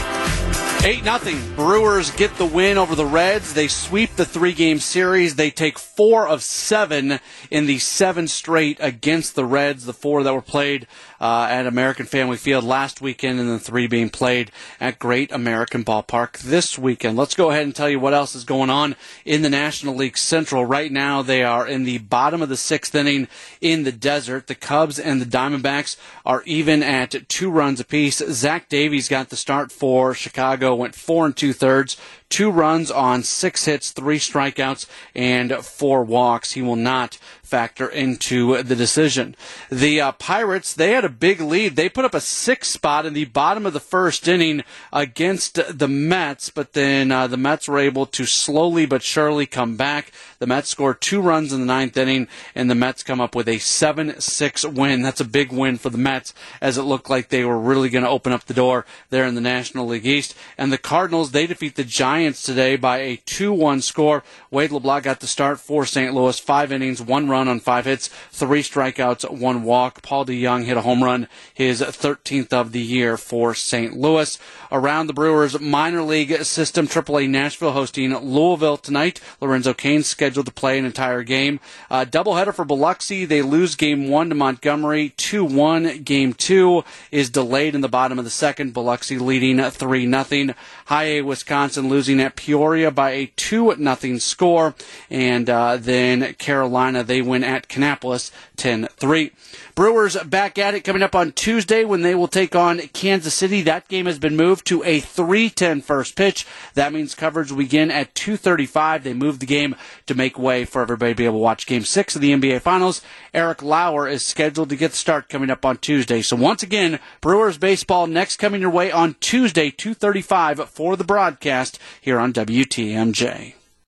8 0.86 1.02
0. 1.02 1.56
Brewers 1.56 2.12
get 2.12 2.36
the 2.36 2.46
win 2.46 2.78
over 2.78 2.94
the 2.94 3.04
Reds. 3.04 3.54
They 3.54 3.66
sweep 3.66 4.14
the 4.14 4.24
three 4.24 4.52
game 4.52 4.78
series. 4.78 5.34
They 5.34 5.50
take 5.50 5.80
four 5.80 6.28
of 6.28 6.44
seven 6.44 7.18
in 7.50 7.66
the 7.66 7.80
seven 7.80 8.28
straight 8.28 8.78
against 8.78 9.34
the 9.34 9.44
Reds, 9.44 9.84
the 9.84 9.92
four 9.92 10.22
that 10.22 10.32
were 10.32 10.40
played 10.40 10.86
uh, 11.20 11.46
at 11.50 11.66
American 11.66 12.06
Family 12.06 12.36
Field 12.36 12.64
last 12.64 13.00
weekend, 13.00 13.40
and 13.40 13.48
the 13.48 13.58
three 13.58 13.86
being 13.86 14.10
played 14.10 14.50
at 14.80 14.98
Great 14.98 15.32
American 15.32 15.84
Ballpark 15.84 16.38
this 16.38 16.78
weekend. 16.78 17.16
Let's 17.16 17.34
go 17.34 17.50
ahead 17.50 17.64
and 17.64 17.74
tell 17.74 17.88
you 17.88 18.00
what 18.00 18.14
else 18.14 18.34
is 18.34 18.44
going 18.44 18.70
on 18.70 18.96
in 19.24 19.42
the 19.42 19.50
National 19.50 19.94
League 19.94 20.18
Central. 20.18 20.64
Right 20.64 20.92
now, 20.92 21.22
they 21.22 21.42
are 21.42 21.66
in 21.66 21.84
the 21.84 21.98
bottom 21.98 22.42
of 22.42 22.48
the 22.48 22.56
sixth 22.56 22.94
inning 22.94 23.28
in 23.60 23.84
the 23.84 23.92
desert. 23.92 24.46
The 24.46 24.54
Cubs 24.54 24.98
and 24.98 25.20
the 25.20 25.26
Diamondbacks 25.26 25.96
are 26.24 26.42
even 26.44 26.82
at 26.82 27.28
two 27.28 27.50
runs 27.50 27.80
apiece. 27.80 28.18
Zach 28.18 28.68
Davies 28.68 29.08
got 29.08 29.28
the 29.28 29.36
start 29.36 29.72
for 29.72 30.14
Chicago, 30.14 30.74
went 30.74 30.94
four 30.94 31.26
and 31.26 31.36
two 31.36 31.52
thirds, 31.52 31.96
two 32.28 32.50
runs 32.50 32.90
on 32.90 33.22
six 33.22 33.64
hits, 33.64 33.90
three 33.90 34.18
strikeouts, 34.18 34.86
and 35.14 35.54
four 35.56 36.02
walks. 36.02 36.52
He 36.52 36.62
will 36.62 36.76
not 36.76 37.18
factor 37.46 37.88
into 37.88 38.62
the 38.62 38.76
decision. 38.76 39.36
The 39.70 40.00
uh, 40.00 40.12
Pirates, 40.12 40.74
they 40.74 40.92
had 40.92 41.04
a 41.04 41.08
big 41.08 41.40
lead. 41.40 41.76
They 41.76 41.88
put 41.88 42.04
up 42.04 42.14
a 42.14 42.20
six 42.20 42.68
spot 42.68 43.06
in 43.06 43.14
the 43.14 43.26
bottom 43.26 43.64
of 43.64 43.72
the 43.72 43.80
first 43.80 44.26
inning 44.26 44.64
against 44.92 45.78
the 45.78 45.88
Mets, 45.88 46.50
but 46.50 46.72
then 46.72 47.12
uh, 47.12 47.26
the 47.26 47.36
Mets 47.36 47.68
were 47.68 47.78
able 47.78 48.06
to 48.06 48.26
slowly 48.26 48.86
but 48.86 49.02
surely 49.02 49.46
come 49.46 49.76
back. 49.76 50.12
The 50.38 50.46
Mets 50.46 50.68
scored 50.68 51.00
two 51.00 51.20
runs 51.20 51.52
in 51.52 51.60
the 51.60 51.66
ninth 51.66 51.96
inning, 51.96 52.28
and 52.54 52.70
the 52.70 52.74
Mets 52.74 53.02
come 53.02 53.20
up 53.20 53.34
with 53.34 53.48
a 53.48 53.58
7 53.58 54.20
6 54.20 54.64
win. 54.66 55.02
That's 55.02 55.20
a 55.20 55.24
big 55.24 55.52
win 55.52 55.78
for 55.78 55.90
the 55.90 55.98
Mets, 55.98 56.34
as 56.60 56.76
it 56.76 56.82
looked 56.82 57.08
like 57.08 57.28
they 57.28 57.44
were 57.44 57.58
really 57.58 57.88
going 57.88 58.04
to 58.04 58.10
open 58.10 58.32
up 58.32 58.44
the 58.44 58.54
door 58.54 58.84
there 59.10 59.24
in 59.24 59.34
the 59.34 59.40
National 59.40 59.86
League 59.86 60.06
East. 60.06 60.34
And 60.58 60.72
the 60.72 60.78
Cardinals, 60.78 61.30
they 61.30 61.46
defeat 61.46 61.76
the 61.76 61.84
Giants 61.84 62.42
today 62.42 62.76
by 62.76 62.98
a 62.98 63.16
2 63.16 63.52
1 63.52 63.80
score. 63.80 64.24
Wade 64.50 64.72
LeBlanc 64.72 65.04
got 65.04 65.20
the 65.20 65.26
start 65.26 65.60
for 65.60 65.86
St. 65.86 66.12
Louis, 66.12 66.38
five 66.38 66.72
innings, 66.72 67.00
one 67.00 67.28
run 67.28 67.35
on 67.36 67.60
five 67.60 67.84
hits, 67.84 68.08
three 68.30 68.62
strikeouts, 68.62 69.30
one 69.30 69.62
walk. 69.62 70.02
Paul 70.02 70.24
DeJong 70.24 70.64
hit 70.64 70.76
a 70.76 70.82
home 70.82 71.02
run, 71.02 71.28
his 71.52 71.80
13th 71.80 72.52
of 72.52 72.72
the 72.72 72.80
year 72.80 73.16
for 73.16 73.54
St. 73.54 73.96
Louis. 73.96 74.38
Around 74.72 75.06
the 75.06 75.12
Brewers 75.12 75.60
minor 75.60 76.02
league 76.02 76.44
system, 76.44 76.86
AAA 76.86 77.28
Nashville 77.28 77.72
hosting 77.72 78.16
Louisville 78.16 78.76
tonight. 78.76 79.20
Lorenzo 79.40 79.74
Cain 79.74 80.02
scheduled 80.02 80.46
to 80.46 80.52
play 80.52 80.78
an 80.78 80.84
entire 80.84 81.22
game. 81.22 81.60
Uh, 81.90 82.04
doubleheader 82.04 82.54
for 82.54 82.64
Biloxi. 82.64 83.24
They 83.24 83.42
lose 83.42 83.76
game 83.76 84.08
one 84.08 84.28
to 84.28 84.34
Montgomery. 84.34 85.10
2 85.16 85.44
1. 85.44 86.02
Game 86.02 86.32
two 86.32 86.84
is 87.10 87.30
delayed 87.30 87.74
in 87.74 87.80
the 87.80 87.88
bottom 87.88 88.18
of 88.18 88.24
the 88.24 88.30
second. 88.30 88.72
Biloxi 88.72 89.18
leading 89.18 89.62
3 89.62 90.10
0. 90.10 90.54
High 90.86 91.04
A 91.04 91.22
Wisconsin 91.22 91.88
losing 91.88 92.20
at 92.20 92.36
Peoria 92.36 92.90
by 92.90 93.10
a 93.10 93.26
2 93.36 93.76
nothing 93.76 94.18
score. 94.18 94.74
And 95.10 95.50
uh, 95.50 95.76
then 95.76 96.34
Carolina, 96.34 97.02
they 97.02 97.22
win 97.22 97.44
at 97.44 97.68
Kannapolis 97.68 98.30
10 98.56 98.88
3. 98.96 99.32
Brewers 99.74 100.16
back 100.24 100.58
at 100.58 100.74
it 100.74 100.80
coming 100.80 101.02
up 101.02 101.14
on 101.14 101.32
Tuesday 101.32 101.84
when 101.84 102.02
they 102.02 102.14
will 102.14 102.28
take 102.28 102.56
on 102.56 102.78
Kansas 102.88 103.34
City. 103.34 103.62
That 103.62 103.88
game 103.88 104.06
has 104.06 104.18
been 104.18 104.36
moved 104.36 104.66
to 104.68 104.82
a 104.84 105.00
3:10 105.00 105.82
first 105.82 106.16
pitch. 106.16 106.46
That 106.74 106.92
means 106.92 107.14
coverage 107.14 107.50
will 107.50 107.58
begin 107.58 107.90
at 107.90 108.14
2:35. 108.14 109.02
They 109.02 109.12
moved 109.12 109.40
the 109.40 109.46
game 109.46 109.76
to 110.06 110.14
make 110.14 110.38
way 110.38 110.64
for 110.64 110.82
everybody 110.82 111.12
to 111.12 111.16
be 111.16 111.24
able 111.24 111.38
to 111.38 111.42
watch 111.42 111.66
Game 111.66 111.84
Six 111.84 112.14
of 112.14 112.22
the 112.22 112.32
NBA 112.32 112.60
Finals. 112.60 113.02
Eric 113.34 113.62
Lauer 113.62 114.08
is 114.08 114.24
scheduled 114.24 114.70
to 114.70 114.76
get 114.76 114.92
the 114.92 114.96
start 114.96 115.28
coming 115.28 115.50
up 115.50 115.64
on 115.64 115.76
Tuesday. 115.76 116.22
So 116.22 116.36
once 116.36 116.62
again, 116.62 116.98
Brewers 117.20 117.58
baseball 117.58 118.06
next 118.06 118.36
coming 118.36 118.60
your 118.60 118.70
way 118.70 118.90
on 118.90 119.16
Tuesday, 119.20 119.70
2:35 119.70 120.70
for 120.70 120.96
the 120.96 121.04
broadcast 121.04 121.78
here 122.00 122.18
on 122.18 122.32
WTMJ. 122.32 123.55